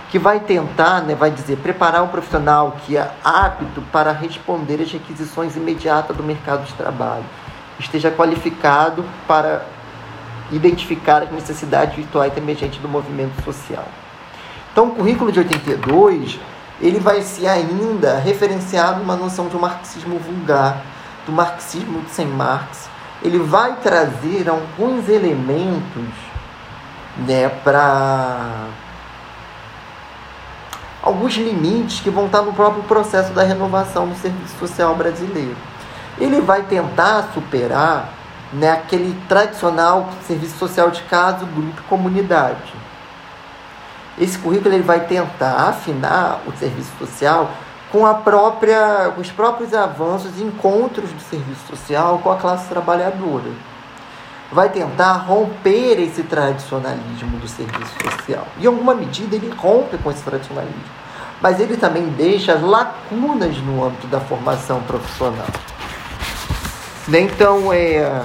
[0.10, 4.92] que vai tentar, né, vai dizer, preparar um profissional que é apto para responder às
[4.92, 7.26] requisições imediatas do mercado de trabalho,
[7.78, 9.64] esteja qualificado para
[10.52, 13.86] identificar as necessidades virtuais emergentes do movimento social.
[14.78, 16.40] Então, o currículo de 82
[16.80, 20.84] ele vai ser ainda referenciado uma noção de um marxismo vulgar,
[21.26, 22.88] do marxismo sem Marx.
[23.24, 26.08] Ele vai trazer alguns elementos
[27.18, 28.68] né, para
[31.02, 35.58] alguns limites que vão estar no próprio processo da renovação do serviço social brasileiro.
[36.20, 38.14] Ele vai tentar superar
[38.54, 42.87] né, aquele tradicional serviço social de casa, grupo comunidade
[44.20, 47.52] esse currículo ele vai tentar afinar o serviço social
[47.92, 52.68] com a própria, com os próprios avanços e encontros do serviço social com a classe
[52.68, 53.52] trabalhadora.
[54.52, 58.48] Vai tentar romper esse tradicionalismo do serviço social.
[58.60, 60.82] Em alguma medida ele rompe com esse tradicionalismo,
[61.42, 65.48] mas ele também deixa lacunas no âmbito da formação profissional.
[67.10, 68.22] Então, é,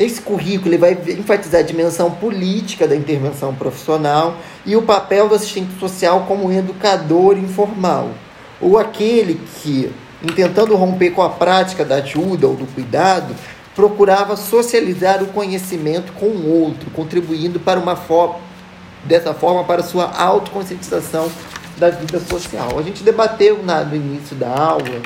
[0.00, 5.78] esse currículo vai enfatizar a dimensão política da intervenção profissional e o papel do assistente
[5.78, 8.08] social como educador informal,
[8.58, 9.92] ou aquele que,
[10.34, 13.34] tentando romper com a prática da ajuda ou do cuidado,
[13.76, 18.36] procurava socializar o conhecimento com o outro, contribuindo para uma forma,
[19.04, 21.30] dessa forma para sua autoconscientização
[21.76, 22.78] da vida social.
[22.78, 25.02] A gente debateu na, no início da aula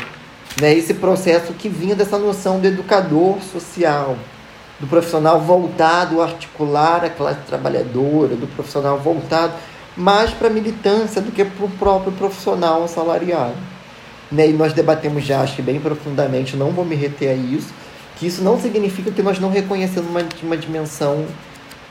[0.60, 4.16] né, esse processo que vinha dessa noção do educador social
[4.80, 9.52] do profissional voltado a articular a classe trabalhadora, do profissional voltado
[9.96, 13.54] mais para a militância do que para o próprio profissional assalariado.
[14.30, 14.48] Né?
[14.48, 17.72] E nós debatemos já, acho que bem profundamente, não vou me reter a isso,
[18.16, 21.24] que isso não significa que nós não reconhecemos uma, uma dimensão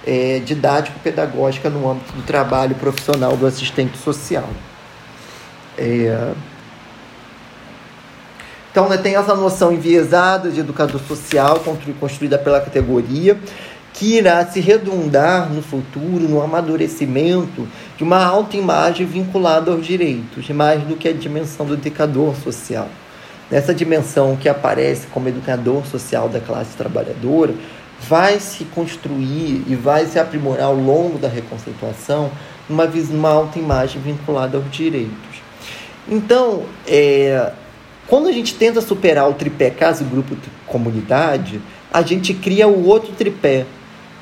[0.06, 4.50] é, didático-pedagógica no âmbito do trabalho profissional do assistente social.
[5.78, 6.34] É,
[8.74, 11.64] então, né, tem essa noção enviesada de educador social,
[12.00, 13.38] construída pela categoria,
[13.94, 20.82] que irá se redundar no futuro no amadurecimento de uma autoimagem vinculada aos direitos, mais
[20.82, 22.90] do que a dimensão do educador social.
[23.52, 27.54] Nessa dimensão que aparece como educador social da classe trabalhadora,
[28.10, 32.32] vai se construir e vai se aprimorar ao longo da reconceituação
[32.68, 35.44] uma, uma autoimagem vinculada aos direitos.
[36.08, 37.54] Então, é,
[38.08, 40.36] quando a gente tenta superar o tripé casa, grupo,
[40.68, 41.62] comunidade,
[41.92, 43.66] a gente cria o outro tripé,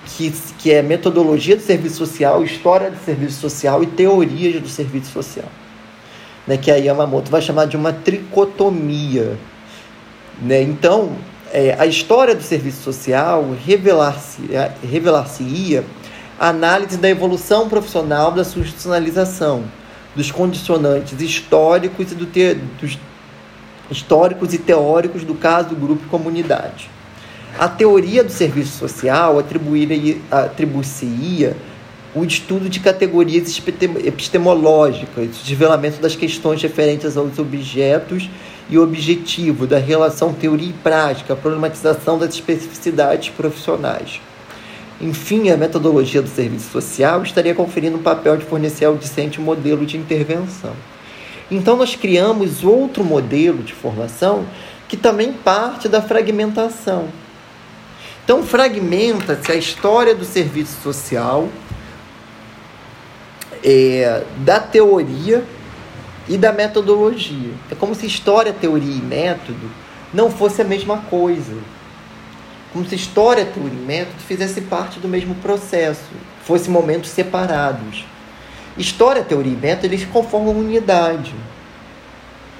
[0.05, 5.11] que, que é metodologia do serviço social, história do serviço social e teorias do serviço
[5.11, 5.47] social.
[6.47, 9.37] Né, que a Yamamoto vai chamar de uma tricotomia.
[10.41, 10.61] Né?
[10.63, 11.11] Então,
[11.53, 15.27] é, a história do serviço social revelar-se-ia revelar
[16.39, 19.63] a análise da evolução profissional da sua institucionalização,
[20.15, 22.97] dos condicionantes históricos e do te, dos
[23.91, 26.89] históricos e teóricos do caso grupo e comunidade.
[27.59, 29.37] A teoria do serviço social
[30.31, 31.57] atribui-se-ia
[32.15, 33.61] o estudo de categorias
[34.03, 38.29] epistemológicas, o desvelamento das questões referentes aos objetos
[38.69, 44.21] e objetivo da relação teoria e prática, a problematização das especificidades profissionais.
[44.99, 49.43] Enfim, a metodologia do serviço social estaria conferindo o papel de fornecer ao discente um
[49.43, 50.73] modelo de intervenção.
[51.51, 54.47] Então, nós criamos outro modelo de formação
[54.87, 57.09] que também parte da fragmentação.
[58.23, 61.49] Então, fragmenta-se a história do serviço social,
[63.63, 65.43] é, da teoria
[66.29, 67.51] e da metodologia.
[67.69, 69.69] É como se história, teoria e método
[70.13, 71.57] não fosse a mesma coisa.
[72.71, 76.09] Como se história, teoria e método fizesse parte do mesmo processo,
[76.45, 78.05] fossem momentos separados.
[78.77, 81.33] História, teoria e método eles conformam unidade.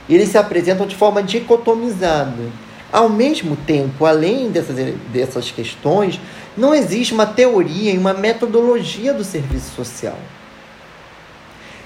[0.10, 2.44] Eles se apresentam de forma dicotomizada.
[2.92, 4.76] Ao mesmo tempo, além dessas,
[5.14, 6.20] dessas questões,
[6.58, 10.18] não existe uma teoria e uma metodologia do serviço social.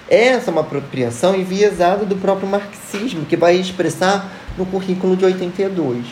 [0.09, 6.05] Essa é uma apropriação enviesada do próprio marxismo, que vai expressar no currículo de 82.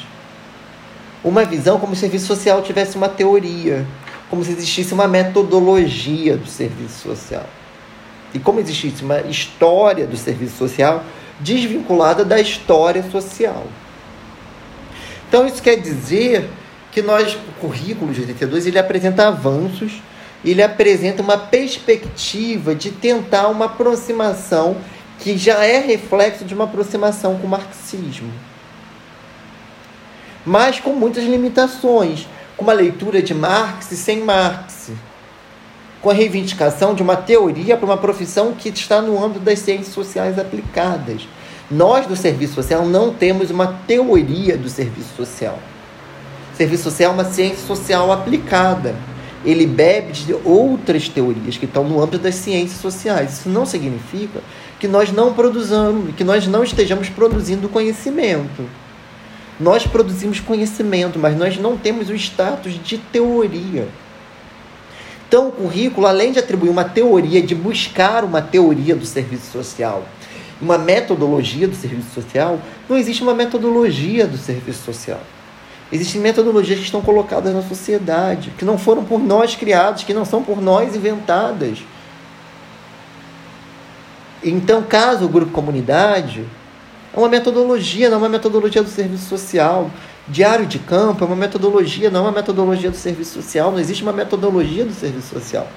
[1.24, 3.86] Uma visão como se o serviço social tivesse uma teoria,
[4.30, 7.48] como se existisse uma metodologia do serviço social.
[8.34, 11.04] E como existisse uma história do serviço social
[11.40, 13.66] desvinculada da história social.
[15.28, 16.50] Então isso quer dizer
[16.92, 20.02] que nós, o currículo de 82, ele apresenta avanços
[20.44, 24.78] ele apresenta uma perspectiva de tentar uma aproximação
[25.20, 28.32] que já é reflexo de uma aproximação com o marxismo.
[30.46, 32.28] Mas com muitas limitações,
[32.58, 34.92] com uma leitura de Marx sem Marx,
[36.04, 39.96] com a reivindicação de uma teoria para uma profissão que está no âmbito das ciências
[39.96, 41.28] sociais aplicadas.
[41.72, 45.58] Nós do serviço social não temos uma teoria do serviço social.
[46.54, 48.94] O serviço social é uma ciência social aplicada
[49.46, 53.34] ele bebe de outras teorias que estão no âmbito das ciências sociais.
[53.34, 54.42] Isso não significa
[54.80, 58.64] que nós não produzamos, que nós não estejamos produzindo conhecimento.
[59.60, 63.88] Nós produzimos conhecimento, mas nós não temos o status de teoria.
[65.34, 70.06] Então, o currículo, além de atribuir uma teoria, de buscar uma teoria do serviço social,
[70.62, 75.20] uma metodologia do serviço social, não existe uma metodologia do serviço social.
[75.92, 80.24] Existem metodologias que estão colocadas na sociedade, que não foram por nós criadas, que não
[80.24, 81.80] são por nós inventadas.
[84.44, 86.46] Então, caso o grupo comunidade,
[87.12, 89.90] é uma metodologia, não é uma metodologia do serviço social.
[90.28, 93.72] Diário de campo é uma metodologia, não é uma metodologia do serviço social.
[93.72, 95.68] Não existe uma metodologia do serviço social.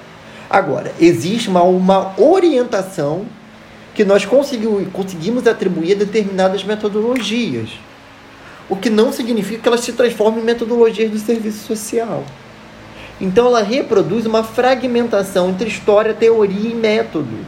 [0.49, 3.25] Agora, existe uma, uma orientação
[3.93, 7.71] que nós conseguimos atribuir a determinadas metodologias
[8.69, 12.23] o que não significa que ela se transforme em metodologias do serviço social.
[13.19, 17.45] Então ela reproduz uma fragmentação entre história, teoria e método.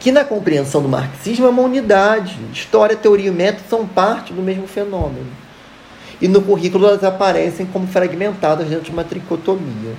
[0.00, 2.38] Que na compreensão do marxismo é uma unidade.
[2.52, 5.26] História, teoria e método são parte do mesmo fenômeno.
[6.20, 9.94] E no currículo elas aparecem como fragmentadas dentro de uma tricotomia.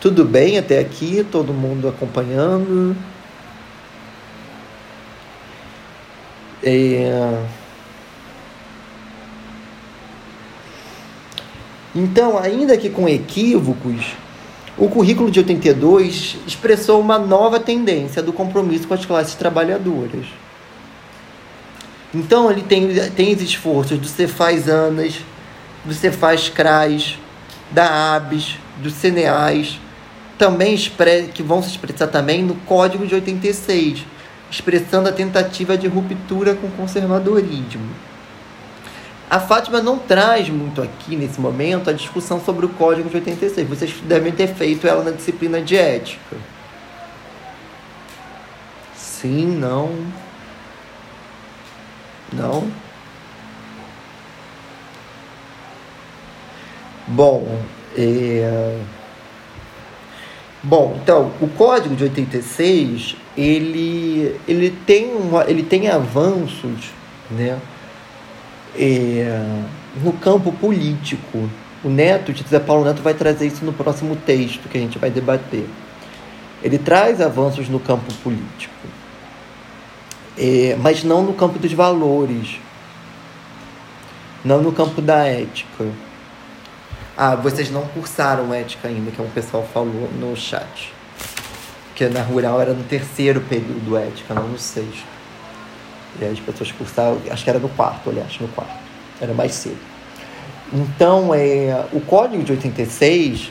[0.00, 1.26] Tudo bem até aqui?
[1.30, 2.96] Todo mundo acompanhando?
[6.62, 7.42] É...
[11.94, 14.12] Então, ainda que com equívocos,
[14.78, 20.26] o currículo de 82 expressou uma nova tendência do compromisso com as classes trabalhadoras.
[22.14, 25.20] Então, ele tem, tem os esforços do Cefaz Anas,
[25.84, 27.18] do Cefaz CRAS,
[27.70, 29.78] da ABS, do CNEAS,
[30.38, 30.76] também
[31.34, 34.04] que vão se expressar também no Código de 86,
[34.50, 38.07] expressando a tentativa de ruptura com o conservadorismo.
[39.30, 43.68] A Fátima não traz muito aqui nesse momento a discussão sobre o Código de 86.
[43.68, 46.36] Vocês devem ter feito ela na disciplina de ética.
[48.96, 49.94] Sim, não.
[52.32, 52.70] Não.
[57.06, 57.60] Bom,
[57.96, 58.80] é...
[60.62, 66.90] Bom, então, o Código de 86, ele, ele, tem, uma, ele tem avanços,
[67.30, 67.58] né?
[68.76, 69.62] É,
[70.02, 71.48] no campo político.
[71.84, 75.10] O Neto, José Paulo Neto, vai trazer isso no próximo texto que a gente vai
[75.10, 75.66] debater.
[76.62, 78.74] Ele traz avanços no campo político,
[80.36, 82.58] é, mas não no campo dos valores,
[84.44, 85.86] não no campo da ética.
[87.16, 90.92] Ah, vocês não cursaram ética ainda, que um pessoal falou no chat.
[91.94, 95.17] Que na rural era no terceiro período ética, não no sexto.
[96.20, 98.74] E as pessoas cursaram, acho que era no quarto, aliás, no quarto.
[99.20, 99.78] Era mais cedo.
[100.72, 103.50] Então, é, o Código de 86,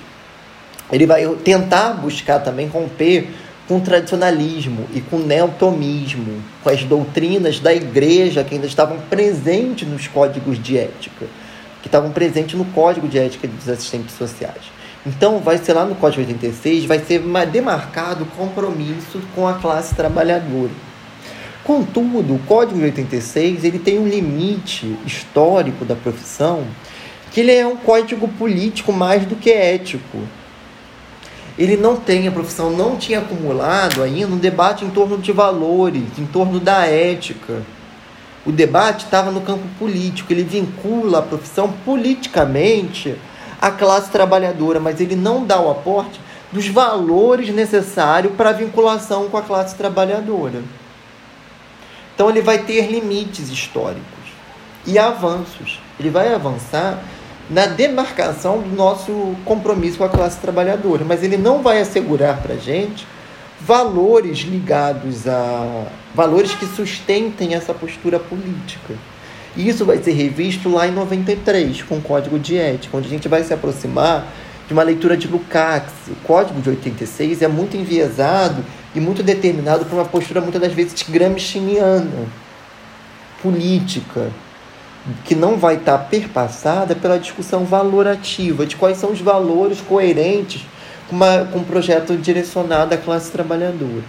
[0.92, 3.30] ele vai tentar buscar também romper
[3.68, 8.98] com o tradicionalismo e com o neotomismo, com as doutrinas da igreja que ainda estavam
[9.10, 11.26] presentes nos códigos de ética,
[11.82, 14.72] que estavam presentes no Código de Ética dos Assistentes Sociais.
[15.06, 17.22] Então, vai ser lá no Código 86, vai ser
[17.52, 20.87] demarcado o compromisso com a classe trabalhadora.
[21.68, 26.64] Contudo, o Código de 86 ele tem um limite histórico da profissão
[27.30, 30.18] que ele é um código político mais do que ético.
[31.60, 36.04] Ele não tem, a profissão não tinha acumulado ainda um debate em torno de valores,
[36.18, 37.62] em torno da ética.
[38.46, 43.14] O debate estava no campo político, ele vincula a profissão politicamente
[43.62, 46.18] à classe trabalhadora, mas ele não dá o aporte
[46.50, 50.64] dos valores necessários para a vinculação com a classe trabalhadora.
[52.18, 54.02] Então ele vai ter limites históricos
[54.88, 55.80] e avanços.
[56.00, 57.00] Ele vai avançar
[57.48, 62.56] na demarcação do nosso compromisso com a classe trabalhadora, mas ele não vai assegurar para
[62.56, 63.06] a gente
[63.62, 65.86] valores ligados a
[66.16, 68.96] valores que sustentem essa postura política.
[69.56, 73.12] E isso vai ser revisto lá em 93, com o Código de Ética, onde a
[73.12, 74.26] gente vai se aproximar
[74.66, 75.94] de uma leitura de Lukács.
[76.08, 78.66] O Código de 86 é muito enviesado
[78.98, 82.26] e muito determinado por uma postura muitas das vezes gramsciana,
[83.44, 84.32] política,
[85.24, 90.66] que não vai estar perpassada pela discussão valorativa de quais são os valores coerentes
[91.08, 94.04] com, uma, com um projeto direcionado à classe trabalhadora.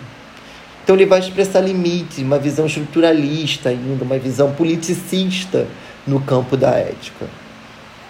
[0.82, 5.66] Então ele vai expressar limites, uma visão estruturalista ainda, uma visão politicista
[6.06, 7.26] no campo da ética.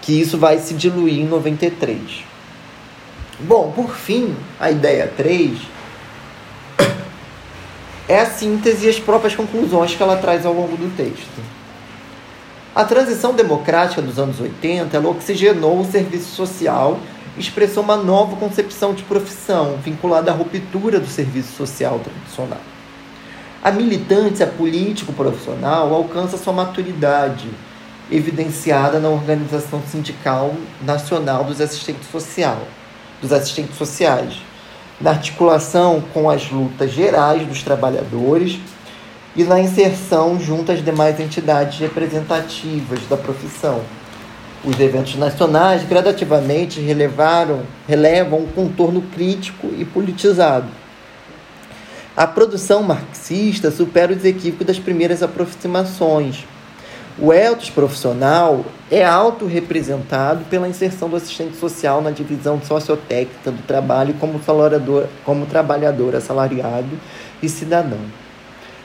[0.01, 1.99] Que isso vai se diluir em 93.
[3.41, 5.78] Bom, por fim, a ideia 3
[8.07, 11.41] é a síntese e as próprias conclusões que ela traz ao longo do texto.
[12.75, 16.99] A transição democrática dos anos 80 ela oxigenou o serviço social
[17.37, 22.61] expressou uma nova concepção de profissão, vinculada à ruptura do serviço social tradicional.
[23.63, 27.49] A militância político-profissional alcança sua maturidade,
[28.11, 32.59] evidenciada na Organização Sindical Nacional dos Assistentes, Social,
[33.21, 34.41] dos assistentes Sociais,
[34.99, 38.59] na articulação com as lutas gerais dos trabalhadores
[39.35, 43.81] e na inserção junto às demais entidades representativas da profissão.
[44.63, 50.67] Os eventos nacionais gradativamente relevaram, relevam um contorno crítico e politizado.
[52.17, 56.45] A produção marxista supera os equívocos das primeiras aproximações.
[57.21, 64.13] O ethos profissional é autorrepresentado pela inserção do assistente social na divisão sociotécnica do trabalho
[64.13, 64.39] como,
[65.25, 66.97] como trabalhador assalariado
[67.43, 67.99] e cidadão.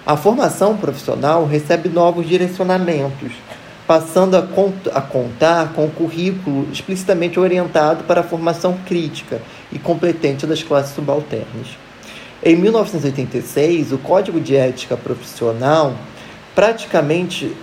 [0.05, 3.31] A formação profissional recebe novos direcionamentos,
[3.86, 9.40] passando a, cont a contar com um currículo explicitamente orientado para a formação crítica
[9.70, 11.78] e competente das classes subalternas.
[12.43, 15.94] Em 1986, o Código de Ética Profissional
[16.55, 17.55] praticamente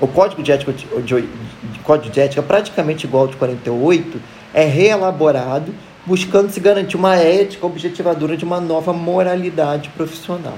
[0.00, 1.28] o Código de Ética, de,
[1.82, 4.20] Código de Ética praticamente igual ao de 48
[4.54, 5.74] é reelaborado,
[6.06, 10.56] buscando se garantir uma ética objetivadora de uma nova moralidade profissional.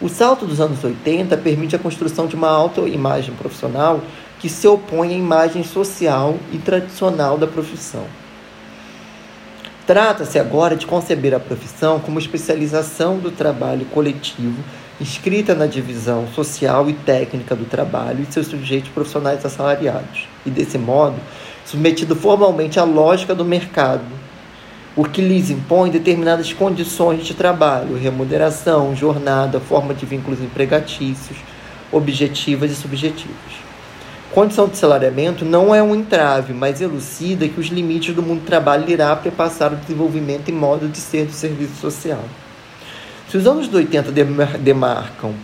[0.00, 4.00] O salto dos anos 80 permite a construção de uma autoimagem profissional
[4.38, 8.04] que se opõe à imagem social e tradicional da profissão.
[9.86, 14.62] Trata-se agora de conceber a profissão como especialização do trabalho coletivo,
[15.00, 20.78] inscrita na divisão social e técnica do trabalho e seus sujeitos profissionais assalariados, e desse
[20.78, 21.16] modo,
[21.64, 24.04] submetido formalmente à lógica do mercado,
[24.96, 31.38] o que lhes impõe determinadas condições de trabalho, remuneração, jornada, forma de vínculos empregatícios,
[31.90, 33.64] objetivas e subjetivos.
[34.32, 38.46] Condição de salariamento não é um entrave, mas elucida que os limites do mundo do
[38.46, 42.22] trabalho irá perpassar o desenvolvimento e modo de ser do serviço social.
[43.34, 44.12] Se os anos 80
[44.60, 45.34] demarcam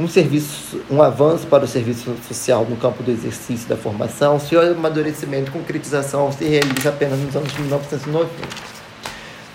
[0.00, 4.60] um serviço, um avanço para o serviço social no campo do exercício da formação, seu
[4.60, 8.28] amadurecimento e concretização se realiza apenas nos anos 1990.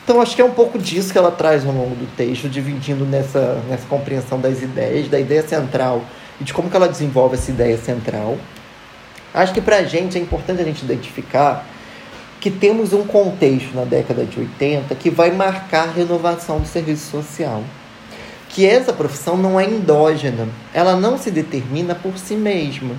[0.05, 3.03] Então acho que é um pouco disso que ela traz ao longo do texto, dividindo
[3.03, 6.01] nessa, nessa compreensão das ideias, da ideia central
[6.39, 8.37] e de como que ela desenvolve essa ideia central.
[9.33, 11.67] Acho que para a gente é importante a gente identificar
[12.39, 17.11] que temos um contexto na década de 80 que vai marcar a renovação do serviço
[17.11, 17.61] social.
[18.53, 22.95] Que essa profissão não é endógena, ela não se determina por si mesma,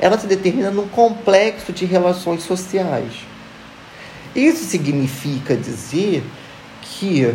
[0.00, 3.12] ela se determina num complexo de relações sociais.
[4.34, 6.22] Isso significa dizer
[6.82, 7.34] que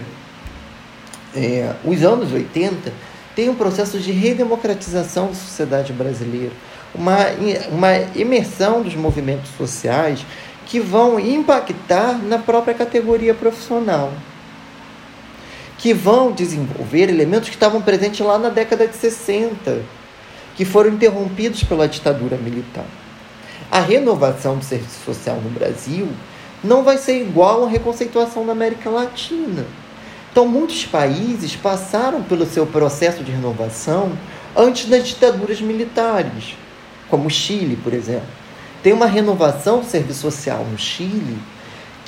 [1.36, 2.94] é, os anos 80
[3.36, 6.52] têm um processo de redemocratização da sociedade brasileira,
[6.94, 7.18] uma,
[7.72, 10.26] uma imersão dos movimentos sociais
[10.66, 14.12] que vão impactar na própria categoria profissional,
[15.82, 19.82] que vão desenvolver elementos que estavam presentes lá na década de 60,
[20.56, 22.86] que foram interrompidos pela ditadura militar.
[23.70, 26.08] A renovação do serviço social no Brasil
[26.64, 29.66] não vai ser igual à reconceituação na América Latina.
[30.32, 34.12] Então, muitos países passaram pelo seu processo de renovação
[34.56, 36.56] antes das ditaduras militares,
[37.10, 38.42] como o Chile, por exemplo
[38.84, 41.38] tem uma renovação do serviço social no Chile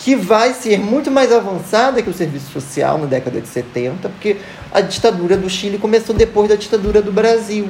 [0.03, 4.35] que vai ser muito mais avançada que o serviço social na década de 70, porque
[4.69, 7.69] a ditadura do Chile começou depois da ditadura do Brasil.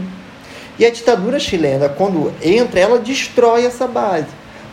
[0.79, 4.25] E a ditadura chilena, quando entra, ela destrói essa base.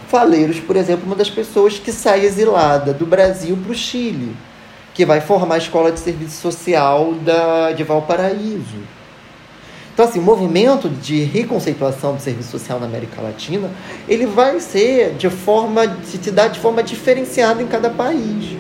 [0.08, 4.34] Faleiros, por exemplo, uma das pessoas que sai exilada do Brasil para o Chile,
[4.94, 8.78] que vai formar a escola de serviço social da, de Valparaíso.
[10.01, 13.70] Então, assim, o movimento de reconceituação do serviço social na América Latina,
[14.09, 18.56] ele vai ser de forma, se dar de forma diferenciada em cada país.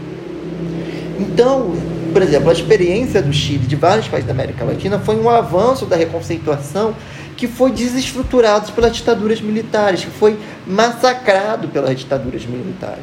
[1.18, 1.74] Então,
[2.12, 5.86] por exemplo, a experiência do Chile, de vários países da América Latina, foi um avanço
[5.86, 6.94] da reconceituação
[7.38, 13.00] que foi desestruturado pelas ditaduras militares, que foi massacrado pelas ditaduras militares.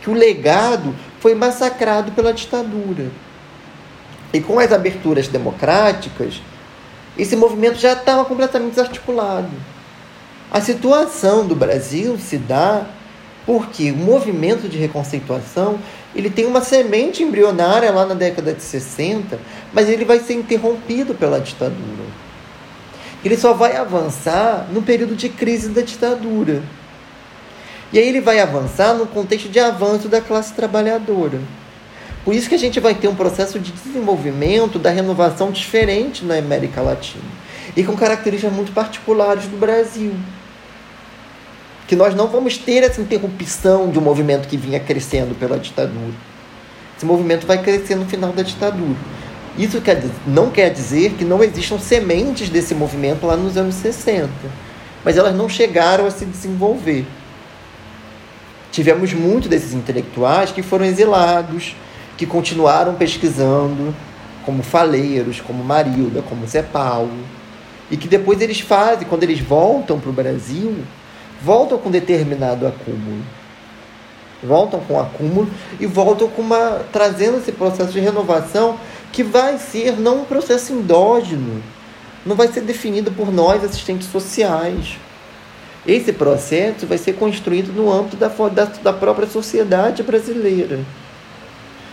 [0.00, 3.10] Que o legado foi massacrado pela ditadura.
[4.32, 6.40] E com as aberturas democráticas,
[7.16, 9.50] esse movimento já estava completamente desarticulado.
[10.50, 12.86] A situação do Brasil se dá
[13.44, 15.78] porque o movimento de reconceituação
[16.14, 19.38] ele tem uma semente embrionária lá na década de 60,
[19.72, 22.04] mas ele vai ser interrompido pela ditadura.
[23.24, 26.62] Ele só vai avançar no período de crise da ditadura.
[27.92, 31.40] E aí ele vai avançar no contexto de avanço da classe trabalhadora.
[32.24, 36.36] Por isso que a gente vai ter um processo de desenvolvimento da renovação diferente na
[36.36, 37.24] América Latina
[37.76, 40.14] e com características muito particulares do Brasil.
[41.88, 46.14] Que nós não vamos ter essa interrupção de um movimento que vinha crescendo pela ditadura.
[46.96, 48.96] Esse movimento vai crescer no final da ditadura.
[49.58, 54.30] Isso quer, não quer dizer que não existam sementes desse movimento lá nos anos 60,
[55.04, 57.04] mas elas não chegaram a se desenvolver.
[58.70, 61.74] Tivemos muitos desses intelectuais que foram exilados,
[62.22, 63.92] que continuaram pesquisando,
[64.46, 67.10] como Faleiros, como Marilda, como Zé Paulo,
[67.90, 70.84] e que depois eles fazem, quando eles voltam para o Brasil,
[71.42, 73.24] voltam com determinado acúmulo.
[74.40, 75.50] Voltam com acúmulo
[75.80, 76.82] e voltam com uma.
[76.92, 78.78] trazendo esse processo de renovação
[79.10, 81.60] que vai ser não um processo endógeno,
[82.24, 84.96] não vai ser definido por nós, assistentes sociais.
[85.84, 90.78] Esse processo vai ser construído no âmbito da, da, da própria sociedade brasileira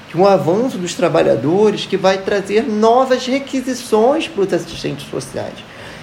[0.09, 5.53] de um avanço dos trabalhadores que vai trazer novas requisições para os assistentes sociais,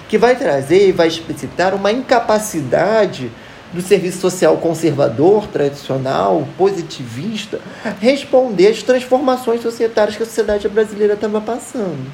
[0.07, 3.29] que vai trazer e vai explicitar uma incapacidade
[3.73, 7.59] do serviço social conservador, tradicional, positivista,
[7.99, 12.09] responder às transformações societárias que a sociedade brasileira estava passando.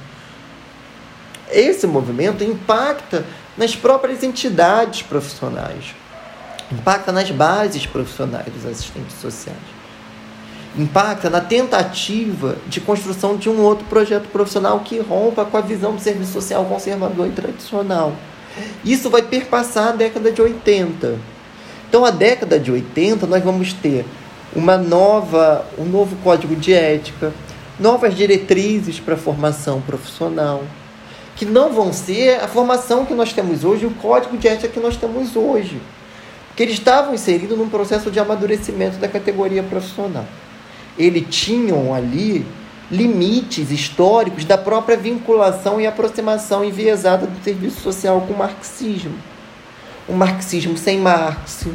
[1.52, 3.24] Esse movimento impacta
[3.56, 5.94] nas próprias entidades profissionais,
[6.72, 9.73] impacta nas bases profissionais dos assistentes sociais
[10.78, 15.94] impacta na tentativa de construção de um outro projeto profissional que rompa com a visão
[15.94, 18.14] do serviço social conservador e tradicional.
[18.84, 21.18] Isso vai perpassar a década de 80.
[21.88, 24.06] Então, a década de 80, nós vamos ter
[24.56, 27.32] uma nova, um novo código de ética,
[27.80, 30.64] novas diretrizes para a formação profissional,
[31.36, 34.80] que não vão ser a formação que nós temos hoje, o código de ética que
[34.80, 35.80] nós temos hoje.
[36.48, 40.26] Porque eles estavam inseridos num processo de amadurecimento da categoria profissional
[40.98, 42.46] ele tinham ali
[42.92, 49.16] limites históricos da própria vinculação e aproximação enviesada do serviço social com o marxismo.
[50.08, 51.66] O marxismo sem Marx,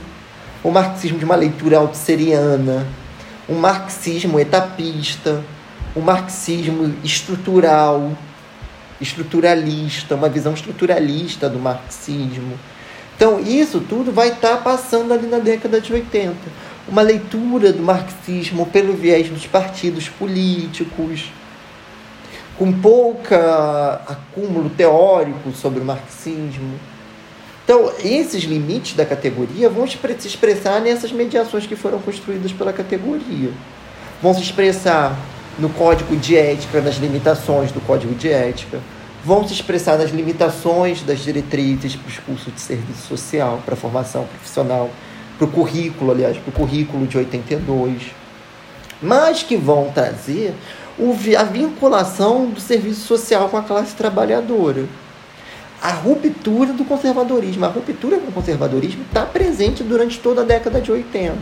[0.62, 2.86] o marxismo de uma leitura altusseriana,
[3.48, 5.42] o marxismo etapista,
[5.94, 8.12] o marxismo estrutural,
[9.00, 12.58] estruturalista, uma visão estruturalista do marxismo.
[13.16, 16.34] Então, isso tudo vai estar passando ali na década de 80
[16.88, 21.30] uma leitura do marxismo pelo viés dos partidos políticos,
[22.56, 26.78] com pouca acúmulo teórico sobre o marxismo.
[27.64, 33.50] Então, esses limites da categoria vão se expressar nessas mediações que foram construídas pela categoria.
[34.22, 35.14] Vão se expressar
[35.58, 38.80] no código de ética, nas limitações do código de ética.
[39.22, 43.76] Vão se expressar nas limitações das diretrizes para os cursos de serviço social, para a
[43.76, 44.88] formação profissional,
[45.38, 48.02] para o currículo, aliás, para o currículo de 82.
[49.00, 50.52] Mas que vão trazer
[51.38, 54.84] a vinculação do serviço social com a classe trabalhadora
[55.80, 57.64] a ruptura do conservadorismo.
[57.64, 61.38] A ruptura com o conservadorismo está presente durante toda a década de 80.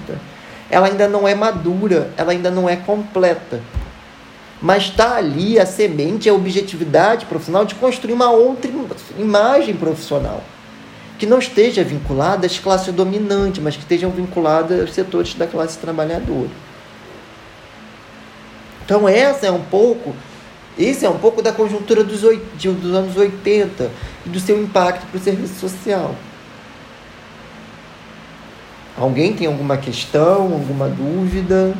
[0.71, 3.61] Ela ainda não é madura, ela ainda não é completa.
[4.61, 8.71] Mas está ali a semente, a objetividade profissional de construir uma outra
[9.19, 10.43] imagem profissional.
[11.19, 15.79] Que não esteja vinculada às classes dominantes, mas que estejam vinculada aos setores da classe
[15.79, 16.51] trabalhadora.
[18.85, 20.15] Então, essa é um pouco
[20.79, 23.91] esse é um pouco da conjuntura dos, dos anos 80
[24.27, 26.15] e do seu impacto para o serviço social.
[28.99, 31.75] Alguém tem alguma questão, alguma dúvida?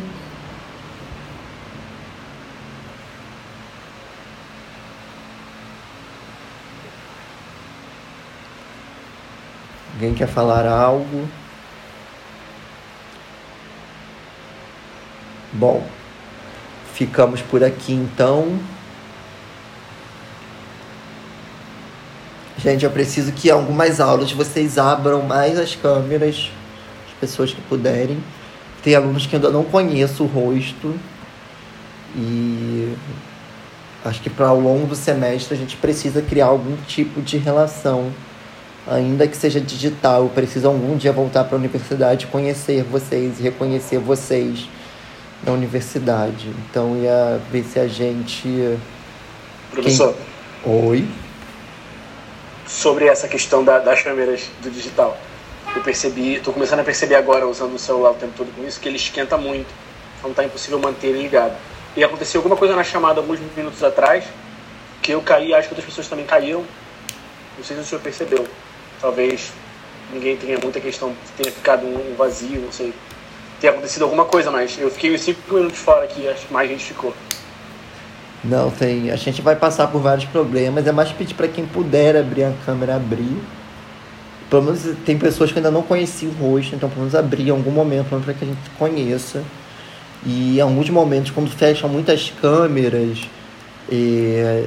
[9.97, 11.27] Alguém quer falar algo?
[15.55, 15.83] Bom,
[16.93, 18.61] ficamos por aqui então.
[22.59, 26.51] Gente, eu preciso que algumas aulas vocês abram mais as câmeras,
[27.09, 28.23] as pessoas que puderem.
[28.83, 30.95] Tem alunos que ainda não conheço o rosto.
[32.15, 32.95] E
[34.05, 38.13] acho que para ao longo do semestre a gente precisa criar algum tipo de relação,
[38.87, 40.23] ainda que seja digital.
[40.23, 44.69] Eu preciso algum dia voltar para a universidade, conhecer vocês e reconhecer vocês
[45.45, 46.49] na universidade.
[46.71, 48.79] Então ia ver se a gente.
[49.73, 50.15] Professor.
[50.65, 50.89] Quem...
[50.89, 51.09] Oi
[52.67, 55.17] sobre essa questão da, das câmeras do digital.
[55.75, 58.81] Eu percebi, estou começando a perceber agora, usando o celular o tempo todo com isso,
[58.81, 59.69] que ele esquenta muito.
[60.19, 61.55] Então está impossível manter ele ligado.
[61.97, 64.25] E aconteceu alguma coisa na chamada alguns minutos atrás,
[65.03, 66.65] que eu caí, acho que outras pessoas também caíram.
[67.57, 68.47] Não sei se o senhor percebeu.
[69.01, 69.53] Talvez
[70.13, 72.93] ninguém tenha muita questão, tenha ficado um vazio, não sei.
[73.61, 76.69] Tenha acontecido alguma coisa, mas eu fiquei uns 5 minutos fora aqui, acho que mais
[76.69, 77.15] gente ficou.
[78.45, 79.11] Não, tem.
[79.11, 80.87] A gente vai passar por vários problemas.
[80.87, 83.37] É mais pedir para quem puder abrir a câmera, abrir.
[84.49, 87.51] Pelo menos tem pessoas que ainda não conheciam o rosto, então pelo menos abrir em
[87.51, 89.43] algum momento para que a gente conheça.
[90.25, 93.29] E em alguns momentos, quando fecham muitas câmeras,
[93.91, 94.65] é,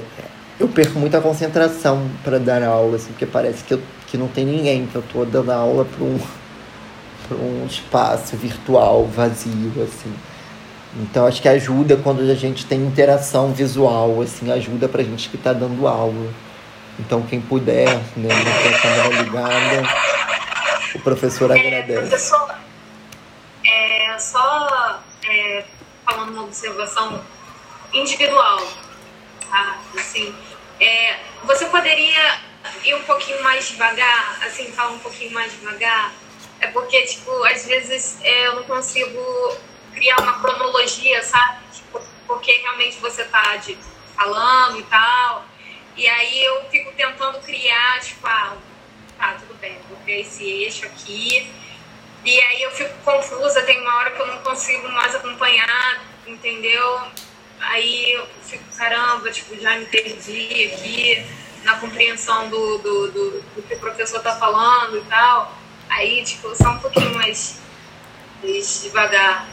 [0.59, 4.45] eu perco muita concentração para dar aula, assim, porque parece que, eu, que não tem
[4.45, 6.19] ninguém, que eu estou dando aula para um,
[7.31, 10.13] um espaço virtual vazio, assim.
[10.95, 15.35] Então acho que ajuda quando a gente tem interação visual, assim, ajuda pra gente que
[15.35, 16.33] está dando aula.
[16.97, 17.87] Então quem puder,
[18.17, 19.89] né, manter a câmera ligada,
[20.95, 21.99] o professor é, agradece.
[22.09, 22.55] Professor,
[23.63, 24.99] é, só
[25.29, 25.63] é,
[26.03, 27.21] falando uma observação
[27.93, 28.59] individual,
[29.51, 29.77] tá?
[29.95, 30.33] Assim,
[30.81, 32.48] é, você poderia
[32.83, 36.13] ir um pouquinho mais devagar, assim, falar um pouquinho mais devagar?
[36.59, 39.57] É porque, tipo, às vezes é, eu não consigo
[39.93, 41.59] criar uma cronologia, sabe?
[41.73, 43.77] Tipo, porque realmente você tá de,
[44.15, 45.45] falando e tal.
[45.95, 48.57] E aí eu fico tentando criar, tipo, ah,
[49.17, 51.51] tá, tudo bem, vou criar esse eixo aqui.
[52.25, 57.01] E aí eu fico confusa, tem uma hora que eu não consigo mais acompanhar, entendeu?
[57.61, 61.25] Aí eu fico, caramba, tipo, já me perdi aqui
[61.63, 65.57] na compreensão do, do, do, do que o professor tá falando e tal.
[65.89, 67.59] Aí, tipo, só um pouquinho mais
[68.81, 69.47] devagar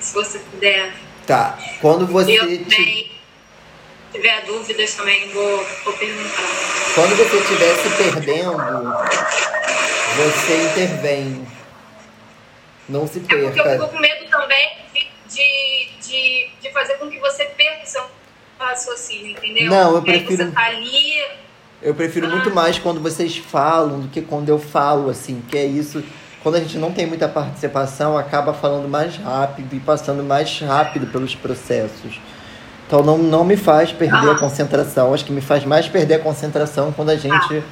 [0.00, 0.94] se você puder.
[1.26, 1.58] Tá.
[1.80, 2.32] Quando você.
[2.32, 3.10] Eu também, se
[4.12, 6.42] tiver dúvidas também, vou, vou perguntar.
[6.94, 8.56] Quando você estiver se perdendo,
[10.16, 11.46] você intervém.
[12.88, 13.34] Não se perca.
[13.34, 17.46] É porque eu fico com medo também de, de, de, de fazer com que você
[17.46, 18.04] perca o seu
[18.58, 19.70] raciocínio, entendeu?
[19.70, 20.44] Não, eu prefiro.
[20.44, 21.43] Você tá ali.
[21.84, 22.30] Eu prefiro ah.
[22.30, 26.02] muito mais quando vocês falam do que quando eu falo, assim, que é isso
[26.42, 31.06] quando a gente não tem muita participação, acaba falando mais rápido e passando mais rápido
[31.06, 32.20] pelos processos.
[32.86, 34.32] Então não, não me faz perder ah.
[34.32, 35.14] a concentração.
[35.14, 37.62] Acho que me faz mais perder a concentração quando a gente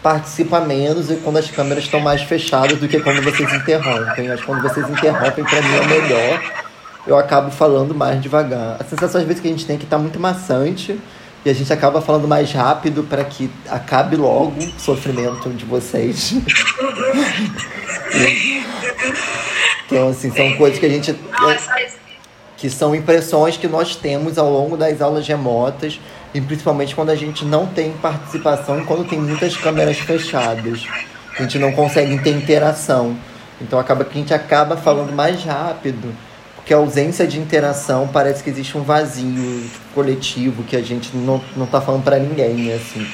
[0.00, 4.30] participa menos e quando as câmeras estão mais fechadas do que quando vocês interrompem.
[4.30, 6.42] Acho que quando vocês interrompem, para mim é melhor.
[7.04, 8.76] Eu acabo falando mais devagar.
[8.78, 10.96] A sensação às vezes que a gente tem é que tá muito maçante
[11.44, 16.34] e a gente acaba falando mais rápido para que acabe logo o sofrimento de vocês.
[19.86, 21.14] então, assim, são coisas que a gente.
[22.56, 25.98] que são impressões que nós temos ao longo das aulas remotas,
[26.32, 30.86] e principalmente quando a gente não tem participação e quando tem muitas câmeras fechadas.
[31.36, 33.16] A gente não consegue ter interação.
[33.60, 36.14] Então acaba que a gente acaba falando mais rápido.
[36.62, 41.42] Porque a ausência de interação parece que existe um vazio coletivo que a gente não,
[41.56, 43.04] não tá falando para ninguém, assim.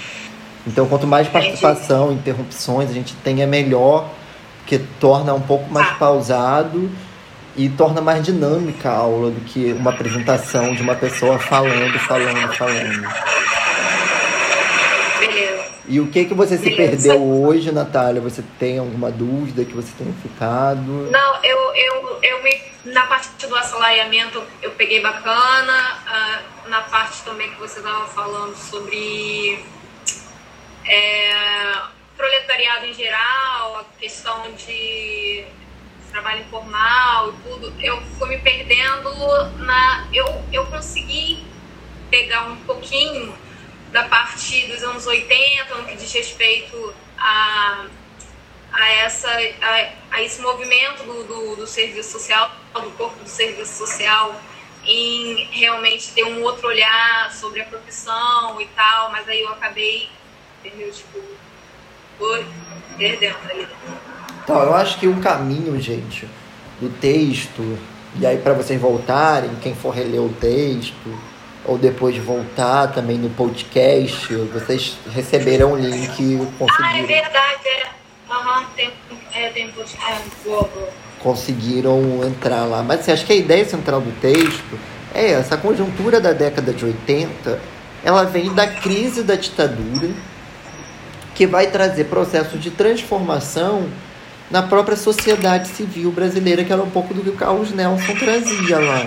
[0.66, 4.10] Então quanto mais participação, interrupções a gente tem, é melhor,
[4.58, 6.90] porque torna um pouco mais pausado
[7.56, 12.52] e torna mais dinâmica a aula do que uma apresentação de uma pessoa falando, falando,
[12.54, 13.08] falando.
[15.88, 18.20] E o que que você se perdeu hoje, Natália?
[18.20, 21.10] Você tem alguma dúvida que você tenha ficado?
[21.10, 27.22] Não, eu, eu, eu me, na parte do assalariamento eu peguei bacana, ah, na parte
[27.22, 29.64] também que você estava falando sobre
[30.86, 31.72] é,
[32.18, 35.46] proletariado em geral, a questão de
[36.12, 39.10] trabalho informal e tudo, eu fui me perdendo
[39.56, 40.06] na.
[40.12, 41.46] Eu, eu consegui
[42.10, 43.32] pegar um pouquinho
[43.92, 47.86] da parte dos anos 80, no que diz respeito a
[48.72, 53.78] a, essa, a, a esse movimento do, do, do serviço social, do corpo do serviço
[53.78, 54.40] social,
[54.84, 60.08] em realmente ter um outro olhar sobre a profissão e tal, mas aí eu acabei,
[60.64, 60.90] entendeu?
[60.92, 61.18] Tipo,
[62.96, 63.36] perdendo.
[64.44, 66.28] Então, eu acho que o caminho, gente,
[66.80, 67.78] do texto,
[68.18, 71.20] e aí para vocês voltarem, quem for reler o texto,
[71.68, 77.86] ou depois voltar também no podcast, vocês receberão o link Ah, é conseguiram, verdade, é.
[78.30, 78.90] Aham, tem,
[79.34, 80.22] é, tem podcast.
[80.44, 80.68] Boa.
[81.20, 82.82] conseguiram entrar lá.
[82.82, 84.78] Mas assim, acho que a ideia central do texto
[85.14, 87.60] é essa a conjuntura da década de 80,
[88.02, 90.10] ela vem da crise da ditadura,
[91.34, 93.88] que vai trazer processos de transformação
[94.50, 98.78] na própria sociedade civil brasileira, que era um pouco do que o Carlos Nelson trazia
[98.78, 99.06] lá.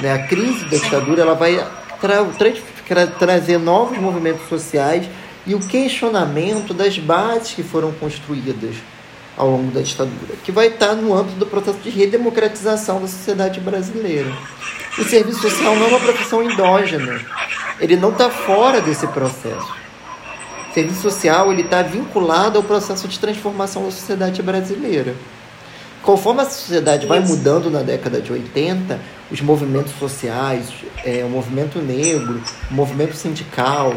[0.00, 0.12] Né?
[0.12, 1.56] A crise da ditadura ela vai
[2.00, 2.52] tra tra-
[2.86, 5.08] tra- trazer novos movimentos sociais
[5.46, 8.74] e o questionamento das bases que foram construídas
[9.36, 13.60] ao longo da ditadura, que vai estar no âmbito do processo de redemocratização da sociedade
[13.60, 14.32] brasileira.
[14.98, 17.20] O serviço social não é uma profissão endógena,
[17.78, 19.74] ele não está fora desse processo.
[20.70, 25.14] O serviço social ele está vinculado ao processo de transformação da sociedade brasileira.
[26.06, 30.68] Conforme a sociedade vai mudando na década de 80, os movimentos sociais,
[31.04, 33.92] é, o movimento negro, o movimento sindical,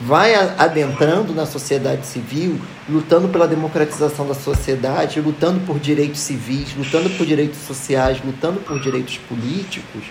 [0.00, 2.58] vai adentrando na sociedade civil,
[2.88, 8.80] lutando pela democratização da sociedade, lutando por direitos civis, lutando por direitos sociais, lutando por
[8.80, 10.04] direitos políticos,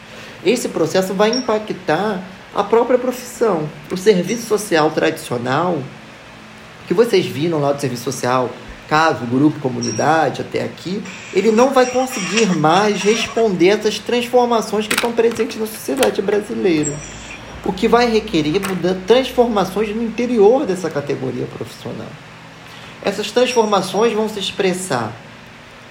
[0.46, 2.22] esse processo vai impactar
[2.54, 3.68] a própria profissão.
[3.92, 5.80] O serviço social tradicional,
[6.88, 8.52] que vocês viram lá do serviço social,
[8.88, 11.02] caso, grupo, comunidade, até aqui,
[11.34, 16.94] ele não vai conseguir mais responder essas transformações que estão presentes na sociedade brasileira.
[17.66, 18.62] O que vai requerer
[19.08, 22.10] transformações no interior dessa categoria profissional.
[23.02, 25.14] Essas transformações vão se expressar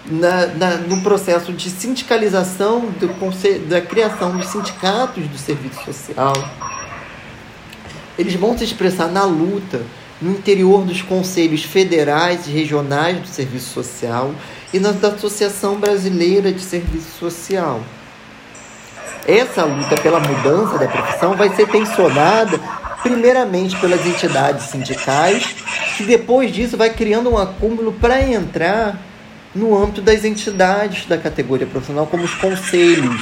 [0.07, 6.33] na, na, no processo de sindicalização do, da criação dos sindicatos do serviço social.
[8.19, 9.83] Eles vão se expressar na luta
[10.23, 14.33] no interior dos conselhos federais e regionais do serviço social
[14.73, 17.81] e na da Associação Brasileira de Serviço Social.
[19.27, 22.59] Essa luta pela mudança da profissão vai ser tensionada
[23.03, 25.45] primeiramente pelas entidades sindicais,
[25.97, 28.97] que depois disso vai criando um acúmulo para entrar
[29.55, 33.21] no âmbito das entidades da categoria profissional, como os conselhos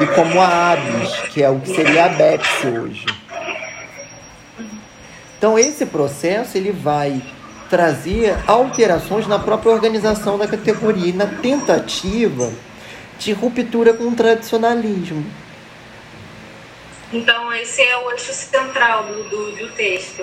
[0.00, 3.19] e como a ABS, que é o que seria a BEPS hoje.
[5.40, 7.22] Então esse processo ele vai
[7.70, 12.52] trazer alterações na própria organização da categoria e na tentativa
[13.18, 15.24] de ruptura com o tradicionalismo.
[17.10, 20.22] Então, esse é o eixo central do, do, do texto.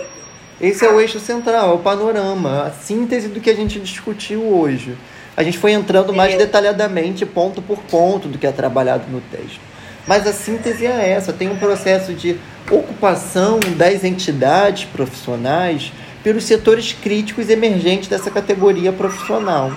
[0.62, 4.44] Esse é o eixo central, é o panorama, a síntese do que a gente discutiu
[4.44, 4.96] hoje.
[5.36, 6.46] A gente foi entrando mais Beleza.
[6.46, 9.60] detalhadamente, ponto por ponto, do que é trabalhado no texto.
[10.06, 12.40] Mas a síntese é essa: tem um processo de
[12.70, 15.92] ocupação das entidades profissionais
[16.24, 19.72] pelos setores críticos emergentes dessa categoria profissional,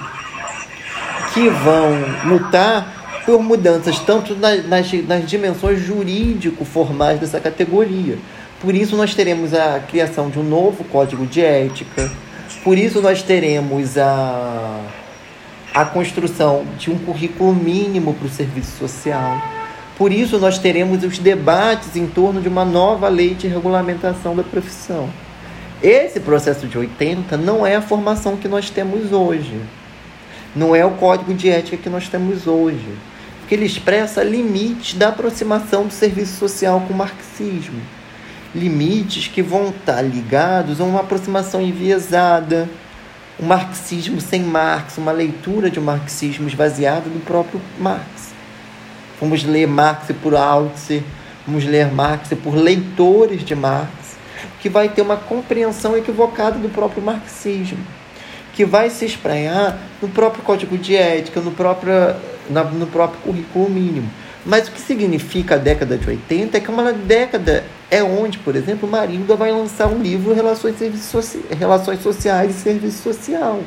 [1.32, 1.92] que vão
[2.24, 8.18] lutar por mudanças tanto na- nas, nas dimensões jurídico-formais dessa categoria.
[8.60, 12.10] Por isso, nós teremos a criação de um novo código de ética,
[12.64, 14.80] por isso, nós teremos a,
[15.72, 19.59] a construção de um currículo mínimo para o serviço social.
[20.00, 24.42] Por isso, nós teremos os debates em torno de uma nova lei de regulamentação da
[24.42, 25.10] profissão.
[25.82, 29.60] Esse processo de 80 não é a formação que nós temos hoje.
[30.56, 32.96] Não é o código de ética que nós temos hoje.
[33.40, 37.82] Porque ele expressa limites da aproximação do serviço social com o marxismo.
[38.54, 42.70] Limites que vão estar ligados a uma aproximação enviesada,
[43.38, 48.29] um marxismo sem Marx, uma leitura de um marxismo esvaziado do próprio Marx.
[49.20, 51.02] Vamos ler Marx por Altzer,
[51.46, 54.16] vamos ler Marx por leitores de Marx,
[54.60, 57.84] que vai ter uma compreensão equivocada do próprio marxismo,
[58.54, 61.92] que vai se espraiar no próprio código de ética, no próprio,
[62.48, 64.10] no próprio currículo mínimo.
[64.44, 68.56] Mas o que significa a década de 80 é que uma década é onde, por
[68.56, 70.76] exemplo, Marilda vai lançar um livro Relações.
[71.58, 73.60] Relações Sociais e Serviço Social,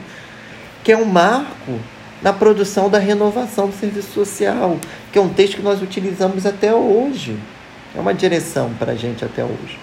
[0.83, 1.79] que é um marco
[2.23, 4.79] na produção da renovação do serviço social,
[5.11, 7.37] que é um texto que nós utilizamos até hoje.
[7.95, 9.77] É uma direção para a gente até hoje.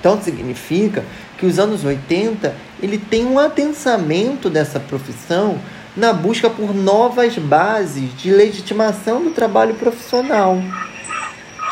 [0.00, 1.04] Então significa
[1.38, 5.58] que os anos 80 ele tem um adensamento dessa profissão
[5.96, 10.60] na busca por novas bases de legitimação do trabalho profissional.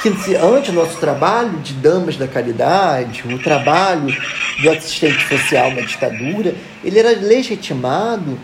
[0.02, 4.14] Que antes o nosso trabalho de damas da caridade, o trabalho
[4.60, 6.54] do assistente social na ditadura,
[6.84, 8.38] ele era legitimado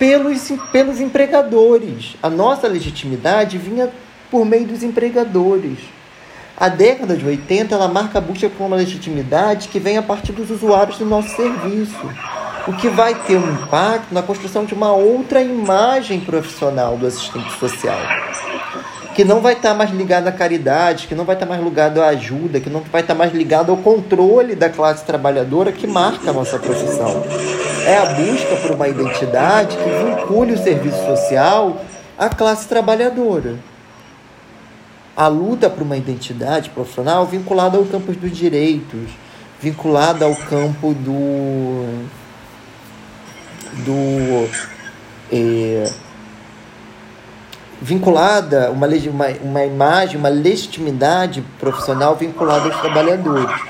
[0.00, 2.16] pelos, pelos empregadores.
[2.22, 3.90] A nossa legitimidade vinha
[4.30, 5.78] por meio dos empregadores.
[6.56, 10.32] A década de 80 ela marca a busca por uma legitimidade que vem a partir
[10.32, 12.08] dos usuários do nosso serviço
[12.66, 17.50] o que vai ter um impacto na construção de uma outra imagem profissional do assistente
[17.58, 17.98] social.
[19.20, 22.06] Que não vai estar mais ligado à caridade, que não vai estar mais ligado à
[22.06, 26.32] ajuda, que não vai estar mais ligado ao controle da classe trabalhadora que marca a
[26.32, 27.22] nossa profissão.
[27.84, 31.82] É a busca por uma identidade que vincule o serviço social
[32.16, 33.56] à classe trabalhadora.
[35.14, 39.10] A luta por uma identidade profissional vinculada ao campo dos direitos,
[39.60, 41.84] vinculada ao campo do
[43.84, 44.48] do
[45.30, 45.90] é,
[47.80, 53.60] vinculada uma, uma, uma imagem, uma legitimidade profissional vinculada aos trabalhadores.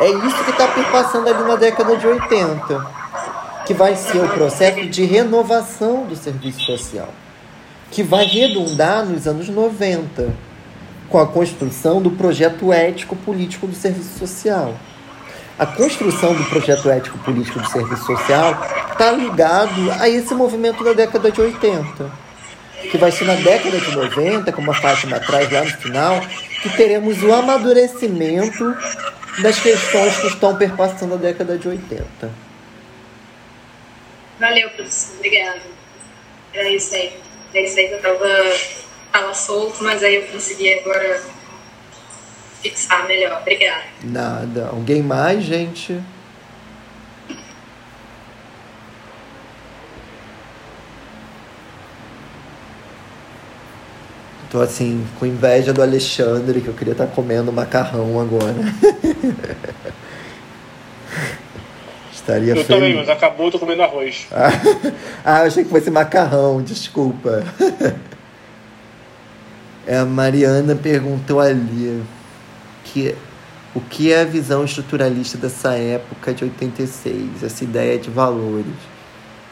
[0.00, 2.86] É isso que está perpassando ali na década de 80,
[3.66, 7.08] que vai ser o processo de renovação do serviço social,
[7.90, 10.30] que vai redundar nos anos 90,
[11.08, 14.74] com a construção do projeto ético político do serviço social
[15.60, 20.94] a construção do projeto ético político do serviço social está ligado a esse movimento da
[20.94, 22.10] década de 80.
[22.90, 26.20] Que vai ser na década de 90, como a Fátima traz lá no final,
[26.62, 28.76] que teremos o amadurecimento
[29.42, 32.30] das questões que estão perpassando a década de 80.
[34.38, 35.16] Valeu, professor.
[35.16, 35.60] Obrigada.
[36.52, 37.12] Era isso aí.
[37.52, 38.28] Era isso aí que eu tava,
[39.12, 41.22] tava solto, mas aí eu consegui agora
[42.62, 43.40] fixar melhor.
[43.40, 43.84] Obrigada.
[44.02, 44.68] Nada.
[44.68, 46.00] Alguém mais, gente?
[54.50, 58.56] Tô assim, com inveja do Alexandre, que eu queria estar tá comendo macarrão agora.
[62.12, 62.66] Estaria eu feliz.
[62.66, 64.26] também, mas acabou, eu tô comendo arroz.
[65.24, 67.44] ah, eu achei que fosse macarrão, desculpa.
[69.86, 72.02] É, a Mariana perguntou ali
[72.84, 73.16] que
[73.74, 78.66] o que é a visão estruturalista dessa época de 86, essa ideia de valores,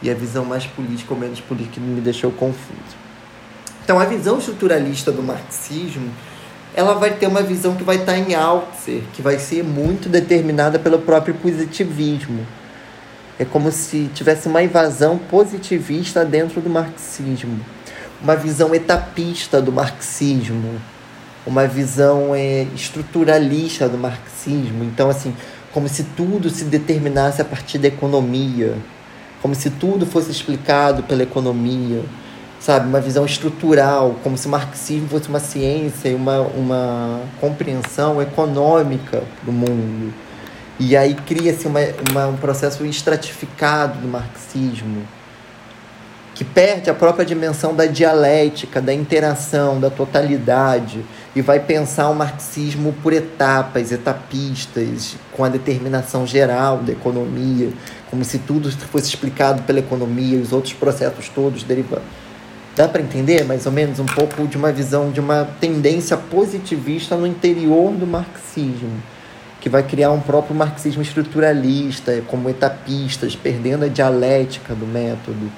[0.02, 2.97] e a visão mais política ou menos política me deixou confuso.
[3.88, 6.10] Então, a visão estruturalista do marxismo,
[6.74, 10.78] ela vai ter uma visão que vai estar em Althusser, que vai ser muito determinada
[10.78, 12.46] pelo próprio positivismo.
[13.38, 17.60] É como se tivesse uma invasão positivista dentro do marxismo,
[18.22, 20.78] uma visão etapista do marxismo,
[21.46, 24.84] uma visão é, estruturalista do marxismo.
[24.84, 25.34] Então, assim,
[25.72, 28.76] como se tudo se determinasse a partir da economia,
[29.40, 32.04] como se tudo fosse explicado pela economia,
[32.60, 32.88] sabe?
[32.88, 39.22] Uma visão estrutural, como se o marxismo fosse uma ciência e uma, uma compreensão econômica
[39.42, 40.12] do mundo.
[40.80, 41.80] E aí cria-se uma,
[42.10, 45.02] uma, um processo estratificado do marxismo
[46.38, 51.04] que perde a própria dimensão da dialética, da interação, da totalidade,
[51.34, 57.70] e vai pensar o marxismo por etapas, etapistas, com a determinação geral da economia,
[58.08, 62.02] como se tudo fosse explicado pela economia e os outros processos todos derivando.
[62.78, 67.16] Dá para entender mais ou menos um pouco de uma visão, de uma tendência positivista
[67.16, 69.02] no interior do marxismo,
[69.60, 75.50] que vai criar um próprio marxismo estruturalista, como etapistas, perdendo a dialética do método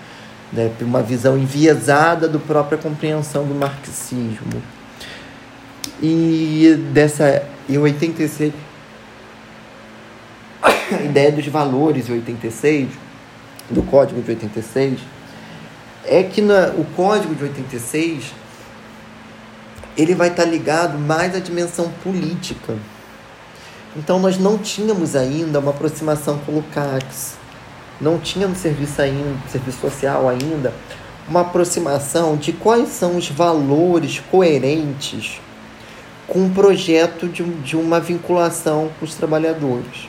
[0.50, 4.62] né, uma visão enviesada da própria compreensão do marxismo.
[6.02, 8.54] E dessa em 86
[10.90, 12.88] a ideia dos valores em 86,
[13.68, 15.00] do código de 86,
[16.04, 18.32] é que na, o código de 86
[19.96, 22.74] ele vai estar ligado mais à dimensão política.
[23.96, 27.40] Então nós não tínhamos ainda uma aproximação com o Lukács
[28.00, 30.72] não tinha no serviço ainda, serviço social ainda,
[31.28, 35.40] uma aproximação de quais são os valores coerentes
[36.26, 40.08] com um projeto de, de uma vinculação com os trabalhadores.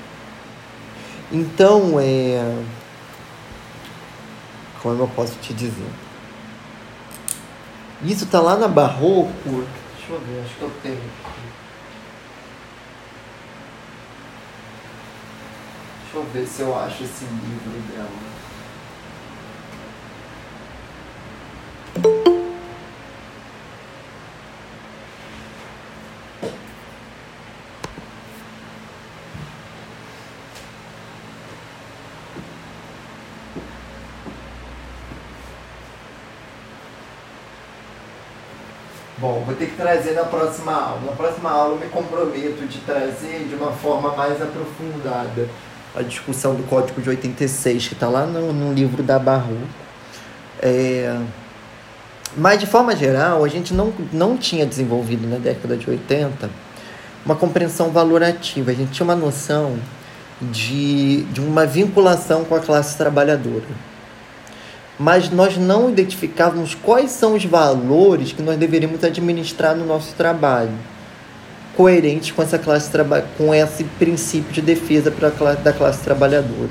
[1.32, 2.42] Então, é,
[4.82, 5.90] como eu posso te dizer?
[8.04, 9.32] Isso tá lá na Barroco.
[9.46, 11.02] Deixa eu ver, acho que eu tenho.
[16.04, 18.32] Deixa eu ver se eu acho esse livro dela.
[39.32, 41.02] Bom, vou ter que trazer na próxima aula.
[41.06, 45.48] Na próxima aula eu me comprometo de trazer de uma forma mais aprofundada
[45.96, 49.58] a discussão do Código de 86, que está lá no, no, livro da Barro.
[50.62, 51.18] É...
[52.36, 56.50] Mas, de forma geral, a gente não, não tinha desenvolvido na década de 80
[57.26, 58.72] uma compreensão valorativa.
[58.72, 59.78] A gente tinha uma noção
[60.42, 63.91] de, de uma vinculação com a classe trabalhadora
[65.02, 70.70] mas nós não identificávamos quais são os valores que nós deveríamos administrar no nosso trabalho,
[71.76, 72.92] coerentes com essa classe
[73.36, 75.12] com esse princípio de defesa
[75.64, 76.70] da classe trabalhadora.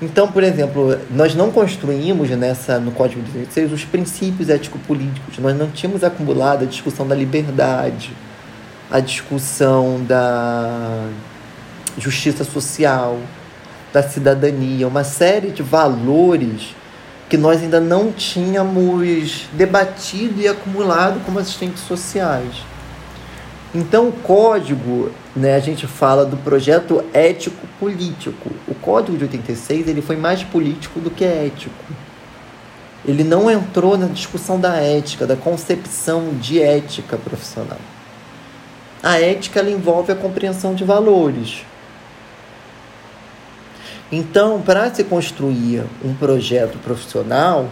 [0.00, 5.36] Então, por exemplo, nós não construímos nessa no Código de Direitos os princípios ético-políticos.
[5.38, 8.12] Nós não tínhamos acumulado a discussão da liberdade,
[8.88, 11.08] a discussão da
[11.98, 13.18] justiça social,
[13.98, 16.74] da cidadania, uma série de valores
[17.28, 22.62] que nós ainda não tínhamos debatido e acumulado como assistentes sociais.
[23.74, 28.50] Então, o código, né, a gente fala do projeto ético-político.
[28.66, 31.84] O código de 86 ele foi mais político do que ético.
[33.04, 37.78] Ele não entrou na discussão da ética, da concepção de ética profissional.
[39.02, 41.64] A ética ela envolve a compreensão de valores.
[44.10, 47.68] Então, para se construir um projeto profissional,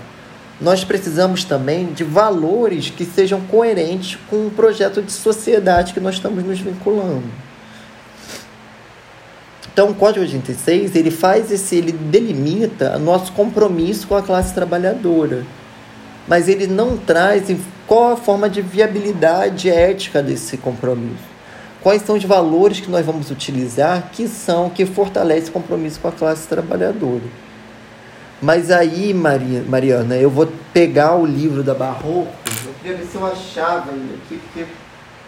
[0.60, 6.16] nós precisamos também de valores que sejam coerentes com o projeto de sociedade que nós
[6.16, 7.24] estamos nos vinculando.
[9.72, 15.44] Então, o Código 86, ele faz esse, ele delimita nosso compromisso com a classe trabalhadora.
[16.28, 17.44] Mas ele não traz
[17.86, 21.35] qual a forma de viabilidade ética desse compromisso
[21.86, 26.08] quais são os valores que nós vamos utilizar que são que fortalecem o compromisso com
[26.08, 27.22] a classe trabalhadora.
[28.42, 32.26] Mas aí, Maria, Mariana, eu vou pegar o livro da Barroco,
[32.66, 34.66] eu queria ver se eu achava ele aqui, porque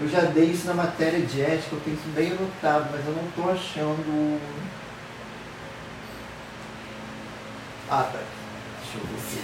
[0.01, 3.14] eu já dei isso na matéria de ética, eu tenho isso bem anotado, mas eu
[3.14, 4.40] não estou achando.
[7.89, 8.18] Ah, tá.
[8.82, 9.39] Deixa eu ver se.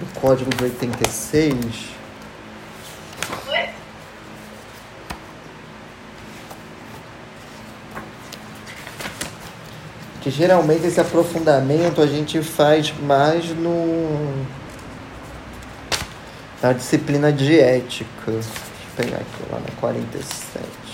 [0.00, 1.95] Do Código de 86.
[10.26, 14.44] Que geralmente esse aprofundamento a gente faz mais no
[16.60, 18.08] na disciplina de ética.
[18.26, 20.85] Deixa eu pegar aqui lá na 47.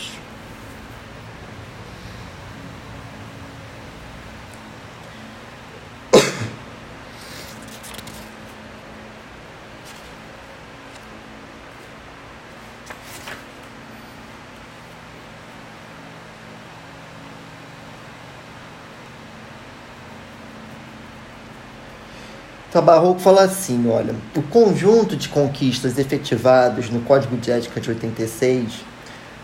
[22.73, 27.91] Então, Barroco fala assim, olha, o conjunto de conquistas efetivados no Código de Ética de
[27.91, 28.83] 86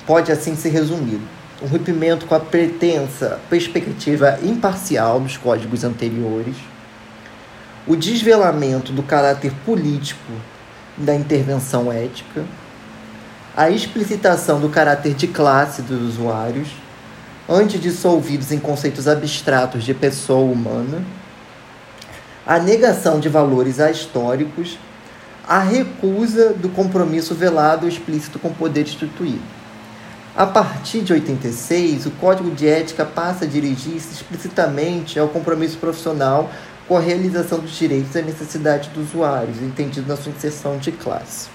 [0.06, 1.20] pode assim ser resumido.
[1.60, 6.56] O rompimento com a pretensa perspectiva imparcial dos códigos anteriores,
[7.86, 10.32] o desvelamento do caráter político
[10.96, 12.46] da intervenção ética,
[13.54, 16.68] a explicitação do caráter de classe dos usuários,
[17.46, 21.04] antes dissolvidos em conceitos abstratos de pessoa humana,
[22.48, 24.78] a negação de valores ahistóricos,
[25.46, 29.42] a recusa do compromisso velado ou explícito com o poder instituído.
[30.34, 36.50] A partir de 86, o Código de Ética passa a dirigir-se explicitamente ao compromisso profissional
[36.86, 41.50] com a realização dos direitos e necessidades dos usuários, entendido na sua inserção de classe.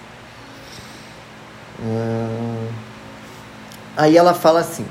[1.82, 2.68] Hum...
[3.98, 4.86] Aí ela fala assim.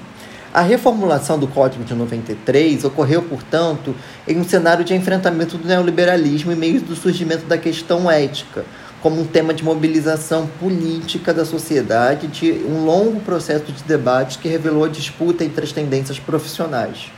[0.54, 3.96] A reformulação do Código de 93 ocorreu, portanto,
[4.28, 8.66] em um cenário de enfrentamento do neoliberalismo e meio do surgimento da questão ética,
[9.00, 14.46] como um tema de mobilização política da sociedade de um longo processo de debate que
[14.46, 17.10] revelou a disputa entre as tendências profissionais,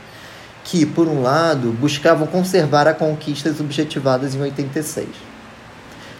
[0.63, 5.09] que, por um lado, buscavam conservar a conquistas objetivadas em 86,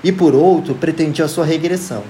[0.03, 2.03] e, por outro, pretendiam a sua regressão.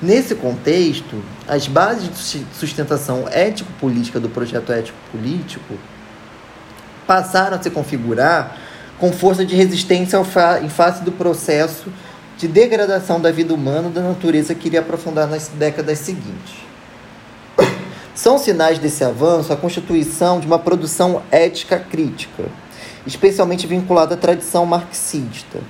[0.00, 5.74] Nesse contexto, as bases de sustentação ético-política do projeto ético-político
[7.06, 8.58] passaram a se configurar
[8.98, 10.18] com força de resistência
[10.62, 11.90] em face do processo
[12.36, 16.54] de degradação da vida humana da natureza que iria aprofundar nas décadas seguintes.
[18.14, 22.44] São sinais desse avanço a constituição de uma produção ética crítica,
[23.06, 25.60] especialmente vinculada à tradição marxista.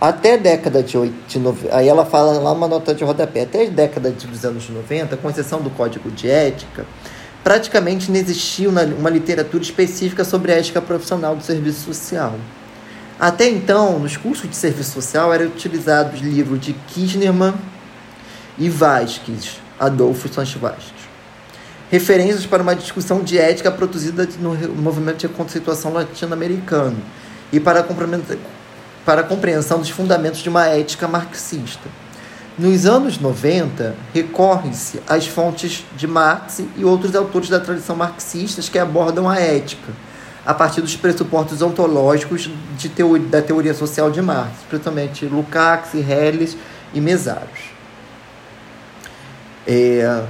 [0.00, 4.10] Até década de, 80, aí ela fala lá uma nota de rodapé, até a década
[4.12, 6.86] dos anos 90, com exceção do Código de Ética,
[7.42, 12.36] praticamente não existia uma, uma literatura específica sobre a ética profissional do serviço social.
[13.18, 17.54] Até então, nos cursos de serviço social eram utilizados livros de Kirchnerman
[18.56, 21.08] e Vasquez, Adolfo Sanches Vasquez.
[21.90, 26.98] Referências para uma discussão de ética produzida no movimento de conceituação latino-americano
[27.52, 27.84] e para a,
[29.08, 31.88] para a compreensão dos fundamentos de uma ética marxista.
[32.58, 38.78] Nos anos 90, recorre-se às fontes de Marx e outros autores da tradição marxista que
[38.78, 39.94] abordam a ética
[40.44, 42.90] a partir dos pressupostos ontológicos de
[43.30, 46.54] da teoria social de Marx, principalmente Lukács, Helles
[46.92, 47.72] e Mesaros.
[49.66, 50.22] É...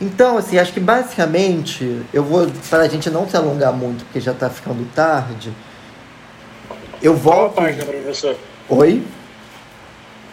[0.00, 4.18] Então, assim, acho que basicamente, eu vou, para a gente não se alongar muito, porque
[4.18, 5.52] já está ficando tarde,
[7.02, 7.54] eu volto...
[7.54, 8.36] Qual a página, professor?
[8.68, 9.02] Oi?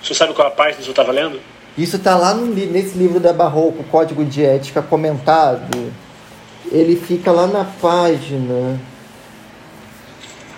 [0.01, 1.41] O senhor sabe qual a página que o senhor está valendo?
[1.77, 5.91] Isso está lá no, nesse livro da Barroco, Código de Ética Comentado.
[6.71, 8.79] Ele fica lá na página.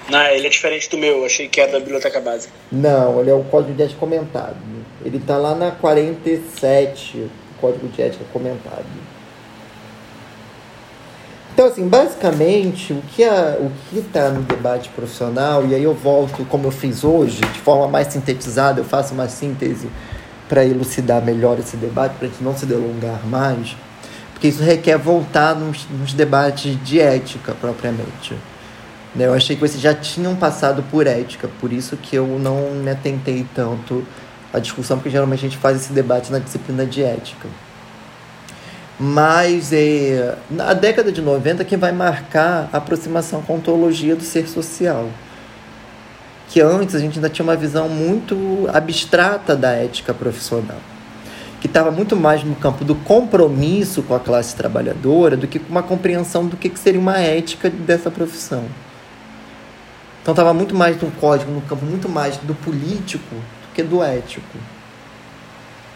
[0.10, 2.54] Não, ele é diferente do meu, achei que era da Biblioteca Básica.
[2.72, 4.56] Não, ele é o Código de Ética Comentado.
[5.04, 7.30] Ele está lá na 47, o
[7.60, 8.86] Código de Ética Comentado.
[11.54, 16.46] Então, assim, basicamente, o que o que está no debate profissional, e aí eu volto,
[16.46, 19.90] como eu fiz hoje, de forma mais sintetizada, eu faço uma síntese
[20.48, 23.76] para elucidar melhor esse debate, para a gente não se delongar mais,
[24.32, 28.36] porque isso requer voltar nos, nos debates de ética propriamente.
[29.18, 32.90] Eu achei que vocês já tinham passado por ética, por isso que eu não me
[32.90, 34.06] atentei tanto
[34.54, 37.48] à discussão, porque geralmente a gente faz esse debate na disciplina de ética.
[39.00, 44.24] Mas é, na década de 90 que vai marcar a aproximação com a ontologia do
[44.24, 45.10] ser social
[46.50, 50.80] que antes a gente ainda tinha uma visão muito abstrata da ética profissional,
[51.62, 55.70] que estava muito mais no campo do compromisso com a classe trabalhadora do que com
[55.70, 58.64] uma compreensão do que seria uma ética dessa profissão.
[60.22, 63.36] Então estava muito mais no código, no campo muito mais do político
[63.74, 64.58] que do ético.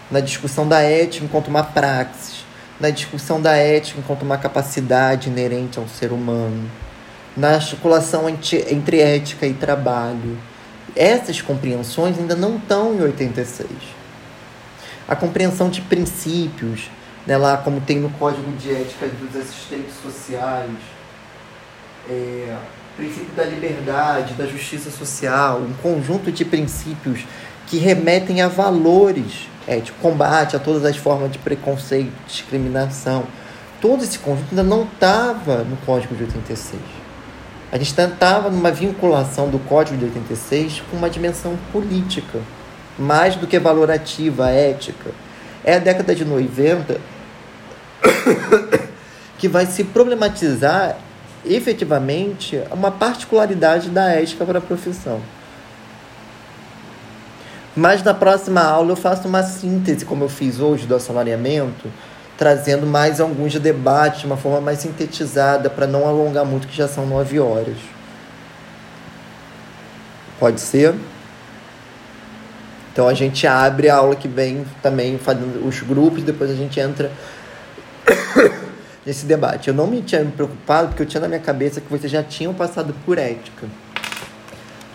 [0.09, 2.45] Na discussão da ética enquanto uma praxis,
[2.79, 6.69] na discussão da ética enquanto uma capacidade inerente ao ser humano
[7.35, 10.37] na articulação entre ética e trabalho.
[10.95, 13.69] Essas compreensões ainda não estão em 86.
[15.07, 16.89] A compreensão de princípios,
[17.25, 20.69] né, lá como tem no Código de Ética dos Assistentes Sociais,
[22.09, 22.55] é,
[22.95, 27.25] princípio da liberdade, da justiça social, um conjunto de princípios
[27.73, 33.23] que remetem a valores éticos, combate a todas as formas de preconceito, discriminação.
[33.81, 36.79] Todo esse conjunto ainda não estava no Código de 86.
[37.71, 42.41] A gente estava numa vinculação do Código de 86 com uma dimensão política,
[42.95, 45.09] mais do que valorativa, ética.
[45.63, 47.01] É a década de 90
[49.39, 50.95] que vai se problematizar
[51.43, 55.19] efetivamente uma particularidade da ética para a profissão.
[57.75, 61.89] Mas na próxima aula eu faço uma síntese, como eu fiz hoje, do assalariamento
[62.37, 66.87] trazendo mais alguns debates de uma forma mais sintetizada, para não alongar muito, que já
[66.87, 67.77] são nove horas.
[70.39, 70.95] Pode ser?
[72.91, 76.79] Então a gente abre a aula que vem também fazendo os grupos, depois a gente
[76.79, 77.11] entra
[79.05, 79.69] nesse debate.
[79.69, 82.21] Eu não me tinha me preocupado porque eu tinha na minha cabeça que vocês já
[82.21, 83.67] tinham passado por ética.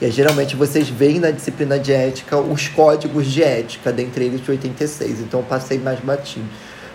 [0.01, 4.51] E geralmente vocês veem na disciplina de ética os códigos de ética, dentre eles de
[4.51, 5.21] 86.
[5.21, 6.47] Então eu passei mais batido.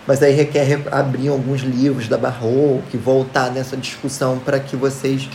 [0.06, 5.28] Mas aí requer abrir alguns livros da Barroco, voltar nessa discussão para que vocês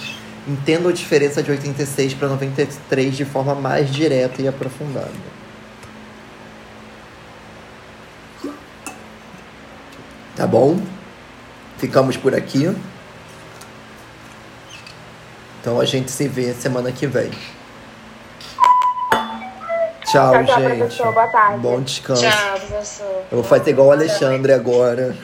[0.47, 5.11] entendam a diferença de 86 para 93 de forma mais direta e aprofundada.
[10.35, 10.79] Tá bom?
[11.77, 12.73] Ficamos por aqui.
[15.61, 17.29] Então a gente se vê semana que vem.
[20.11, 20.77] Tchau, Tchau, tchau, gente.
[20.77, 21.13] professor.
[21.13, 21.57] Boa tarde.
[21.59, 22.21] Bom descanso.
[22.23, 23.05] Tchau, professor.
[23.31, 25.15] Eu vou fazer igual o Alexandre agora.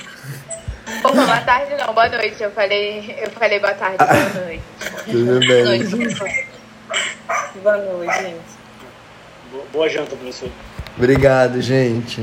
[1.04, 2.44] Opa, boa tarde não, boa noite.
[2.44, 4.62] Eu falei, eu falei boa tarde, boa noite.
[5.06, 5.64] Tudo Boa bem.
[5.64, 6.30] noite, professor.
[7.64, 8.36] Boa noite, gente.
[9.52, 10.50] Boa- Boa janta, professor.
[10.98, 12.22] Obrigado, gente.